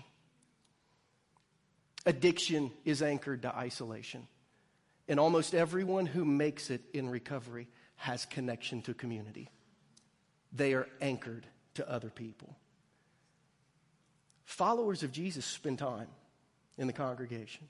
Addiction 2.06 2.70
is 2.84 3.02
anchored 3.02 3.42
to 3.42 3.54
isolation. 3.54 4.26
And 5.08 5.20
almost 5.20 5.54
everyone 5.54 6.06
who 6.06 6.24
makes 6.24 6.70
it 6.70 6.80
in 6.94 7.10
recovery 7.10 7.68
has 7.96 8.24
connection 8.24 8.82
to 8.82 8.94
community. 8.94 9.50
They 10.52 10.74
are 10.74 10.88
anchored 11.00 11.46
to 11.74 11.90
other 11.90 12.08
people. 12.08 12.56
Followers 14.44 15.02
of 15.02 15.10
Jesus 15.12 15.44
spend 15.44 15.80
time 15.80 16.06
in 16.78 16.86
the 16.86 16.92
congregation. 16.92 17.66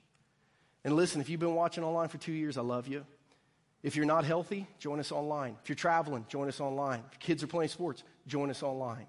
And 0.83 0.95
listen, 0.95 1.19
if 1.19 1.29
you've 1.29 1.39
been 1.39 1.55
watching 1.55 1.83
online 1.83 2.07
for 2.07 2.17
two 2.17 2.31
years, 2.31 2.57
I 2.57 2.61
love 2.61 2.87
you. 2.87 3.05
If 3.83 3.95
you're 3.95 4.05
not 4.05 4.25
healthy, 4.25 4.67
join 4.79 4.99
us 4.99 5.11
online. 5.11 5.55
If 5.63 5.69
you're 5.69 5.75
traveling, 5.75 6.25
join 6.29 6.47
us 6.47 6.59
online. 6.59 7.03
If 7.11 7.19
kids 7.19 7.43
are 7.43 7.47
playing 7.47 7.69
sports, 7.69 8.03
join 8.27 8.49
us 8.49 8.63
online. 8.63 9.07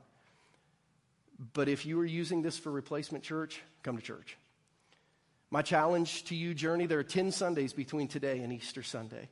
But 1.53 1.69
if 1.69 1.87
you 1.87 2.01
are 2.01 2.07
using 2.07 2.43
this 2.43 2.59
for 2.59 2.71
replacement 2.71 3.25
church, 3.25 3.61
come 3.83 3.97
to 3.97 4.03
church. 4.03 4.37
My 5.51 5.63
challenge 5.63 6.25
to 6.25 6.35
you, 6.35 6.53
Journey, 6.53 6.87
there 6.87 6.99
are 6.99 7.05
10 7.05 7.33
Sundays 7.33 7.73
between 7.73 8.09
today 8.09 8.41
and 8.41 8.53
Easter 8.53 8.83
Sunday. 8.83 9.29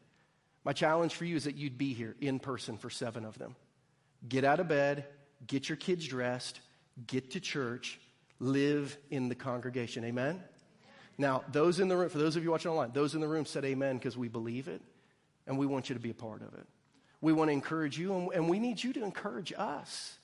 My 0.64 0.72
challenge 0.72 1.14
for 1.14 1.24
you 1.24 1.36
is 1.36 1.44
that 1.44 1.56
you'd 1.56 1.76
be 1.76 1.92
here 1.92 2.16
in 2.20 2.38
person 2.38 2.78
for 2.78 2.88
seven 2.88 3.24
of 3.24 3.38
them. 3.38 3.54
Get 4.26 4.44
out 4.44 4.58
of 4.58 4.68
bed, 4.68 5.04
get 5.46 5.68
your 5.68 5.76
kids 5.76 6.06
dressed, 6.06 6.60
get 7.06 7.32
to 7.32 7.40
church, 7.40 8.00
live 8.40 8.96
in 9.10 9.28
the 9.28 9.34
congregation. 9.34 10.04
Amen? 10.04 10.42
Now, 11.18 11.44
those 11.52 11.80
in 11.80 11.88
the 11.88 11.96
room, 11.96 12.08
for 12.08 12.18
those 12.18 12.36
of 12.36 12.42
you 12.42 12.50
watching 12.50 12.70
online, 12.70 12.92
those 12.92 13.14
in 13.14 13.20
the 13.20 13.28
room 13.28 13.46
said 13.46 13.64
amen 13.64 13.96
because 13.96 14.16
we 14.16 14.28
believe 14.28 14.68
it 14.68 14.82
and 15.46 15.58
we 15.58 15.66
want 15.66 15.88
you 15.88 15.94
to 15.94 16.00
be 16.00 16.10
a 16.10 16.14
part 16.14 16.42
of 16.42 16.54
it. 16.54 16.66
We 17.20 17.32
want 17.32 17.48
to 17.48 17.52
encourage 17.52 17.98
you 17.98 18.14
and, 18.14 18.32
and 18.32 18.48
we 18.48 18.58
need 18.58 18.82
you 18.82 18.92
to 18.94 19.04
encourage 19.04 19.52
us. 19.56 20.18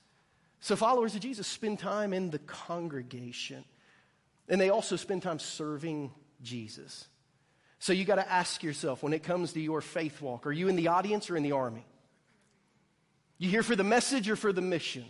So, 0.59 0.75
followers 0.75 1.15
of 1.15 1.21
Jesus 1.21 1.47
spend 1.47 1.79
time 1.79 2.13
in 2.13 2.29
the 2.29 2.39
congregation. 2.39 3.65
And 4.49 4.59
they 4.59 4.69
also 4.69 4.95
spend 4.95 5.23
time 5.23 5.39
serving 5.39 6.11
Jesus. 6.41 7.07
So 7.79 7.93
you 7.93 8.05
got 8.05 8.15
to 8.15 8.31
ask 8.31 8.63
yourself 8.63 9.03
when 9.03 9.13
it 9.13 9.23
comes 9.23 9.53
to 9.53 9.59
your 9.59 9.81
faith 9.81 10.21
walk 10.21 10.47
are 10.47 10.51
you 10.51 10.67
in 10.67 10.75
the 10.75 10.87
audience 10.87 11.29
or 11.29 11.37
in 11.37 11.43
the 11.43 11.51
army? 11.51 11.85
You 13.37 13.49
here 13.49 13.63
for 13.63 13.75
the 13.75 13.83
message 13.83 14.29
or 14.29 14.35
for 14.35 14.53
the 14.53 14.61
mission? 14.61 15.05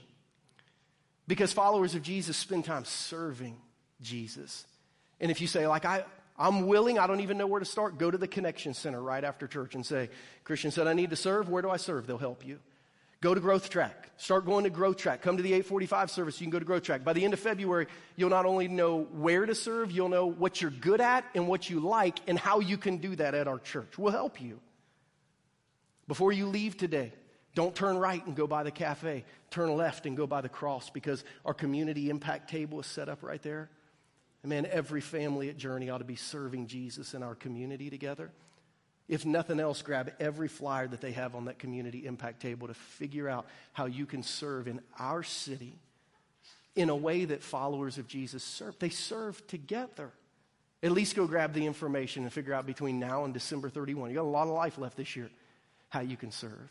Because 1.28 1.54
followers 1.54 1.96
of 1.96 2.02
Jesus 2.02 2.36
spend 2.36 2.66
time 2.66 2.86
serving 2.86 3.58
Jesus. 4.02 4.66
And 5.20 5.32
if 5.32 5.40
you 5.40 5.48
say, 5.48 5.68
like, 5.68 5.86
I, 5.86 6.04
I'm 6.38 6.68
willing, 6.68 7.00
I 7.00 7.08
don't 7.08 7.22
even 7.22 7.38
know 7.38 7.48
where 7.48 7.60
to 7.60 7.66
start, 7.66 7.98
go 7.98 8.10
to 8.10 8.18
the 8.18 8.28
Connection 8.28 8.74
Center 8.74 9.02
right 9.02 9.24
after 9.24 9.48
church 9.48 9.76
and 9.76 9.86
say, 9.86 10.10
Christian 10.44 10.72
said, 10.72 10.88
I 10.88 10.94
need 10.94 11.12
to 11.12 11.16
serve. 11.16 11.50
Where 11.50 11.62
do 11.62 11.70
I 11.70 11.78
serve? 11.78 12.08
They'll 12.08 12.18
help 12.18 12.46
you. 12.46 12.60
Go 13.24 13.34
to 13.34 13.40
Growth 13.40 13.70
Track. 13.70 14.10
Start 14.18 14.46
going 14.46 14.66
to 14.66 14.70
Growth 14.70 14.98
Track. 14.98 15.22
Come 15.22 15.38
to 15.38 15.44
the 15.44 15.54
845 15.54 16.12
service. 16.12 16.42
You 16.42 16.46
can 16.46 16.52
go 16.52 16.60
to 16.60 16.66
Growth 16.66 16.84
Track. 16.84 17.06
By 17.06 17.14
the 17.14 17.24
end 17.24 17.34
of 17.34 17.40
February, 17.40 17.88
you'll 18.18 18.30
not 18.30 18.46
only 18.46 18.68
know 18.68 19.04
where 19.14 19.46
to 19.46 19.56
serve, 19.56 19.92
you'll 19.92 20.10
know 20.10 20.26
what 20.26 20.62
you're 20.62 20.70
good 20.70 21.00
at 21.00 21.24
and 21.34 21.48
what 21.48 21.70
you 21.70 21.80
like 21.80 22.20
and 22.28 22.38
how 22.38 22.60
you 22.60 22.78
can 22.78 22.98
do 22.98 23.16
that 23.16 23.34
at 23.34 23.48
our 23.48 23.60
church. 23.60 23.98
We'll 23.98 24.12
help 24.12 24.42
you. 24.42 24.60
Before 26.06 26.34
you 26.34 26.48
leave 26.48 26.76
today, 26.76 27.14
don't 27.56 27.74
turn 27.74 27.98
right 27.98 28.26
and 28.26 28.36
go 28.36 28.46
by 28.46 28.64
the 28.64 28.72
cafe. 28.72 29.24
Turn 29.52 29.74
left 29.74 30.06
and 30.06 30.18
go 30.18 30.28
by 30.28 30.42
the 30.42 30.50
cross 30.50 30.90
because 30.90 31.24
our 31.46 31.54
community 31.54 32.10
impact 32.10 32.50
table 32.50 32.82
is 32.82 32.88
set 32.88 33.08
up 33.08 33.24
right 33.24 33.42
there. 33.42 33.70
And 34.42 34.50
man, 34.50 34.68
every 34.70 35.00
family 35.00 35.48
at 35.48 35.56
Journey 35.56 35.90
ought 35.90 36.00
to 36.00 36.04
be 36.04 36.18
serving 36.18 36.68
Jesus 36.68 37.14
in 37.14 37.24
our 37.24 37.36
community 37.36 37.90
together. 37.90 38.32
If 39.10 39.26
nothing 39.26 39.60
else, 39.60 39.82
grab 39.82 40.14
every 40.20 40.48
flyer 40.48 40.88
that 40.88 41.02
they 41.02 41.12
have 41.12 41.36
on 41.36 41.46
that 41.46 41.60
community 41.60 42.06
impact 42.06 42.42
table 42.42 42.68
to 42.68 42.74
figure 42.74 43.28
out 43.28 43.46
how 43.74 43.86
you 43.86 44.06
can 44.06 44.24
serve 44.24 44.68
in 44.68 44.80
our 44.98 45.24
city 45.24 45.74
in 46.76 46.90
a 46.90 46.96
way 46.96 47.26
that 47.26 47.44
followers 47.44 47.98
of 47.98 48.08
Jesus 48.08 48.44
serve. 48.44 48.78
They 48.80 48.90
serve 48.90 49.46
together. 49.48 50.12
At 50.82 50.92
least 50.92 51.16
go 51.16 51.28
grab 51.28 51.54
the 51.54 51.66
information 51.66 52.24
and 52.24 52.34
figure 52.34 52.54
out 52.54 52.66
between 52.66 53.00
now 53.00 53.26
and 53.26 53.34
December 53.34 53.70
31. 53.70 54.10
You 54.10 54.16
got 54.16 54.24
a 54.24 54.24
lot 54.24 54.48
of 54.48 54.54
life 54.54 54.78
left 54.78 54.98
this 54.98 55.16
year, 55.16 55.30
how 55.90 56.02
you 56.02 56.18
can 56.18 56.32
serve. 56.32 56.70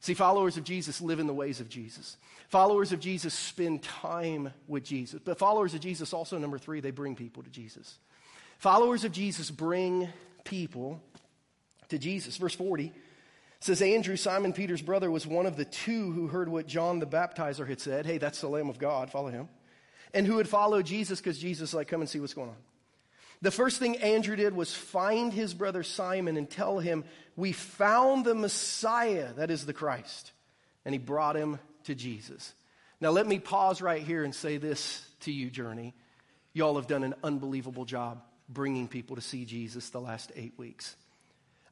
See, 0.00 0.14
followers 0.14 0.58
of 0.58 0.64
Jesus 0.64 1.00
live 1.00 1.18
in 1.18 1.26
the 1.26 1.34
ways 1.34 1.60
of 1.60 1.68
Jesus. 1.68 2.18
Followers 2.48 2.92
of 2.92 3.00
Jesus 3.00 3.32
spend 3.32 3.82
time 3.82 4.52
with 4.68 4.84
Jesus. 4.84 5.20
But 5.24 5.38
followers 5.38 5.72
of 5.72 5.80
Jesus 5.80 6.12
also, 6.12 6.36
number 6.38 6.58
three, 6.58 6.80
they 6.80 6.90
bring 6.90 7.16
people 7.16 7.42
to 7.42 7.50
Jesus. 7.50 7.98
Followers 8.58 9.04
of 9.04 9.12
Jesus 9.12 9.50
bring 9.50 10.08
people 10.44 11.02
to 11.88 11.98
Jesus. 11.98 12.36
Verse 12.36 12.54
40 12.54 12.92
says, 13.60 13.80
Andrew, 13.80 14.16
Simon 14.16 14.52
Peter's 14.52 14.82
brother, 14.82 15.10
was 15.10 15.26
one 15.26 15.46
of 15.46 15.56
the 15.56 15.64
two 15.64 16.12
who 16.12 16.26
heard 16.26 16.48
what 16.48 16.66
John 16.66 16.98
the 16.98 17.06
baptizer 17.06 17.66
had 17.66 17.80
said. 17.80 18.04
Hey, 18.04 18.18
that's 18.18 18.40
the 18.40 18.48
Lamb 18.48 18.68
of 18.68 18.78
God, 18.78 19.10
follow 19.10 19.30
him. 19.30 19.48
And 20.12 20.26
who 20.26 20.38
had 20.38 20.48
followed 20.48 20.86
Jesus 20.86 21.18
because 21.18 21.38
Jesus, 21.38 21.74
like, 21.74 21.88
come 21.88 22.00
and 22.00 22.08
see 22.08 22.20
what's 22.20 22.34
going 22.34 22.50
on. 22.50 22.56
The 23.42 23.50
first 23.50 23.78
thing 23.78 23.96
Andrew 23.96 24.36
did 24.36 24.54
was 24.54 24.74
find 24.74 25.32
his 25.32 25.54
brother 25.54 25.82
Simon 25.82 26.36
and 26.36 26.48
tell 26.48 26.78
him, 26.78 27.04
We 27.36 27.52
found 27.52 28.24
the 28.24 28.34
Messiah, 28.34 29.32
that 29.34 29.50
is 29.50 29.66
the 29.66 29.72
Christ. 29.72 30.32
And 30.84 30.94
he 30.94 30.98
brought 30.98 31.36
him 31.36 31.58
to 31.84 31.94
Jesus. 31.94 32.54
Now, 33.00 33.10
let 33.10 33.26
me 33.26 33.38
pause 33.38 33.82
right 33.82 34.02
here 34.02 34.24
and 34.24 34.34
say 34.34 34.56
this 34.56 35.06
to 35.20 35.32
you, 35.32 35.50
Journey. 35.50 35.94
Y'all 36.52 36.76
have 36.76 36.86
done 36.86 37.02
an 37.02 37.14
unbelievable 37.24 37.84
job 37.84 38.22
bringing 38.48 38.88
people 38.88 39.16
to 39.16 39.22
see 39.22 39.44
Jesus 39.44 39.90
the 39.90 40.00
last 40.00 40.32
eight 40.36 40.54
weeks. 40.56 40.96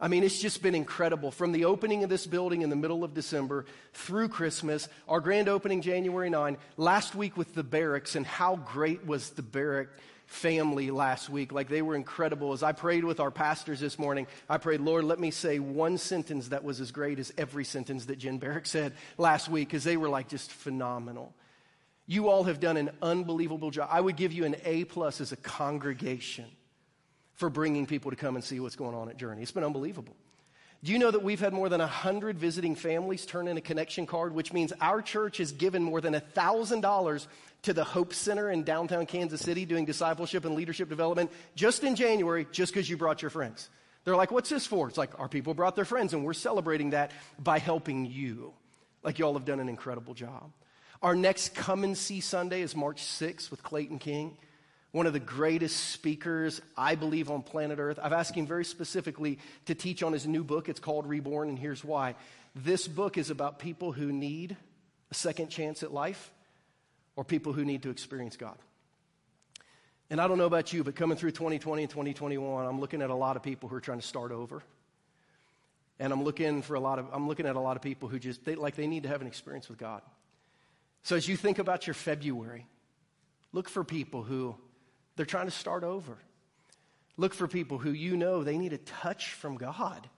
I 0.03 0.09
mean, 0.09 0.25
it's 0.25 0.41
just 0.41 0.65
been 0.65 0.75
incredible. 0.75 1.31
From 1.31 1.53
the 1.53 1.67
opening 1.67 2.03
of 2.03 2.11
this 2.11 2.27
building 2.27 2.63
in 2.63 2.71
the 2.71 2.77
middle 2.77 3.05
of 3.05 3.15
December 3.15 3.67
through 3.93 4.31
Christmas, 4.31 4.89
our 5.09 5.21
grand 5.21 5.49
opening 5.49 5.81
January 5.81 6.29
9, 6.29 6.57
last 6.77 7.15
week 7.15 7.37
with 7.37 7.55
the 7.55 7.63
Barricks, 7.63 8.17
and 8.17 8.27
how 8.27 8.57
great 8.57 9.07
was 9.07 9.31
the 9.31 9.43
Barrick 9.43 9.91
family 10.27 10.91
last 10.91 11.31
week. 11.31 11.53
Like 11.53 11.69
they 11.69 11.83
were 11.83 11.95
incredible. 11.95 12.53
As 12.53 12.65
I 12.65 12.73
prayed 12.73 13.05
with 13.05 13.21
our 13.21 13.31
pastors 13.31 13.79
this 13.79 13.97
morning, 13.97 14.27
I 14.49 14.59
prayed, 14.59 14.81
Lord, 14.81 15.05
let 15.05 15.21
me 15.21 15.31
say 15.31 15.61
one 15.61 15.99
sentence 15.99 16.49
that 16.49 16.65
was 16.65 16.81
as 16.81 16.91
great 16.91 17.21
as 17.21 17.33
every 17.39 17.65
sentence 17.65 18.07
that 18.07 18.19
Jen 18.19 18.39
Barrick 18.39 18.67
said 18.67 18.95
last 19.19 19.49
week, 19.49 19.69
because 19.69 19.85
they 19.85 19.97
were 19.97 20.09
like 20.09 20.29
just 20.29 20.51
phenomenal. 20.51 21.33
You 22.09 22.29
all 22.29 22.43
have 22.43 22.59
done 22.59 22.77
an 22.77 22.91
unbelievable 23.03 23.71
job. 23.71 23.89
I 23.93 24.01
would 24.01 24.17
give 24.17 24.33
you 24.33 24.47
an 24.47 24.57
A 24.65 24.83
plus 24.83 25.21
as 25.21 25.31
a 25.31 25.37
congregation 25.37 26.47
for 27.43 27.51
bringing 27.51 27.87
people 27.87 28.13
to 28.13 28.17
come 28.17 28.37
and 28.37 28.45
see 28.45 28.61
what's 28.61 28.77
going 28.77 28.95
on 28.95 29.09
at 29.09 29.17
Journey. 29.17 29.43
It's 29.43 29.51
been 29.51 29.65
unbelievable. 29.65 30.15
Do 30.85 30.93
you 30.93 30.99
know 31.01 31.11
that 31.11 31.25
we've 31.25 31.41
had 31.41 31.53
more 31.53 31.69
than 31.69 31.81
100 31.81 32.39
visiting 32.39 32.77
families 32.77 33.27
turn 33.27 33.49
in 33.49 33.57
a 33.57 33.61
connection 33.61 34.07
card, 34.07 34.33
which 34.33 34.53
means 34.53 34.73
our 34.81 35.03
church 35.03 35.39
has 35.39 35.51
given 35.51 35.83
more 35.83 36.01
than 36.01 36.15
$1,000 36.15 37.27
to 37.63 37.73
the 37.73 37.83
Hope 37.83 38.15
Center 38.15 38.49
in 38.49 38.63
downtown 38.63 39.07
Kansas 39.07 39.41
City 39.41 39.65
doing 39.65 39.85
discipleship 39.85 40.45
and 40.45 40.55
leadership 40.55 40.89
development 40.89 41.33
just 41.57 41.83
in 41.83 41.97
January, 41.97 42.47
just 42.53 42.73
because 42.73 42.89
you 42.89 42.97
brought 42.97 43.23
your 43.23 43.31
friends. 43.33 43.69
They're 44.05 44.15
like, 44.15 44.31
what's 44.31 44.49
this 44.49 44.65
for? 44.65 44.87
It's 44.87 44.97
like, 44.97 45.19
our 45.19 45.29
people 45.29 45.53
brought 45.53 45.75
their 45.75 45.85
friends, 45.85 46.15
and 46.15 46.25
we're 46.25 46.35
celebrating 46.35 46.91
that 46.91 47.11
by 47.41 47.59
helping 47.59 48.07
you. 48.07 48.53
Like, 49.03 49.19
y'all 49.19 49.35
have 49.35 49.45
done 49.45 49.59
an 49.59 49.69
incredible 49.69 50.15
job. 50.15 50.53
Our 51.03 51.17
next 51.17 51.57
Come 51.57 51.83
and 51.83 51.99
See 51.99 52.21
Sunday 52.21 52.63
is 52.63 52.77
March 52.77 53.03
6th 53.03 53.51
with 53.51 53.65
Clayton 53.65 53.99
King 53.99 54.37
one 54.93 55.07
of 55.07 55.15
the 55.15 55.21
greatest 55.21 55.91
speakers, 55.91 56.61
I 56.77 56.95
believe, 56.95 57.31
on 57.31 57.43
planet 57.43 57.79
Earth. 57.79 57.99
I've 58.01 58.13
asked 58.13 58.35
him 58.35 58.47
very 58.47 58.65
specifically 58.65 59.39
to 59.67 59.75
teach 59.75 60.03
on 60.03 60.13
his 60.13 60.27
new 60.27 60.45
book. 60.45 60.69
It's 60.69 60.81
called 60.81 61.07
Reborn, 61.07 61.49
and 61.49 61.59
here's 61.59 61.83
why. 61.83 62.15
This 62.55 62.87
book 62.87 63.17
is 63.17 63.31
about 63.31 63.59
people 63.59 63.93
who 63.93 64.13
need 64.13 64.57
a 65.11 65.15
second 65.15 65.49
chance 65.49 65.83
at 65.83 65.93
life 65.93 66.31
or 67.17 67.25
people 67.25 67.55
who 67.55 67.65
need 67.65 67.83
to 67.83 67.91
experience 67.91 68.37
God. 68.37 68.57
And 70.11 70.21
I 70.21 70.29
don't 70.29 70.37
know 70.37 70.45
about 70.45 70.75
you, 70.75 70.85
but 70.85 70.95
coming 70.95 71.17
through 71.17 71.31
2020 71.31 71.85
and 71.85 71.91
2021, 71.91 72.67
I'm 72.67 72.79
looking 72.79 73.01
at 73.01 73.09
a 73.09 73.15
lot 73.15 73.37
of 73.37 73.43
people 73.43 73.71
who 73.71 73.77
are 73.77 73.81
trying 73.81 74.01
to 74.01 74.07
start 74.07 74.31
over. 74.31 74.63
And 75.99 76.13
I'm 76.13 76.23
looking 76.23 76.61
for 76.61 76.75
a 76.75 76.81
lot 76.81 76.99
of 76.99 77.07
I'm 77.13 77.29
looking 77.29 77.47
at 77.47 77.57
a 77.57 77.61
lot 77.61 77.77
of 77.77 77.83
people 77.83 78.09
who 78.09 78.19
just 78.19 78.45
they, 78.45 78.57
like 78.57 78.75
they 78.75 78.87
need 78.87 79.05
to 79.05 79.09
have 79.09 79.23
an 79.23 79.27
experience 79.27 79.71
with 79.71 79.79
God. 79.79 80.03
So 81.03 81.17
as 81.17 81.27
you 81.29 81.37
think 81.37 81.59
about 81.59 81.87
your 81.87 81.95
February, 81.95 82.67
look 83.53 83.69
for 83.69 83.85
people 83.85 84.23
who 84.23 84.57
they're 85.17 85.27
trying 85.27 85.47
to 85.47 85.53
start 85.53 85.85
over. 85.85 86.19
Look 87.17 87.35
for 87.35 87.47
people 87.47 87.79
who 87.79 87.91
you 87.91 88.17
know 88.17 88.43
they 88.43 88.57
need 88.57 88.73
a 88.73 88.79
touch 88.79 89.33
from 89.35 89.57
God 89.57 90.09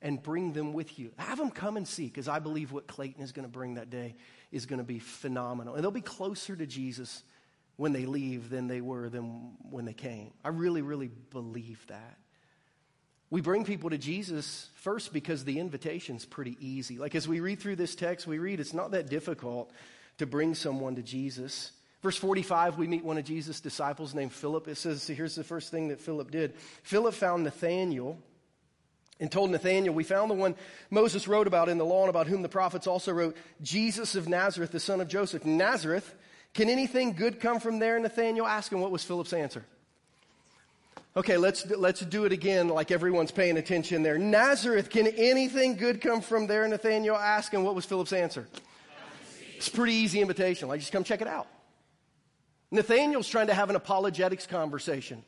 and 0.00 0.22
bring 0.22 0.52
them 0.52 0.72
with 0.72 0.98
you. 0.98 1.12
Have 1.18 1.38
them 1.38 1.50
come 1.50 1.76
and 1.76 1.86
see 1.86 2.06
because 2.06 2.28
I 2.28 2.38
believe 2.38 2.72
what 2.72 2.86
Clayton 2.86 3.22
is 3.22 3.32
going 3.32 3.46
to 3.46 3.52
bring 3.52 3.74
that 3.74 3.90
day 3.90 4.14
is 4.50 4.66
going 4.66 4.78
to 4.78 4.84
be 4.84 4.98
phenomenal. 4.98 5.74
And 5.74 5.82
they'll 5.82 5.90
be 5.90 6.00
closer 6.00 6.56
to 6.56 6.66
Jesus 6.66 7.22
when 7.76 7.92
they 7.92 8.06
leave 8.06 8.50
than 8.50 8.66
they 8.66 8.80
were 8.80 9.08
than 9.08 9.52
when 9.70 9.84
they 9.84 9.92
came. 9.92 10.32
I 10.44 10.48
really, 10.48 10.82
really 10.82 11.10
believe 11.30 11.84
that. 11.88 12.18
We 13.30 13.40
bring 13.42 13.64
people 13.64 13.90
to 13.90 13.98
Jesus 13.98 14.70
first 14.76 15.12
because 15.12 15.44
the 15.44 15.58
invitation's 15.58 16.24
pretty 16.24 16.56
easy. 16.60 16.98
Like 16.98 17.14
as 17.14 17.28
we 17.28 17.40
read 17.40 17.60
through 17.60 17.76
this 17.76 17.94
text, 17.94 18.26
we 18.26 18.38
read 18.38 18.58
it's 18.58 18.72
not 18.72 18.92
that 18.92 19.10
difficult 19.10 19.70
to 20.18 20.26
bring 20.26 20.54
someone 20.54 20.96
to 20.96 21.02
Jesus. 21.02 21.72
Verse 22.02 22.16
45, 22.16 22.78
we 22.78 22.86
meet 22.86 23.04
one 23.04 23.18
of 23.18 23.24
Jesus' 23.24 23.60
disciples 23.60 24.14
named 24.14 24.32
Philip. 24.32 24.68
It 24.68 24.76
says, 24.76 25.02
so 25.02 25.14
here's 25.14 25.34
the 25.34 25.42
first 25.42 25.70
thing 25.70 25.88
that 25.88 26.00
Philip 26.00 26.30
did. 26.30 26.54
Philip 26.82 27.14
found 27.14 27.42
Nathanael 27.42 28.18
and 29.20 29.32
told 29.32 29.50
Nathanael, 29.50 29.92
We 29.92 30.04
found 30.04 30.30
the 30.30 30.34
one 30.34 30.54
Moses 30.90 31.26
wrote 31.26 31.48
about 31.48 31.68
in 31.68 31.76
the 31.76 31.84
law 31.84 32.02
and 32.02 32.10
about 32.10 32.28
whom 32.28 32.42
the 32.42 32.48
prophets 32.48 32.86
also 32.86 33.12
wrote, 33.12 33.36
Jesus 33.62 34.14
of 34.14 34.28
Nazareth, 34.28 34.70
the 34.70 34.78
son 34.78 35.00
of 35.00 35.08
Joseph. 35.08 35.44
Nazareth, 35.44 36.14
can 36.54 36.70
anything 36.70 37.14
good 37.14 37.40
come 37.40 37.58
from 37.58 37.80
there? 37.80 37.98
Nathanael 37.98 38.46
asked 38.46 38.72
him. 38.72 38.80
What 38.80 38.92
was 38.92 39.02
Philip's 39.02 39.32
answer? 39.32 39.64
Okay, 41.16 41.36
let's, 41.36 41.68
let's 41.70 42.00
do 42.00 42.26
it 42.26 42.32
again 42.32 42.68
like 42.68 42.92
everyone's 42.92 43.32
paying 43.32 43.56
attention 43.56 44.04
there. 44.04 44.18
Nazareth, 44.18 44.88
can 44.88 45.08
anything 45.08 45.74
good 45.74 46.00
come 46.00 46.20
from 46.20 46.46
there? 46.46 46.68
Nathaniel 46.68 47.16
asked, 47.16 47.54
and 47.54 47.64
what 47.64 47.74
was 47.74 47.84
Philip's 47.84 48.12
answer? 48.12 48.46
It's 49.56 49.66
a 49.66 49.72
pretty 49.72 49.94
easy 49.94 50.20
invitation. 50.20 50.68
Like, 50.68 50.78
just 50.78 50.92
come 50.92 51.02
check 51.02 51.20
it 51.20 51.26
out. 51.26 51.48
Nathaniel's 52.70 53.28
trying 53.28 53.46
to 53.46 53.54
have 53.54 53.70
an 53.70 53.76
apologetics 53.76 54.46
conversation. 54.46 55.22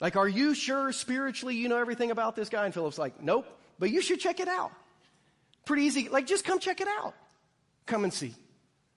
Like, 0.00 0.16
are 0.16 0.28
you 0.28 0.54
sure 0.54 0.92
spiritually 0.92 1.54
you 1.54 1.68
know 1.68 1.78
everything 1.78 2.10
about 2.10 2.36
this 2.36 2.48
guy? 2.48 2.64
And 2.64 2.74
Philip's 2.74 2.98
like, 2.98 3.22
nope, 3.22 3.46
but 3.78 3.90
you 3.90 4.02
should 4.02 4.20
check 4.20 4.40
it 4.40 4.48
out. 4.48 4.72
Pretty 5.64 5.84
easy. 5.84 6.08
Like, 6.08 6.26
just 6.26 6.44
come 6.44 6.58
check 6.58 6.80
it 6.80 6.88
out. 6.88 7.14
Come 7.86 8.04
and 8.04 8.12
see. 8.12 8.34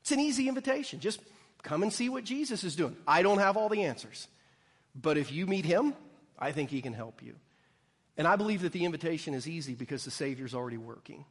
It's 0.02 0.12
an 0.12 0.20
easy 0.20 0.48
invitation. 0.48 1.00
Just 1.00 1.20
come 1.64 1.84
and 1.84 1.94
see 1.94 2.10
what 2.10 2.24
Jesus 2.24 2.64
is 2.64 2.76
doing. 2.76 2.96
I 3.08 3.22
don't 3.22 3.40
have 3.40 3.58
all 3.58 3.70
the 3.70 3.84
answers. 3.84 4.28
But 4.96 5.18
if 5.18 5.32
you 5.32 5.46
meet 5.46 5.66
him, 5.66 5.94
I 6.38 6.52
think 6.52 6.70
he 6.70 6.82
can 6.82 6.94
help 6.94 7.22
you. 7.24 7.36
And 8.18 8.28
I 8.28 8.36
believe 8.36 8.64
that 8.64 8.72
the 8.72 8.86
invitation 8.86 9.34
is 9.34 9.48
easy 9.48 9.76
because 9.76 10.04
the 10.04 10.12
Savior's 10.12 10.54
already 10.54 10.78
working. 10.78 11.26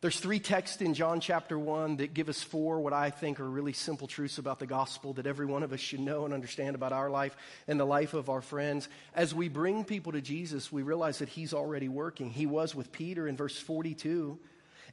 There's 0.00 0.20
three 0.20 0.38
texts 0.38 0.80
in 0.80 0.94
John 0.94 1.18
chapter 1.18 1.58
1 1.58 1.96
that 1.96 2.14
give 2.14 2.28
us 2.28 2.40
four 2.40 2.78
what 2.78 2.92
I 2.92 3.10
think 3.10 3.40
are 3.40 3.50
really 3.50 3.72
simple 3.72 4.06
truths 4.06 4.38
about 4.38 4.60
the 4.60 4.66
gospel 4.66 5.14
that 5.14 5.26
every 5.26 5.46
one 5.46 5.64
of 5.64 5.72
us 5.72 5.80
should 5.80 5.98
know 5.98 6.24
and 6.24 6.32
understand 6.32 6.76
about 6.76 6.92
our 6.92 7.10
life 7.10 7.36
and 7.66 7.80
the 7.80 7.84
life 7.84 8.14
of 8.14 8.28
our 8.28 8.40
friends. 8.40 8.88
As 9.12 9.34
we 9.34 9.48
bring 9.48 9.82
people 9.82 10.12
to 10.12 10.20
Jesus, 10.20 10.70
we 10.70 10.82
realize 10.82 11.18
that 11.18 11.28
he's 11.28 11.52
already 11.52 11.88
working. 11.88 12.30
He 12.30 12.46
was 12.46 12.76
with 12.76 12.92
Peter 12.92 13.26
in 13.26 13.36
verse 13.36 13.58
42. 13.58 14.38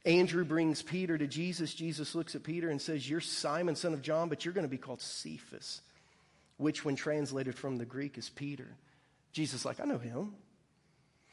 Andrew 0.04 0.44
brings 0.44 0.82
Peter 0.82 1.16
to 1.16 1.28
Jesus. 1.28 1.72
Jesus 1.72 2.16
looks 2.16 2.34
at 2.34 2.42
Peter 2.42 2.68
and 2.68 2.82
says, 2.82 3.08
You're 3.08 3.20
Simon, 3.20 3.76
son 3.76 3.92
of 3.92 4.02
John, 4.02 4.28
but 4.28 4.44
you're 4.44 4.54
going 4.54 4.66
to 4.66 4.68
be 4.68 4.76
called 4.76 5.00
Cephas, 5.00 5.82
which, 6.56 6.84
when 6.84 6.96
translated 6.96 7.54
from 7.54 7.76
the 7.76 7.84
Greek, 7.84 8.18
is 8.18 8.28
Peter. 8.28 8.66
Jesus 9.32 9.64
like, 9.64 9.78
I 9.78 9.84
know 9.84 9.98
him. 9.98 10.34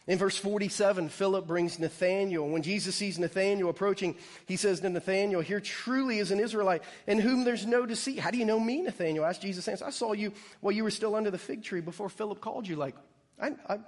In 0.05 0.17
verse 0.17 0.37
47, 0.37 1.07
Philip 1.07 1.47
brings 1.47 1.79
Nathanael. 1.79 2.49
When 2.49 2.61
Jesus 2.61 2.93
sees 2.93 3.17
Nathanael 3.17 3.69
approaching, 3.69 4.15
he 4.45 4.57
says 4.57 4.81
to 4.81 4.89
Nathanael, 4.89 5.39
Here 5.39 5.61
truly 5.61 6.19
is 6.19 6.31
an 6.31 6.41
Israelite 6.41 6.83
in 7.07 7.19
whom 7.19 7.45
there's 7.45 7.65
no 7.65 7.85
deceit. 7.85 8.19
How 8.19 8.29
do 8.29 8.37
you 8.37 8.43
know 8.43 8.59
me, 8.59 8.81
Nathanael? 8.81 9.23
Asked 9.23 9.41
Jesus. 9.41 9.67
I 9.81 9.91
saw 9.91 10.11
you 10.11 10.33
while 10.59 10.73
you 10.73 10.83
were 10.83 10.91
still 10.91 11.15
under 11.15 11.31
the 11.31 11.37
fig 11.37 11.63
tree 11.63 11.79
before 11.79 12.09
Philip 12.09 12.41
called 12.41 12.67
you. 12.67 12.75
Like, 12.75 12.95
I, 13.41 13.53
I, 13.69 13.79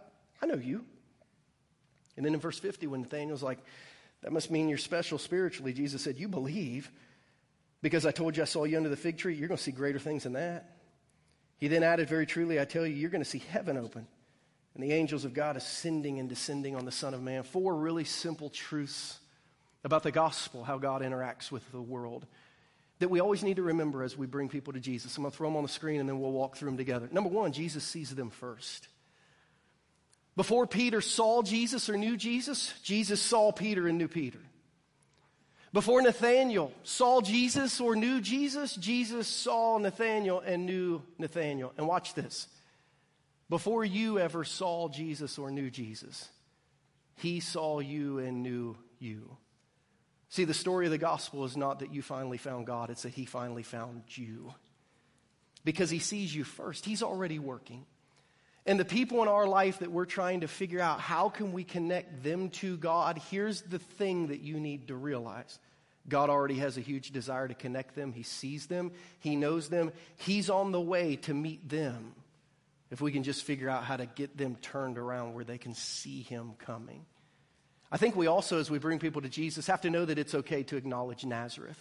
I 0.42 0.46
know 0.46 0.56
you. 0.56 0.86
And 2.16 2.26
then 2.26 2.34
in 2.34 2.40
verse 2.40 2.60
50, 2.60 2.88
when 2.88 3.02
Nathanael's 3.02 3.44
like, 3.44 3.60
That 4.22 4.32
must 4.32 4.50
mean 4.50 4.70
you're 4.70 4.78
special 4.78 5.18
spiritually, 5.18 5.74
Jesus 5.74 6.02
said, 6.02 6.18
You 6.18 6.30
believe 6.30 6.92
because 7.82 8.06
I 8.06 8.12
told 8.12 8.38
you 8.38 8.44
I 8.44 8.46
saw 8.46 8.64
you 8.64 8.78
under 8.78 8.90
the 8.90 8.96
fig 8.96 9.18
tree. 9.18 9.36
You're 9.36 9.50
going 9.50 9.58
to 9.58 9.64
see 9.64 9.72
greater 9.72 10.00
things 10.00 10.24
than 10.24 10.34
that. 10.34 10.78
He 11.58 11.68
then 11.68 11.84
added, 11.84 12.08
Very 12.08 12.26
truly, 12.26 12.58
I 12.58 12.64
tell 12.64 12.86
you, 12.86 12.96
you're 12.96 13.10
going 13.10 13.24
to 13.24 13.30
see 13.30 13.44
heaven 13.52 13.76
open 13.76 14.08
and 14.76 14.84
the 14.84 14.92
angels 14.92 15.24
of 15.26 15.34
God 15.34 15.56
ascending 15.56 16.20
and 16.20 16.28
descending 16.28 16.76
on 16.76 16.86
the 16.86 16.92
Son 16.92 17.14
of 17.14 17.24
Man. 17.24 17.44
Four 17.44 17.76
really 17.76 18.04
simple 18.04 18.50
truths 18.50 19.18
about 19.86 20.04
the 20.04 20.12
gospel, 20.12 20.64
how 20.64 20.78
God 20.78 21.02
interacts 21.02 21.50
with 21.50 21.70
the 21.72 21.82
world, 21.82 22.26
that 23.00 23.10
we 23.10 23.22
always 23.22 23.44
need 23.44 23.56
to 23.56 23.64
remember 23.64 24.04
as 24.04 24.18
we 24.18 24.28
bring 24.28 24.50
people 24.50 24.74
to 24.74 24.80
Jesus. 24.80 25.16
I'm 25.16 25.24
going 25.24 25.32
to 25.32 25.38
throw 25.38 25.48
them 25.48 25.58
on 25.58 25.64
the 25.64 25.70
screen 25.70 26.00
and 26.00 26.10
then 26.10 26.20
we'll 26.20 26.32
walk 26.32 26.58
through 26.58 26.70
them 26.70 26.78
together. 26.78 27.08
Number 27.12 27.30
one, 27.30 27.54
Jesus 27.54 27.84
sees 27.84 28.14
them 28.14 28.30
first. 28.30 28.88
Before 30.36 30.68
Peter 30.68 31.00
saw 31.00 31.42
Jesus 31.42 31.90
or 31.90 31.96
knew 31.96 32.18
Jesus, 32.18 32.74
Jesus 32.84 33.22
saw 33.22 33.52
Peter 33.52 33.88
and 33.88 33.98
knew 33.98 34.10
Peter. 34.10 34.40
Before 35.72 36.02
Nathanael 36.02 36.72
saw 36.84 37.22
Jesus 37.22 37.80
or 37.80 37.96
knew 37.96 38.20
Jesus, 38.22 38.76
Jesus 38.76 39.28
saw 39.28 39.78
Nathanael 39.78 40.40
and 40.40 40.66
knew 40.66 41.02
Nathanael. 41.18 41.74
And 41.78 41.88
watch 41.88 42.14
this. 42.14 42.48
Before 43.50 43.86
you 43.86 44.18
ever 44.20 44.44
saw 44.44 44.90
Jesus 44.90 45.38
or 45.38 45.52
knew 45.52 45.70
Jesus, 45.70 46.30
he 47.18 47.40
saw 47.40 47.80
you 47.80 48.18
and 48.20 48.42
knew 48.42 48.76
you. 49.00 49.38
See, 50.30 50.46
the 50.46 50.54
story 50.54 50.86
of 50.86 50.92
the 50.92 50.98
gospel 50.98 51.46
is 51.46 51.56
not 51.56 51.80
that 51.80 51.94
you 51.94 52.02
finally 52.02 52.38
found 52.38 52.66
God, 52.66 52.90
it's 52.90 53.04
that 53.04 53.14
he 53.14 53.26
finally 53.26 53.64
found 53.64 54.04
you. 54.18 54.54
Because 55.64 55.90
he 55.90 56.00
sees 56.00 56.34
you 56.34 56.44
first, 56.44 56.86
he's 56.86 57.04
already 57.04 57.40
working. 57.40 57.86
And 58.66 58.80
the 58.80 58.86
people 58.86 59.22
in 59.22 59.28
our 59.28 59.46
life 59.46 59.80
that 59.80 59.92
we're 59.92 60.06
trying 60.06 60.42
to 60.42 60.48
figure 60.48 60.80
out 60.80 61.00
how 61.00 61.30
can 61.30 61.54
we 61.54 61.64
connect 61.64 62.24
them 62.24 62.50
to 62.50 62.78
God, 62.78 63.22
here's 63.30 63.62
the 63.62 63.78
thing 63.78 64.28
that 64.28 64.42
you 64.42 64.60
need 64.60 64.88
to 64.88 64.96
realize. 64.96 65.60
God 66.10 66.32
already 66.32 66.56
has 66.56 66.76
a 66.76 66.82
huge 66.82 67.12
desire 67.12 67.48
to 67.48 67.54
connect 67.54 67.96
them. 67.96 68.12
He 68.12 68.24
sees 68.24 68.66
them, 68.66 68.92
He 69.20 69.36
knows 69.36 69.70
them, 69.70 69.92
He's 70.18 70.50
on 70.50 70.72
the 70.72 70.82
way 70.82 71.16
to 71.18 71.34
meet 71.36 71.70
them 71.70 72.16
if 72.96 73.02
we 73.02 73.12
can 73.12 73.24
just 73.24 73.44
figure 73.44 73.68
out 73.68 73.84
how 73.84 73.98
to 73.98 74.06
get 74.06 74.38
them 74.38 74.56
turned 74.62 74.98
around 74.98 75.34
where 75.34 75.44
they 75.44 75.58
can 75.58 75.74
see 75.74 76.22
him 76.22 76.54
coming. 76.60 77.06
I 77.92 77.98
think 77.98 78.16
we 78.16 78.28
also, 78.28 78.58
as 78.58 78.72
we 78.72 78.80
bring 78.80 79.00
people 79.00 79.22
to 79.22 79.28
Jesus, 79.28 79.68
have 79.68 79.82
to 79.82 79.90
know 79.90 80.06
that 80.06 80.18
it's 80.18 80.34
okay 80.34 80.64
to 80.64 80.78
acknowledge 80.78 81.26
Nazareth. 81.26 81.78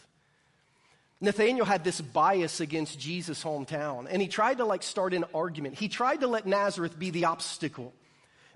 Nathaniel 1.20 1.64
had 1.64 1.84
this 1.84 2.00
bias 2.00 2.58
against 2.58 2.98
Jesus' 2.98 3.44
hometown, 3.44 4.08
and 4.10 4.20
he 4.20 4.26
tried 4.26 4.58
to 4.58 4.64
like 4.64 4.82
start 4.82 5.14
an 5.14 5.24
argument. 5.32 5.76
He 5.76 5.86
tried 5.86 6.22
to 6.22 6.26
let 6.26 6.48
Nazareth 6.48 6.98
be 6.98 7.10
the 7.10 7.26
obstacle 7.26 7.92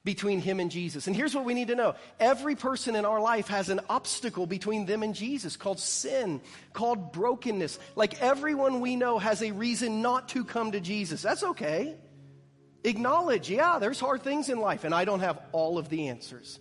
between 0.02 0.40
him 0.40 0.59
and 0.59 0.72
Jesus. 0.72 1.06
And 1.06 1.14
here's 1.14 1.36
what 1.36 1.44
we 1.44 1.54
need 1.54 1.68
to 1.68 1.76
know 1.76 1.94
every 2.18 2.56
person 2.56 2.96
in 2.96 3.04
our 3.04 3.20
life 3.20 3.46
has 3.46 3.68
an 3.68 3.78
obstacle 3.88 4.48
between 4.48 4.84
them 4.84 5.04
and 5.04 5.14
Jesus 5.14 5.56
called 5.56 5.78
sin, 5.78 6.40
called 6.72 7.12
brokenness. 7.12 7.78
Like 7.94 8.20
everyone 8.20 8.80
we 8.80 8.96
know 8.96 9.20
has 9.20 9.42
a 9.44 9.52
reason 9.52 10.02
not 10.02 10.30
to 10.30 10.44
come 10.44 10.72
to 10.72 10.80
Jesus. 10.80 11.22
That's 11.22 11.44
okay. 11.44 11.94
Acknowledge, 12.85 13.51
yeah, 13.51 13.79
there's 13.79 14.01
hard 14.01 14.22
things 14.22 14.49
in 14.49 14.61
life, 14.61 14.85
and 14.85 14.95
I 14.95 15.05
don't 15.05 15.20
have 15.20 15.41
all 15.53 15.79
of 15.79 15.89
the 15.89 16.09
answers. 16.09 16.61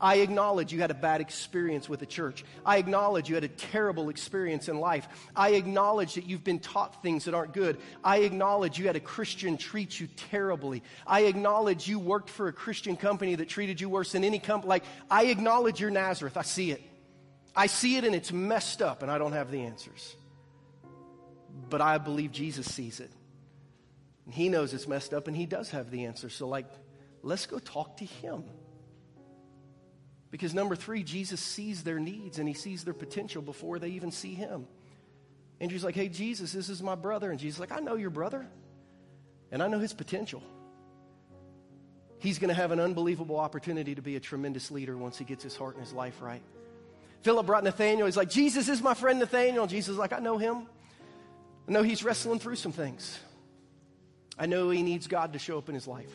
I 0.00 0.16
acknowledge 0.16 0.72
you 0.72 0.80
had 0.80 0.92
a 0.92 0.94
bad 0.94 1.20
experience 1.20 1.88
with 1.88 2.00
the 2.00 2.06
church. 2.06 2.44
I 2.64 2.76
acknowledge 2.76 3.28
you 3.28 3.34
had 3.34 3.44
a 3.44 3.48
terrible 3.48 4.10
experience 4.10 4.68
in 4.68 4.78
life. 4.78 5.08
I 5.34 5.50
acknowledge 5.50 6.14
that 6.14 6.24
you've 6.24 6.44
been 6.44 6.60
taught 6.60 7.02
things 7.02 7.24
that 7.24 7.34
aren't 7.34 7.52
good. 7.52 7.78
I 8.04 8.18
acknowledge 8.18 8.78
you 8.78 8.86
had 8.86 8.96
a 8.96 9.00
Christian 9.00 9.56
treat 9.56 9.98
you 9.98 10.08
terribly. 10.30 10.82
I 11.06 11.22
acknowledge 11.22 11.88
you 11.88 11.98
worked 11.98 12.30
for 12.30 12.46
a 12.46 12.52
Christian 12.52 12.96
company 12.96 13.34
that 13.34 13.48
treated 13.48 13.80
you 13.80 13.88
worse 13.88 14.12
than 14.12 14.22
any 14.22 14.38
company. 14.38 14.68
Like, 14.68 14.84
I 15.10 15.26
acknowledge 15.26 15.80
you're 15.80 15.90
Nazareth. 15.90 16.36
I 16.36 16.42
see 16.42 16.70
it. 16.70 16.82
I 17.56 17.66
see 17.66 17.96
it 17.96 18.04
and 18.04 18.14
it's 18.14 18.32
messed 18.32 18.82
up 18.82 19.02
and 19.02 19.10
I 19.10 19.18
don't 19.18 19.32
have 19.32 19.50
the 19.50 19.62
answers. 19.62 20.14
But 21.68 21.80
I 21.80 21.98
believe 21.98 22.30
Jesus 22.30 22.72
sees 22.72 23.00
it. 23.00 23.10
And 24.28 24.34
he 24.34 24.50
knows 24.50 24.74
it's 24.74 24.86
messed 24.86 25.14
up 25.14 25.26
and 25.26 25.34
he 25.34 25.46
does 25.46 25.70
have 25.70 25.90
the 25.90 26.04
answer. 26.04 26.28
So, 26.28 26.46
like, 26.46 26.66
let's 27.22 27.46
go 27.46 27.58
talk 27.58 27.96
to 27.96 28.04
him. 28.04 28.44
Because 30.30 30.52
number 30.52 30.76
three, 30.76 31.02
Jesus 31.02 31.40
sees 31.40 31.82
their 31.82 31.98
needs 31.98 32.38
and 32.38 32.46
he 32.46 32.52
sees 32.52 32.84
their 32.84 32.92
potential 32.92 33.40
before 33.40 33.78
they 33.78 33.88
even 33.88 34.10
see 34.10 34.34
him. 34.34 34.66
Andrew's 35.60 35.82
like, 35.82 35.94
hey, 35.94 36.10
Jesus, 36.10 36.52
this 36.52 36.68
is 36.68 36.82
my 36.82 36.94
brother. 36.94 37.30
And 37.30 37.40
Jesus 37.40 37.58
like, 37.58 37.72
I 37.72 37.80
know 37.80 37.94
your 37.94 38.10
brother. 38.10 38.46
And 39.50 39.62
I 39.62 39.68
know 39.68 39.78
his 39.78 39.94
potential. 39.94 40.42
He's 42.18 42.38
going 42.38 42.48
to 42.48 42.54
have 42.54 42.70
an 42.70 42.80
unbelievable 42.80 43.38
opportunity 43.38 43.94
to 43.94 44.02
be 44.02 44.16
a 44.16 44.20
tremendous 44.20 44.70
leader 44.70 44.94
once 44.94 45.16
he 45.16 45.24
gets 45.24 45.42
his 45.42 45.56
heart 45.56 45.76
and 45.76 45.82
his 45.82 45.94
life 45.94 46.20
right. 46.20 46.42
Philip 47.22 47.46
brought 47.46 47.64
Nathaniel. 47.64 48.04
He's 48.04 48.16
like, 48.18 48.28
Jesus 48.28 48.68
is 48.68 48.82
my 48.82 48.92
friend 48.92 49.20
Nathaniel. 49.20 49.66
Jesus 49.66 49.92
is 49.92 49.96
like, 49.96 50.12
I 50.12 50.18
know 50.18 50.36
him. 50.36 50.66
I 51.66 51.72
know 51.72 51.82
he's 51.82 52.04
wrestling 52.04 52.40
through 52.40 52.56
some 52.56 52.72
things. 52.72 53.18
I 54.38 54.46
know 54.46 54.70
he 54.70 54.82
needs 54.82 55.06
God 55.06 55.32
to 55.32 55.38
show 55.38 55.58
up 55.58 55.68
in 55.68 55.74
his 55.74 55.86
life. 55.86 56.14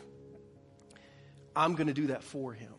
I'm 1.54 1.74
going 1.74 1.88
to 1.88 1.94
do 1.94 2.08
that 2.08 2.24
for 2.24 2.52
him. 2.52 2.72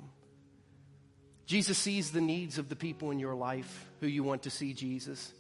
Jesus 1.45 1.77
sees 1.77 2.11
the 2.11 2.21
needs 2.21 2.57
of 2.57 2.69
the 2.69 2.75
people 2.75 3.11
in 3.11 3.19
your 3.19 3.35
life 3.35 3.89
who 3.99 4.07
you 4.07 4.23
want 4.23 4.43
to 4.43 4.49
see 4.49 4.73
Jesus. 4.73 5.31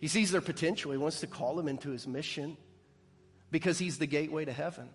He 0.00 0.08
sees 0.08 0.30
their 0.32 0.40
potential. 0.40 0.92
He 0.92 0.98
wants 0.98 1.20
to 1.20 1.26
call 1.26 1.54
them 1.54 1.68
into 1.68 1.90
his 1.90 2.06
mission 2.06 2.56
because 3.50 3.78
he's 3.78 3.98
the 3.98 4.06
gateway 4.06 4.46
to 4.46 4.52
heaven. 4.52 4.88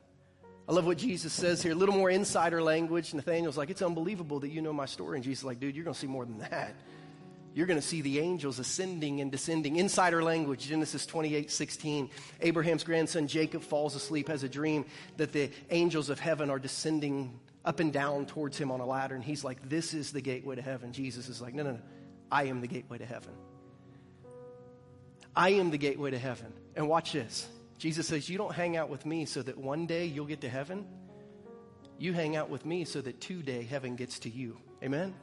I 0.67 0.73
love 0.73 0.85
what 0.85 0.97
Jesus 0.97 1.31
says 1.31 1.61
here. 1.61 1.71
A 1.71 1.75
little 1.75 1.95
more 1.95 2.09
insider 2.09 2.61
language. 2.61 3.13
Nathaniel's 3.13 3.57
like, 3.57 3.69
It's 3.69 3.83
unbelievable 3.83 4.41
that 4.41 4.49
you 4.49 4.61
know 4.61 4.73
my 4.73 4.85
story. 4.85 5.17
And 5.17 5.23
Jesus 5.23 5.39
is 5.39 5.45
like, 5.45 5.59
Dude, 5.59 5.75
you're 5.75 5.85
going 5.85 5.93
to 5.93 5.99
see 5.99 6.07
more 6.07 6.25
than 6.25 6.39
that 6.39 6.73
you're 7.57 7.65
going 7.65 7.79
to 7.79 7.85
see 7.85 8.01
the 8.01 8.19
angels 8.19 8.59
ascending 8.59 9.19
and 9.19 9.31
descending. 9.31 9.77
Insider 9.77 10.21
language, 10.21 10.67
Genesis 10.67 11.07
28 11.07 11.49
16. 11.49 12.07
Abraham's 12.41 12.83
grandson 12.83 13.27
Jacob 13.27 13.63
falls 13.63 13.95
asleep, 13.95 14.27
has 14.27 14.43
a 14.43 14.49
dream 14.49 14.85
that 15.17 15.31
the 15.31 15.49
angels 15.71 16.11
of 16.11 16.19
heaven 16.19 16.51
are 16.51 16.59
descending 16.59 17.39
up 17.65 17.79
and 17.79 17.91
down 17.91 18.27
towards 18.27 18.59
him 18.59 18.69
on 18.69 18.79
a 18.79 18.85
ladder. 18.85 19.15
And 19.15 19.23
he's 19.23 19.43
like, 19.43 19.67
This 19.67 19.95
is 19.95 20.11
the 20.11 20.21
gateway 20.21 20.55
to 20.55 20.61
heaven. 20.61 20.93
Jesus 20.93 21.29
is 21.29 21.41
like, 21.41 21.55
No, 21.55 21.63
no, 21.63 21.71
no. 21.71 21.79
I 22.31 22.43
am 22.43 22.61
the 22.61 22.67
gateway 22.67 22.99
to 22.99 23.07
heaven. 23.07 23.33
I 25.35 25.49
am 25.49 25.71
the 25.71 25.79
gateway 25.79 26.11
to 26.11 26.19
heaven. 26.19 26.53
And 26.75 26.87
watch 26.87 27.13
this. 27.13 27.47
Jesus 27.79 28.05
says, 28.05 28.29
You 28.29 28.37
don't 28.37 28.53
hang 28.53 28.77
out 28.77 28.89
with 28.89 29.03
me 29.03 29.25
so 29.25 29.41
that 29.41 29.57
one 29.57 29.87
day 29.87 30.05
you'll 30.05 30.27
get 30.27 30.41
to 30.41 30.49
heaven. 30.49 30.85
You 31.97 32.13
hang 32.13 32.35
out 32.35 32.51
with 32.51 32.67
me 32.67 32.85
so 32.85 33.01
that 33.01 33.19
today 33.19 33.63
heaven 33.63 33.95
gets 33.95 34.19
to 34.19 34.29
you. 34.29 34.59
Amen? 34.83 35.15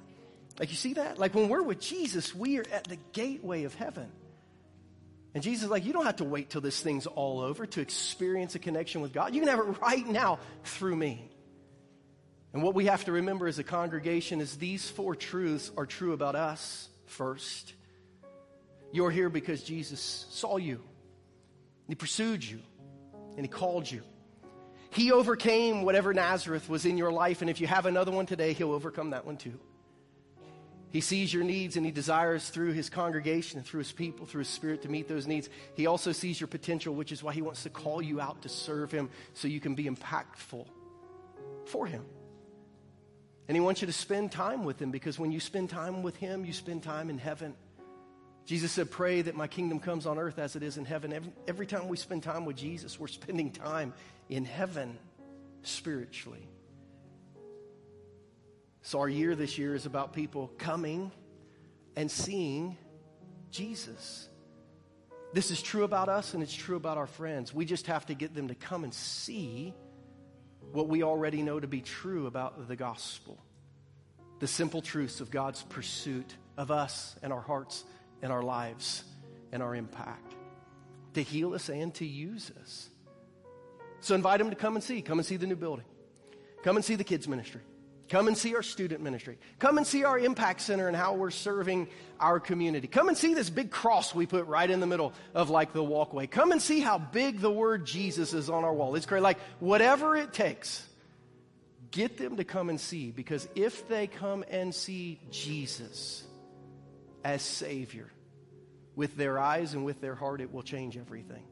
Like, 0.59 0.71
you 0.71 0.77
see 0.77 0.95
that? 0.95 1.19
Like, 1.19 1.35
when 1.35 1.49
we're 1.49 1.63
with 1.63 1.81
Jesus, 1.81 2.35
we 2.35 2.59
are 2.59 2.65
at 2.73 2.85
the 2.85 2.99
gateway 3.13 3.65
of 3.65 3.75
heaven. 3.75 4.11
And 5.35 5.43
Jesus 5.43 5.65
is 5.65 5.71
like, 5.71 5.85
you 5.85 5.93
don't 5.93 6.05
have 6.05 6.17
to 6.17 6.25
wait 6.25 6.51
till 6.51 6.61
this 6.61 6.81
thing's 6.81 7.07
all 7.07 7.41
over 7.41 7.67
to 7.67 7.81
experience 7.81 8.55
a 8.55 8.61
connection 8.61 9.01
with 9.01 9.13
God. 9.13 9.35
You 9.35 9.41
can 9.41 9.49
have 9.49 9.59
it 9.59 9.81
right 9.81 10.07
now 10.07 10.39
through 10.63 10.95
me. 10.95 11.29
And 12.53 12.63
what 12.63 12.77
we 12.77 12.87
have 12.87 13.05
to 13.07 13.13
remember 13.13 13.49
as 13.49 13.59
a 13.59 13.65
congregation 13.65 14.41
is 14.41 14.57
these 14.57 14.89
four 14.89 15.17
truths 15.17 15.73
are 15.77 15.87
true 15.87 16.13
about 16.13 16.37
us 16.37 16.89
first. 17.07 17.75
You're 18.93 19.11
here 19.11 19.29
because 19.29 19.65
Jesus 19.65 20.25
saw 20.31 20.57
you, 20.57 20.81
He 21.89 21.97
pursued 21.97 22.45
you, 22.45 22.61
and 23.37 23.41
He 23.41 23.49
called 23.49 23.91
you. 23.91 24.03
He 24.91 25.11
overcame 25.11 25.83
whatever 25.83 26.15
Nazareth 26.15 26.69
was 26.69 26.87
in 26.87 26.97
your 26.97 27.11
life, 27.11 27.41
and 27.41 27.51
if 27.51 27.61
you 27.61 27.67
have 27.67 27.87
another 27.87 28.13
one 28.13 28.27
today, 28.27 28.53
He'll 28.53 28.71
overcome 28.71 29.11
that 29.11 29.27
one 29.27 29.37
too. 29.37 29.59
He 30.95 31.01
sees 31.01 31.35
your 31.35 31.43
needs 31.43 31.77
and 31.77 31.85
he 31.85 31.91
desires 31.91 32.49
through 32.51 32.71
his 32.71 32.89
congregation 32.89 33.59
and 33.59 33.67
through 33.67 33.81
his 33.81 33.91
people, 33.91 34.27
through 34.27 34.43
his 34.43 34.49
spirit 34.49 34.83
to 34.83 34.89
meet 34.89 35.09
those 35.09 35.27
needs. 35.27 35.51
He 35.75 35.87
also 35.87 36.13
sees 36.13 36.41
your 36.41 36.47
potential, 36.47 36.95
which 36.95 37.11
is 37.11 37.21
why 37.21 37.33
he 37.33 37.43
wants 37.43 37.65
to 37.65 37.71
call 37.71 38.01
you 38.01 38.21
out 38.21 38.43
to 38.43 38.49
serve 38.49 38.93
him 38.93 39.11
so 39.33 39.49
you 39.49 39.59
can 39.59 39.75
be 39.75 39.87
impactful 39.87 40.65
for 41.65 41.85
him. 41.85 42.05
And 43.49 43.57
he 43.57 43.61
wants 43.61 43.81
you 43.81 43.87
to 43.87 43.93
spend 43.93 44.31
time 44.31 44.63
with 44.63 44.81
him 44.81 44.93
because 44.93 45.19
when 45.19 45.33
you 45.33 45.41
spend 45.41 45.69
time 45.69 46.05
with 46.05 46.15
him, 46.15 46.45
you 46.45 46.53
spend 46.53 46.85
time 46.85 47.11
in 47.11 47.19
heaven. 47.19 47.57
Jesus 48.47 48.71
said, 48.71 48.89
Pray 48.89 49.21
that 49.21 49.35
my 49.35 49.49
kingdom 49.49 49.81
comes 49.81 50.07
on 50.07 50.17
earth 50.17 50.39
as 50.39 50.55
it 50.55 50.63
is 50.63 50.77
in 50.77 50.85
heaven. 50.85 51.13
Every, 51.13 51.33
every 51.49 51.67
time 51.67 51.89
we 51.89 51.97
spend 51.97 52.23
time 52.23 52.45
with 52.45 52.55
Jesus, 52.55 53.01
we're 53.01 53.09
spending 53.09 53.51
time 53.51 53.95
in 54.29 54.45
heaven 54.45 54.97
spiritually. 55.65 56.47
So, 58.87 59.01
our 59.01 59.09
year 59.09 59.35
this 59.35 59.57
year 59.57 59.75
is 59.75 59.87
about 59.87 60.13
people 60.13 60.53
coming 60.59 61.11
and 61.97 62.11
seeing 62.11 62.77
Jesus. 63.51 64.29
This 65.33 65.51
is 65.51 65.63
true 65.63 65.85
about 65.85 66.11
us 66.11 66.35
and 66.35 66.43
it's 66.43 66.55
true 66.55 66.77
about 66.77 66.99
our 66.99 67.07
friends. 67.07 67.55
We 67.55 67.65
just 67.65 67.87
have 67.87 68.05
to 68.07 68.15
get 68.15 68.35
them 68.35 68.49
to 68.49 68.55
come 68.55 68.85
and 68.85 68.93
see 68.93 69.73
what 70.71 70.89
we 70.89 71.03
already 71.03 71.41
know 71.41 71.59
to 71.59 71.67
be 71.67 71.81
true 71.81 72.27
about 72.27 72.69
the 72.69 72.77
gospel 72.77 73.39
the 74.41 74.47
simple 74.47 74.83
truths 74.83 75.23
of 75.23 75.31
God's 75.31 75.63
pursuit 75.63 76.35
of 76.59 76.71
us 76.71 77.17
and 77.23 77.33
our 77.33 77.41
hearts 77.41 77.85
and 78.21 78.31
our 78.31 78.43
lives 78.43 79.03
and 79.51 79.63
our 79.63 79.75
impact 79.75 80.35
to 81.15 81.23
heal 81.23 81.55
us 81.55 81.71
and 81.71 81.95
to 81.95 82.05
use 82.05 82.53
us. 82.61 82.91
So 84.01 84.15
invite 84.15 84.41
them 84.41 84.51
to 84.51 84.57
come 84.57 84.75
and 84.75 84.85
see. 84.85 85.01
Come 85.01 85.19
and 85.19 85.25
see 85.25 85.37
the 85.37 85.47
new 85.47 85.57
building. 85.57 85.87
Come 86.63 86.77
and 86.77 86.85
see 86.85 86.97
the 86.97 87.05
kids' 87.05 87.27
ministry. 87.27 87.63
Come 88.09 88.29
and 88.29 88.37
see 88.37 88.55
our 88.55 88.63
student 88.63 89.01
ministry. 89.01 89.39
Come 89.59 89.79
and 89.79 89.87
see 89.87 90.05
our 90.05 90.19
impact 90.19 90.61
center 90.61 90.89
and 90.89 90.97
how 90.97 91.15
we're 91.15 91.31
serving 91.31 91.89
our 92.21 92.39
community. 92.39 92.87
Come 92.87 93.09
and 93.09 93.17
see 93.17 93.33
this 93.33 93.49
big 93.49 93.71
cross 93.71 94.15
we 94.15 94.27
put 94.27 94.47
right 94.47 94.71
in 94.71 94.81
the 94.81 94.87
middle 94.87 95.15
of 95.35 95.49
like 95.49 95.73
the 95.73 95.83
walkway. 95.83 96.27
Come 96.27 96.53
and 96.53 96.61
see 96.61 96.81
how 96.81 96.99
big 96.99 97.41
the 97.41 97.51
word 97.51 97.87
Jesus 97.87 98.35
is 98.35 98.51
on 98.51 98.63
our 98.63 98.75
wall. 98.75 98.95
It's 98.95 99.07
great. 99.07 99.23
Like 99.23 99.39
whatever 99.59 100.17
it 100.17 100.35
takes, 100.35 100.87
get 101.91 102.19
them 102.19 102.37
to 102.37 102.45
come 102.45 102.69
and 102.69 102.79
see 102.79 103.11
because 103.11 103.49
if 103.55 103.89
they 103.89 104.07
come 104.07 104.45
and 104.51 104.75
see 104.75 105.19
Jesus 105.31 106.25
as 107.25 107.41
Savior 107.41 108.11
with 108.97 109.17
their 109.17 109.39
eyes 109.39 109.73
and 109.73 109.85
with 109.85 110.03
their 110.03 110.15
heart, 110.15 110.43
it 110.43 110.53
will 110.53 110.63
change 110.63 110.99
everything. 110.99 111.43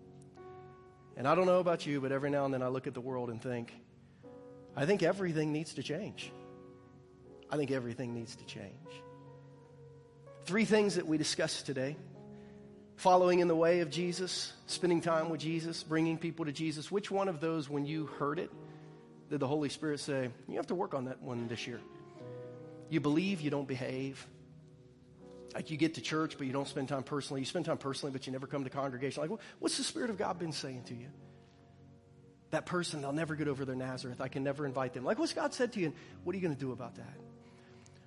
And 1.16 1.26
I 1.26 1.34
don't 1.34 1.46
know 1.46 1.60
about 1.60 1.86
you, 1.86 2.00
but 2.00 2.12
every 2.12 2.30
now 2.30 2.44
and 2.44 2.52
then 2.52 2.62
I 2.62 2.68
look 2.68 2.86
at 2.86 2.94
the 2.94 3.00
world 3.00 3.30
and 3.30 3.40
think, 3.42 3.72
I 4.76 4.84
think 4.84 5.02
everything 5.02 5.52
needs 5.52 5.74
to 5.74 5.82
change. 5.82 6.30
I 7.52 7.56
think 7.56 7.70
everything 7.70 8.14
needs 8.14 8.34
to 8.36 8.46
change. 8.46 8.72
Three 10.46 10.64
things 10.64 10.96
that 10.96 11.06
we 11.06 11.18
discussed 11.18 11.66
today 11.66 11.96
following 12.96 13.40
in 13.40 13.48
the 13.48 13.54
way 13.54 13.80
of 13.80 13.90
Jesus, 13.90 14.52
spending 14.66 15.02
time 15.02 15.28
with 15.28 15.40
Jesus, 15.40 15.82
bringing 15.82 16.16
people 16.16 16.46
to 16.46 16.52
Jesus. 16.52 16.90
Which 16.90 17.10
one 17.10 17.28
of 17.28 17.40
those, 17.40 17.68
when 17.68 17.84
you 17.84 18.06
heard 18.06 18.38
it, 18.38 18.50
did 19.28 19.40
the 19.40 19.46
Holy 19.46 19.68
Spirit 19.68 20.00
say, 20.00 20.30
You 20.48 20.56
have 20.56 20.68
to 20.68 20.74
work 20.74 20.94
on 20.94 21.04
that 21.04 21.20
one 21.20 21.46
this 21.46 21.66
year? 21.66 21.80
You 22.88 23.00
believe, 23.00 23.42
you 23.42 23.50
don't 23.50 23.68
behave. 23.68 24.26
Like 25.54 25.70
you 25.70 25.76
get 25.76 25.94
to 25.94 26.00
church, 26.00 26.38
but 26.38 26.46
you 26.46 26.52
don't 26.54 26.68
spend 26.68 26.88
time 26.88 27.02
personally. 27.02 27.42
You 27.42 27.46
spend 27.46 27.66
time 27.66 27.76
personally, 27.76 28.12
but 28.12 28.26
you 28.26 28.32
never 28.32 28.46
come 28.46 28.64
to 28.64 28.70
congregation. 28.70 29.20
Like, 29.20 29.38
what's 29.58 29.76
the 29.76 29.84
Spirit 29.84 30.08
of 30.08 30.16
God 30.16 30.38
been 30.38 30.52
saying 30.52 30.84
to 30.84 30.94
you? 30.94 31.08
That 32.50 32.64
person, 32.64 33.02
they'll 33.02 33.12
never 33.12 33.34
get 33.34 33.48
over 33.48 33.66
their 33.66 33.76
Nazareth. 33.76 34.22
I 34.22 34.28
can 34.28 34.42
never 34.42 34.64
invite 34.64 34.94
them. 34.94 35.04
Like, 35.04 35.18
what's 35.18 35.34
God 35.34 35.52
said 35.52 35.74
to 35.74 35.80
you? 35.80 35.86
And 35.86 35.94
what 36.24 36.32
are 36.34 36.38
you 36.38 36.42
going 36.42 36.54
to 36.54 36.60
do 36.60 36.72
about 36.72 36.96
that? 36.96 37.31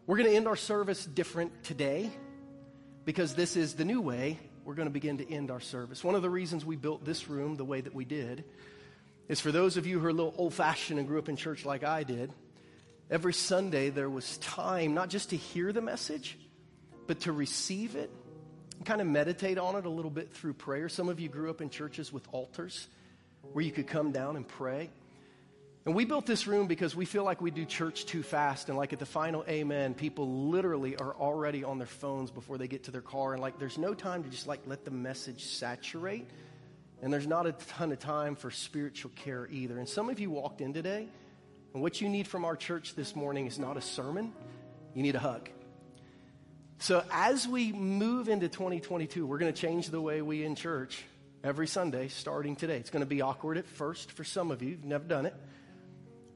We're 0.07 0.17
going 0.17 0.29
to 0.29 0.35
end 0.35 0.47
our 0.47 0.55
service 0.55 1.03
different 1.03 1.63
today 1.63 2.11
because 3.05 3.33
this 3.33 3.55
is 3.55 3.73
the 3.73 3.85
new 3.85 4.01
way 4.01 4.39
we're 4.63 4.75
going 4.75 4.87
to 4.87 4.93
begin 4.93 5.17
to 5.17 5.31
end 5.31 5.49
our 5.49 5.59
service. 5.59 6.03
One 6.03 6.15
of 6.15 6.21
the 6.21 6.29
reasons 6.29 6.63
we 6.63 6.75
built 6.75 7.03
this 7.03 7.27
room 7.27 7.55
the 7.55 7.65
way 7.65 7.81
that 7.81 7.93
we 7.93 8.05
did 8.05 8.43
is 9.27 9.39
for 9.39 9.51
those 9.51 9.77
of 9.77 9.87
you 9.87 9.99
who 9.99 10.05
are 10.05 10.09
a 10.09 10.13
little 10.13 10.35
old 10.37 10.53
fashioned 10.53 10.99
and 10.99 11.07
grew 11.07 11.17
up 11.17 11.27
in 11.27 11.35
church 11.35 11.65
like 11.65 11.83
I 11.83 12.03
did, 12.03 12.31
every 13.09 13.33
Sunday 13.33 13.89
there 13.89 14.09
was 14.09 14.37
time 14.37 14.93
not 14.93 15.09
just 15.09 15.31
to 15.31 15.37
hear 15.37 15.73
the 15.73 15.81
message, 15.81 16.37
but 17.07 17.21
to 17.21 17.31
receive 17.31 17.95
it 17.95 18.11
kind 18.85 19.01
of 19.01 19.07
meditate 19.07 19.57
on 19.57 19.75
it 19.75 19.85
a 19.85 19.89
little 19.89 20.11
bit 20.11 20.31
through 20.31 20.53
prayer. 20.53 20.87
Some 20.89 21.09
of 21.09 21.19
you 21.19 21.29
grew 21.29 21.49
up 21.49 21.61
in 21.61 21.69
churches 21.69 22.13
with 22.13 22.27
altars 22.31 22.87
where 23.53 23.65
you 23.65 23.71
could 23.71 23.87
come 23.87 24.11
down 24.11 24.35
and 24.35 24.47
pray. 24.47 24.89
And 25.85 25.93
we 25.93 26.03
built 26.03 26.25
this 26.25 26.47
room 26.47 26.65
because 26.65 26.95
we 26.95 27.05
feel 27.05 27.23
like 27.23 27.41
we 27.41 27.51
do 27.51 27.63
church 27.63 28.07
too 28.07 28.23
fast. 28.23 28.69
And 28.69 28.77
like 28.77 28.91
at 28.91 28.97
the 28.97 29.05
final 29.05 29.45
amen, 29.47 29.93
people 29.93 30.49
literally 30.49 30.97
are 30.97 31.13
already 31.13 31.63
on 31.63 31.77
their 31.77 31.85
phones 31.85 32.31
before 32.31 32.57
they 32.57 32.67
get 32.67 32.85
to 32.85 32.91
their 32.91 33.01
car. 33.01 33.33
And 33.33 33.41
like 33.41 33.59
there's 33.59 33.77
no 33.77 33.93
time 33.93 34.23
to 34.23 34.29
just 34.29 34.47
like 34.47 34.61
let 34.65 34.83
the 34.83 34.89
message 34.89 35.45
saturate. 35.45 36.27
And 37.03 37.13
there's 37.13 37.27
not 37.27 37.45
a 37.45 37.51
ton 37.51 37.91
of 37.91 37.99
time 37.99 38.35
for 38.35 38.49
spiritual 38.49 39.11
care 39.15 39.47
either. 39.51 39.77
And 39.77 39.87
some 39.87 40.09
of 40.09 40.19
you 40.19 40.31
walked 40.31 40.59
in 40.59 40.73
today, 40.73 41.07
and 41.73 41.83
what 41.83 42.01
you 42.01 42.09
need 42.09 42.27
from 42.27 42.45
our 42.45 42.55
church 42.55 42.95
this 42.95 43.15
morning 43.15 43.45
is 43.45 43.59
not 43.59 43.77
a 43.77 43.81
sermon, 43.81 44.33
you 44.95 45.03
need 45.03 45.13
a 45.13 45.19
hug. 45.19 45.49
So 46.79 47.03
as 47.11 47.47
we 47.47 47.73
move 47.73 48.27
into 48.27 48.47
2022, 48.47 49.27
we're 49.27 49.37
going 49.37 49.53
to 49.53 49.61
change 49.61 49.89
the 49.89 50.01
way 50.01 50.21
we 50.21 50.43
in 50.43 50.55
church 50.55 51.03
every 51.43 51.67
Sunday 51.67 52.07
starting 52.07 52.55
today. 52.55 52.77
It's 52.77 52.89
going 52.89 53.03
to 53.03 53.05
be 53.05 53.21
awkward 53.21 53.57
at 53.57 53.67
first 53.67 54.11
for 54.13 54.23
some 54.23 54.49
of 54.49 54.63
you, 54.63 54.69
you've 54.69 54.85
never 54.85 55.03
done 55.03 55.27
it 55.27 55.35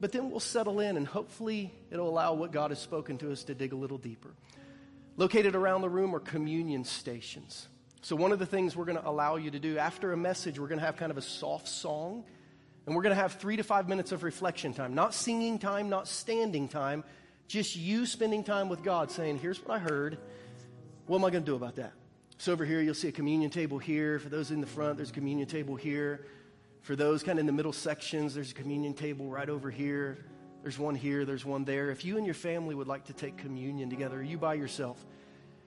but 0.00 0.12
then 0.12 0.30
we'll 0.30 0.40
settle 0.40 0.80
in 0.80 0.96
and 0.96 1.06
hopefully 1.06 1.72
it'll 1.90 2.08
allow 2.08 2.34
what 2.34 2.52
God 2.52 2.70
has 2.70 2.78
spoken 2.78 3.18
to 3.18 3.30
us 3.30 3.44
to 3.44 3.54
dig 3.54 3.72
a 3.72 3.76
little 3.76 3.98
deeper. 3.98 4.30
Located 5.16 5.54
around 5.54 5.82
the 5.82 5.90
room 5.90 6.14
are 6.14 6.20
communion 6.20 6.84
stations. 6.84 7.68
So, 8.02 8.16
one 8.16 8.32
of 8.32 8.38
the 8.38 8.46
things 8.46 8.74
we're 8.74 8.86
going 8.86 8.96
to 8.96 9.06
allow 9.06 9.36
you 9.36 9.50
to 9.50 9.58
do 9.58 9.76
after 9.76 10.12
a 10.12 10.16
message, 10.16 10.58
we're 10.58 10.68
going 10.68 10.78
to 10.78 10.86
have 10.86 10.96
kind 10.96 11.10
of 11.10 11.18
a 11.18 11.22
soft 11.22 11.68
song, 11.68 12.24
and 12.86 12.96
we're 12.96 13.02
going 13.02 13.14
to 13.14 13.20
have 13.20 13.34
three 13.34 13.56
to 13.56 13.62
five 13.62 13.90
minutes 13.90 14.10
of 14.12 14.22
reflection 14.22 14.72
time. 14.72 14.94
Not 14.94 15.12
singing 15.12 15.58
time, 15.58 15.90
not 15.90 16.08
standing 16.08 16.66
time, 16.66 17.04
just 17.46 17.76
you 17.76 18.06
spending 18.06 18.42
time 18.42 18.70
with 18.70 18.82
God 18.82 19.10
saying, 19.10 19.38
Here's 19.38 19.62
what 19.62 19.74
I 19.74 19.78
heard. 19.78 20.16
What 21.06 21.18
am 21.18 21.24
I 21.26 21.30
going 21.30 21.44
to 21.44 21.50
do 21.50 21.56
about 21.56 21.76
that? 21.76 21.92
So, 22.38 22.52
over 22.52 22.64
here, 22.64 22.80
you'll 22.80 22.94
see 22.94 23.08
a 23.08 23.12
communion 23.12 23.50
table 23.50 23.78
here. 23.78 24.18
For 24.18 24.30
those 24.30 24.50
in 24.50 24.62
the 24.62 24.66
front, 24.66 24.96
there's 24.96 25.10
a 25.10 25.12
communion 25.12 25.46
table 25.46 25.76
here. 25.76 26.24
For 26.82 26.96
those 26.96 27.22
kind 27.22 27.38
of 27.38 27.40
in 27.40 27.46
the 27.46 27.52
middle 27.52 27.72
sections, 27.72 28.34
there's 28.34 28.52
a 28.52 28.54
communion 28.54 28.94
table 28.94 29.28
right 29.28 29.48
over 29.48 29.70
here. 29.70 30.24
There's 30.62 30.78
one 30.78 30.94
here, 30.94 31.24
there's 31.24 31.44
one 31.44 31.64
there. 31.64 31.90
If 31.90 32.04
you 32.04 32.16
and 32.16 32.26
your 32.26 32.34
family 32.34 32.74
would 32.74 32.88
like 32.88 33.06
to 33.06 33.12
take 33.12 33.38
communion 33.38 33.88
together, 33.88 34.22
you 34.22 34.36
by 34.36 34.54
yourself, 34.54 35.04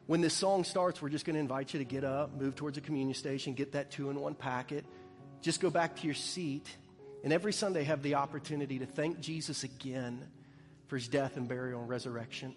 when 0.05 0.21
this 0.21 0.33
song 0.33 0.63
starts, 0.63 1.01
we're 1.01 1.09
just 1.09 1.25
going 1.25 1.35
to 1.35 1.39
invite 1.39 1.73
you 1.73 1.79
to 1.79 1.85
get 1.85 2.03
up, 2.03 2.39
move 2.39 2.55
towards 2.55 2.77
a 2.77 2.81
communion 2.81 3.15
station, 3.15 3.53
get 3.53 3.71
that 3.71 3.89
two 3.89 4.09
in 4.09 4.19
one 4.19 4.35
packet. 4.35 4.85
Just 5.41 5.61
go 5.61 5.69
back 5.69 5.95
to 5.97 6.05
your 6.05 6.13
seat. 6.13 6.67
And 7.23 7.31
every 7.31 7.53
Sunday, 7.53 7.83
have 7.83 8.03
the 8.03 8.15
opportunity 8.15 8.79
to 8.79 8.85
thank 8.85 9.19
Jesus 9.19 9.63
again 9.63 10.27
for 10.87 10.97
his 10.97 11.07
death 11.07 11.37
and 11.37 11.47
burial 11.47 11.79
and 11.79 11.89
resurrection. 11.89 12.53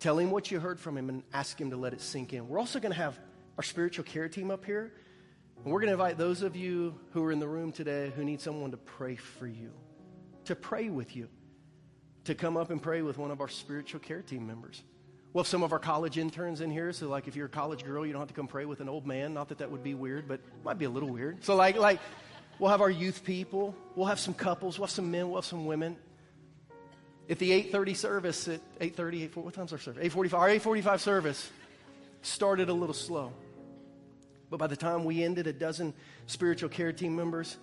Tell 0.00 0.18
him 0.18 0.30
what 0.30 0.50
you 0.50 0.60
heard 0.60 0.78
from 0.78 0.96
him 0.98 1.08
and 1.08 1.22
ask 1.32 1.60
him 1.60 1.70
to 1.70 1.76
let 1.76 1.94
it 1.94 2.00
sink 2.00 2.32
in. 2.32 2.48
We're 2.48 2.58
also 2.58 2.78
going 2.78 2.92
to 2.92 2.98
have 2.98 3.18
our 3.56 3.62
spiritual 3.62 4.04
care 4.04 4.28
team 4.28 4.50
up 4.50 4.64
here. 4.64 4.92
And 5.62 5.72
we're 5.74 5.80
going 5.80 5.88
to 5.88 5.92
invite 5.92 6.16
those 6.16 6.42
of 6.42 6.56
you 6.56 6.94
who 7.12 7.22
are 7.22 7.30
in 7.30 7.38
the 7.38 7.48
room 7.48 7.70
today 7.70 8.10
who 8.16 8.24
need 8.24 8.40
someone 8.40 8.70
to 8.70 8.78
pray 8.78 9.16
for 9.16 9.46
you, 9.46 9.70
to 10.46 10.56
pray 10.56 10.88
with 10.88 11.14
you, 11.14 11.28
to 12.24 12.34
come 12.34 12.56
up 12.56 12.70
and 12.70 12.82
pray 12.82 13.02
with 13.02 13.18
one 13.18 13.30
of 13.30 13.42
our 13.42 13.48
spiritual 13.48 14.00
care 14.00 14.22
team 14.22 14.46
members. 14.46 14.82
We'll 15.34 15.44
have 15.44 15.48
some 15.48 15.62
of 15.62 15.72
our 15.72 15.78
college 15.78 16.16
interns 16.16 16.62
in 16.62 16.70
here, 16.70 16.94
so 16.94 17.08
like 17.08 17.28
if 17.28 17.36
you're 17.36 17.46
a 17.46 17.50
college 17.50 17.84
girl, 17.84 18.06
you 18.06 18.12
don't 18.12 18.20
have 18.20 18.28
to 18.28 18.34
come 18.34 18.48
pray 18.48 18.64
with 18.64 18.80
an 18.80 18.88
old 18.88 19.06
man. 19.06 19.34
Not 19.34 19.50
that 19.50 19.58
that 19.58 19.70
would 19.70 19.82
be 19.84 19.92
weird, 19.94 20.26
but 20.26 20.40
it 20.40 20.64
might 20.64 20.78
be 20.78 20.86
a 20.86 20.90
little 20.90 21.10
weird. 21.10 21.44
So 21.44 21.54
like 21.54 21.76
like 21.76 22.00
we'll 22.58 22.70
have 22.70 22.80
our 22.80 22.90
youth 22.90 23.22
people, 23.22 23.74
we'll 23.94 24.08
have 24.08 24.18
some 24.18 24.34
couples, 24.34 24.78
we'll 24.78 24.86
have 24.86 24.94
some 24.94 25.10
men, 25.10 25.28
we'll 25.28 25.42
have 25.42 25.44
some 25.44 25.66
women. 25.66 25.96
At 27.28 27.38
the 27.38 27.50
8:30 27.50 27.94
service 27.96 28.48
at 28.48 28.60
8:30, 28.80 29.28
8:40, 29.28 29.36
what 29.36 29.54
time's 29.54 29.72
our 29.72 29.78
service? 29.78 30.02
8:45. 30.02 30.34
Our 30.34 30.48
8:45 30.48 31.00
service 31.00 31.50
started 32.22 32.70
a 32.70 32.74
little 32.74 32.94
slow. 32.94 33.32
But 34.50 34.58
by 34.58 34.66
the 34.66 34.76
time 34.76 35.04
we 35.04 35.22
ended, 35.22 35.46
a 35.46 35.52
dozen 35.52 35.94
spiritual 36.26 36.68
care 36.68 36.92
team 36.92 37.14
members, 37.14 37.56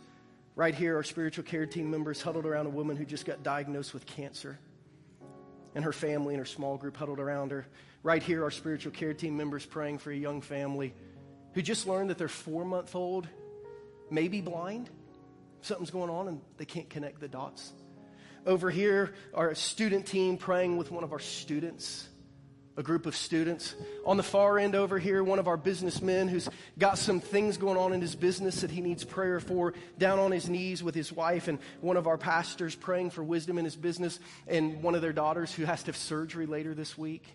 right 0.56 0.74
here, 0.74 0.96
our 0.96 1.04
spiritual 1.04 1.44
care 1.44 1.66
team 1.66 1.92
members 1.92 2.22
huddled 2.22 2.46
around 2.46 2.66
a 2.66 2.70
woman 2.70 2.96
who 2.96 3.06
just 3.06 3.26
got 3.26 3.44
diagnosed 3.44 3.94
with 3.94 4.06
cancer. 4.06 4.58
And 5.76 5.84
her 5.84 5.94
family 5.94 6.34
and 6.34 6.40
her 6.40 6.46
small 6.46 6.78
group 6.78 6.96
huddled 6.96 7.20
around 7.20 7.52
her. 7.52 7.68
Right 8.02 8.24
here, 8.24 8.44
our 8.44 8.52
spiritual 8.52 8.94
care 8.94 9.14
team 9.14 9.36
members 9.36 9.66
praying 9.66 9.98
for 9.98 10.12
a 10.12 10.16
young 10.16 10.42
family 10.42 10.94
who 11.54 11.62
just 11.62 11.88
learned 11.88 12.10
that 12.10 12.18
their 12.18 12.30
four 12.30 12.64
month 12.64 12.96
old 12.96 13.28
may 14.10 14.28
be 14.30 14.42
blind. 14.42 14.90
Something's 15.62 15.92
going 15.92 16.10
on 16.10 16.28
and 16.28 16.42
they 16.58 16.66
can't 16.66 16.90
connect 16.90 17.20
the 17.20 17.28
dots. 17.28 17.74
Over 18.46 18.70
here, 18.70 19.14
our 19.34 19.54
student 19.56 20.06
team 20.06 20.38
praying 20.38 20.78
with 20.78 20.90
one 20.90 21.04
of 21.04 21.12
our 21.12 21.20
students 21.20 22.08
a 22.78 22.84
group 22.84 23.08
of 23.08 23.16
students. 23.16 23.76
On 24.06 24.18
the 24.18 24.24
far 24.24 24.60
end 24.60 24.76
over 24.76 25.00
here, 25.00 25.24
one 25.24 25.40
of 25.40 25.48
our 25.48 25.58
businessmen 25.58 26.28
who's 26.28 26.48
got 26.78 27.00
some 27.00 27.20
things 27.20 27.58
going 27.58 27.76
on 27.76 27.92
in 27.92 28.00
his 28.00 28.16
business 28.16 28.62
that 28.62 28.70
he 28.70 28.82
needs 28.82 29.04
prayer 29.04 29.40
for, 29.40 29.74
down 29.98 30.20
on 30.20 30.32
his 30.32 30.48
knees 30.48 30.84
with 30.84 30.94
his 30.94 31.12
wife, 31.12 31.48
and 31.48 31.58
one 31.82 31.98
of 31.98 32.06
our 32.08 32.20
pastors 32.20 32.76
praying 32.76 33.10
for 33.10 33.24
wisdom 33.24 33.58
in 33.58 33.66
his 33.66 33.76
business, 33.76 34.20
and 34.48 34.84
one 34.84 34.94
of 34.94 35.02
their 35.02 35.12
daughters 35.12 35.52
who 35.52 35.66
has 35.66 35.82
to 35.82 35.88
have 35.88 35.98
surgery 35.98 36.46
later 36.46 36.76
this 36.76 36.96
week. 36.96 37.26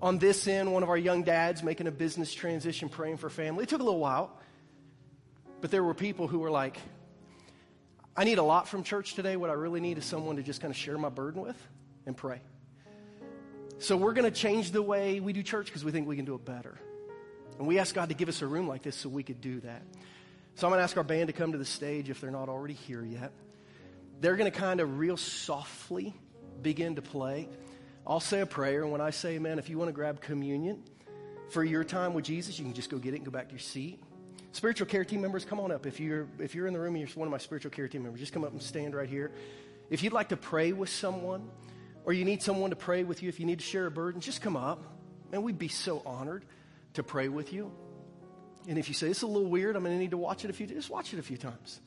On 0.00 0.18
this 0.18 0.48
end, 0.48 0.72
one 0.72 0.82
of 0.82 0.88
our 0.88 0.96
young 0.96 1.24
dads 1.24 1.62
making 1.62 1.86
a 1.86 1.90
business 1.90 2.32
transition, 2.32 2.88
praying 2.88 3.18
for 3.18 3.28
family. 3.28 3.64
It 3.64 3.68
took 3.68 3.82
a 3.82 3.84
little 3.84 4.00
while, 4.00 4.34
but 5.60 5.70
there 5.70 5.84
were 5.84 5.92
people 5.92 6.26
who 6.26 6.38
were 6.38 6.50
like, 6.50 6.78
I 8.16 8.24
need 8.24 8.38
a 8.38 8.42
lot 8.42 8.66
from 8.66 8.82
church 8.82 9.14
today. 9.14 9.36
What 9.36 9.50
I 9.50 9.54
really 9.54 9.80
need 9.80 9.98
is 9.98 10.06
someone 10.06 10.36
to 10.36 10.42
just 10.42 10.62
kind 10.62 10.70
of 10.70 10.76
share 10.76 10.96
my 10.96 11.10
burden 11.10 11.42
with 11.42 11.56
and 12.06 12.16
pray. 12.16 12.40
So 13.80 13.96
we're 13.96 14.12
going 14.12 14.30
to 14.30 14.30
change 14.30 14.72
the 14.72 14.82
way 14.82 15.20
we 15.20 15.32
do 15.32 15.42
church 15.42 15.66
because 15.66 15.86
we 15.86 15.90
think 15.90 16.06
we 16.06 16.14
can 16.14 16.26
do 16.26 16.34
it 16.34 16.44
better. 16.44 16.78
And 17.58 17.66
we 17.66 17.78
ask 17.78 17.94
God 17.94 18.10
to 18.10 18.14
give 18.14 18.28
us 18.28 18.42
a 18.42 18.46
room 18.46 18.68
like 18.68 18.82
this 18.82 18.94
so 18.94 19.08
we 19.08 19.22
could 19.22 19.40
do 19.40 19.58
that. 19.60 19.80
So 20.56 20.66
I'm 20.66 20.70
going 20.70 20.80
to 20.80 20.84
ask 20.84 20.98
our 20.98 21.02
band 21.02 21.28
to 21.28 21.32
come 21.32 21.52
to 21.52 21.58
the 21.58 21.64
stage 21.64 22.10
if 22.10 22.20
they're 22.20 22.30
not 22.30 22.50
already 22.50 22.74
here 22.74 23.02
yet. 23.02 23.32
They're 24.20 24.36
going 24.36 24.52
to 24.52 24.56
kind 24.56 24.80
of 24.80 24.98
real 24.98 25.16
softly 25.16 26.14
begin 26.60 26.96
to 26.96 27.02
play. 27.02 27.48
I'll 28.06 28.20
say 28.20 28.40
a 28.40 28.46
prayer, 28.46 28.82
and 28.82 28.92
when 28.92 29.00
I 29.00 29.10
say 29.10 29.36
amen, 29.36 29.58
if 29.58 29.70
you 29.70 29.78
want 29.78 29.88
to 29.88 29.94
grab 29.94 30.20
communion 30.20 30.82
for 31.48 31.64
your 31.64 31.82
time 31.82 32.12
with 32.12 32.26
Jesus, 32.26 32.58
you 32.58 32.66
can 32.66 32.74
just 32.74 32.90
go 32.90 32.98
get 32.98 33.14
it 33.14 33.16
and 33.16 33.24
go 33.24 33.30
back 33.30 33.46
to 33.46 33.52
your 33.52 33.60
seat. 33.60 33.98
Spiritual 34.52 34.88
care 34.88 35.06
team 35.06 35.22
members, 35.22 35.46
come 35.46 35.58
on 35.58 35.72
up. 35.72 35.86
If 35.86 36.00
you're, 36.00 36.28
if 36.38 36.54
you're 36.54 36.66
in 36.66 36.74
the 36.74 36.80
room 36.80 36.96
and 36.96 37.08
you're 37.08 37.16
one 37.16 37.28
of 37.28 37.32
my 37.32 37.38
spiritual 37.38 37.70
care 37.70 37.88
team 37.88 38.02
members, 38.02 38.20
just 38.20 38.34
come 38.34 38.44
up 38.44 38.52
and 38.52 38.62
stand 38.62 38.94
right 38.94 39.08
here. 39.08 39.32
If 39.88 40.02
you'd 40.02 40.12
like 40.12 40.28
to 40.28 40.36
pray 40.36 40.72
with 40.72 40.90
someone, 40.90 41.48
or 42.04 42.12
you 42.12 42.24
need 42.24 42.42
someone 42.42 42.70
to 42.70 42.76
pray 42.76 43.04
with 43.04 43.22
you, 43.22 43.28
if 43.28 43.40
you 43.40 43.46
need 43.46 43.58
to 43.58 43.64
share 43.64 43.86
a 43.86 43.90
burden, 43.90 44.20
just 44.20 44.42
come 44.42 44.56
up. 44.56 44.82
And 45.32 45.44
we'd 45.44 45.58
be 45.58 45.68
so 45.68 46.02
honored 46.04 46.44
to 46.94 47.02
pray 47.02 47.28
with 47.28 47.52
you. 47.52 47.72
And 48.68 48.78
if 48.78 48.88
you 48.88 48.94
say, 48.94 49.08
it's 49.08 49.22
a 49.22 49.26
little 49.26 49.48
weird, 49.48 49.76
I'm 49.76 49.84
going 49.84 49.94
to 49.94 49.98
need 49.98 50.10
to 50.10 50.16
watch 50.16 50.44
it 50.44 50.50
a 50.50 50.52
few 50.52 50.66
just 50.66 50.90
watch 50.90 51.12
it 51.12 51.18
a 51.18 51.22
few 51.22 51.36
times. 51.36 51.80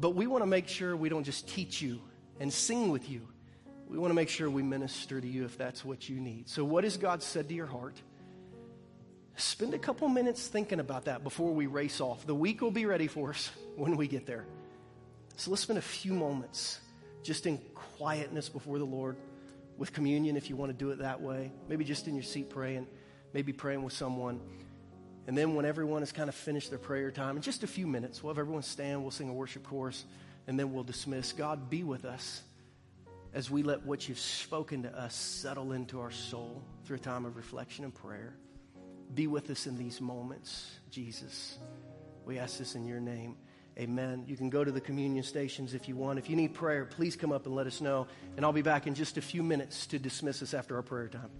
But 0.00 0.10
we 0.10 0.26
want 0.26 0.42
to 0.42 0.46
make 0.46 0.68
sure 0.68 0.96
we 0.96 1.08
don't 1.08 1.24
just 1.24 1.48
teach 1.48 1.82
you 1.82 2.00
and 2.38 2.52
sing 2.52 2.90
with 2.90 3.08
you. 3.10 3.26
We 3.88 3.98
want 3.98 4.10
to 4.10 4.14
make 4.14 4.28
sure 4.28 4.50
we 4.50 4.62
minister 4.62 5.20
to 5.20 5.26
you 5.26 5.44
if 5.44 5.56
that's 5.56 5.84
what 5.84 6.08
you 6.08 6.20
need. 6.20 6.48
So, 6.48 6.64
what 6.64 6.84
has 6.84 6.96
God 6.96 7.22
said 7.22 7.48
to 7.48 7.54
your 7.54 7.66
heart? 7.66 7.96
Spend 9.36 9.72
a 9.72 9.78
couple 9.78 10.08
minutes 10.08 10.46
thinking 10.46 10.78
about 10.78 11.06
that 11.06 11.24
before 11.24 11.52
we 11.52 11.66
race 11.66 12.00
off. 12.00 12.26
The 12.26 12.34
week 12.34 12.60
will 12.60 12.70
be 12.70 12.86
ready 12.86 13.06
for 13.06 13.30
us 13.30 13.50
when 13.76 13.96
we 13.96 14.06
get 14.06 14.26
there. 14.26 14.44
So, 15.36 15.50
let's 15.50 15.62
spend 15.62 15.78
a 15.78 15.82
few 15.82 16.12
moments 16.12 16.80
just 17.28 17.44
in 17.44 17.58
quietness 17.98 18.48
before 18.48 18.78
the 18.78 18.86
Lord 18.86 19.14
with 19.76 19.92
communion 19.92 20.34
if 20.38 20.48
you 20.48 20.56
want 20.56 20.72
to 20.72 20.76
do 20.76 20.92
it 20.92 21.00
that 21.00 21.20
way. 21.20 21.52
Maybe 21.68 21.84
just 21.84 22.08
in 22.08 22.14
your 22.14 22.22
seat 22.22 22.48
praying, 22.48 22.86
maybe 23.34 23.52
praying 23.52 23.82
with 23.82 23.92
someone. 23.92 24.40
And 25.26 25.36
then 25.36 25.54
when 25.54 25.66
everyone 25.66 26.00
has 26.00 26.10
kind 26.10 26.30
of 26.30 26.34
finished 26.34 26.70
their 26.70 26.78
prayer 26.78 27.10
time, 27.10 27.36
in 27.36 27.42
just 27.42 27.64
a 27.64 27.66
few 27.66 27.86
minutes, 27.86 28.22
we'll 28.22 28.32
have 28.32 28.38
everyone 28.38 28.62
stand, 28.62 29.02
we'll 29.02 29.10
sing 29.10 29.28
a 29.28 29.34
worship 29.34 29.62
chorus, 29.62 30.06
and 30.46 30.58
then 30.58 30.72
we'll 30.72 30.84
dismiss. 30.84 31.32
God, 31.32 31.68
be 31.68 31.84
with 31.84 32.06
us 32.06 32.40
as 33.34 33.50
we 33.50 33.62
let 33.62 33.84
what 33.84 34.08
you've 34.08 34.18
spoken 34.18 34.84
to 34.84 34.98
us 34.98 35.14
settle 35.14 35.72
into 35.72 36.00
our 36.00 36.10
soul 36.10 36.62
through 36.86 36.96
a 36.96 37.00
time 37.00 37.26
of 37.26 37.36
reflection 37.36 37.84
and 37.84 37.94
prayer. 37.94 38.32
Be 39.14 39.26
with 39.26 39.50
us 39.50 39.66
in 39.66 39.76
these 39.76 40.00
moments, 40.00 40.78
Jesus. 40.90 41.58
We 42.24 42.38
ask 42.38 42.56
this 42.56 42.74
in 42.74 42.86
your 42.86 43.00
name. 43.00 43.36
Amen. 43.78 44.24
You 44.26 44.36
can 44.36 44.50
go 44.50 44.64
to 44.64 44.72
the 44.72 44.80
communion 44.80 45.22
stations 45.22 45.72
if 45.72 45.88
you 45.88 45.94
want. 45.94 46.18
If 46.18 46.28
you 46.28 46.34
need 46.34 46.52
prayer, 46.52 46.84
please 46.84 47.14
come 47.14 47.30
up 47.30 47.46
and 47.46 47.54
let 47.54 47.66
us 47.66 47.80
know. 47.80 48.08
And 48.36 48.44
I'll 48.44 48.52
be 48.52 48.62
back 48.62 48.88
in 48.88 48.94
just 48.94 49.18
a 49.18 49.22
few 49.22 49.42
minutes 49.42 49.86
to 49.88 49.98
dismiss 50.00 50.42
us 50.42 50.52
after 50.52 50.74
our 50.76 50.82
prayer 50.82 51.08
time. 51.08 51.30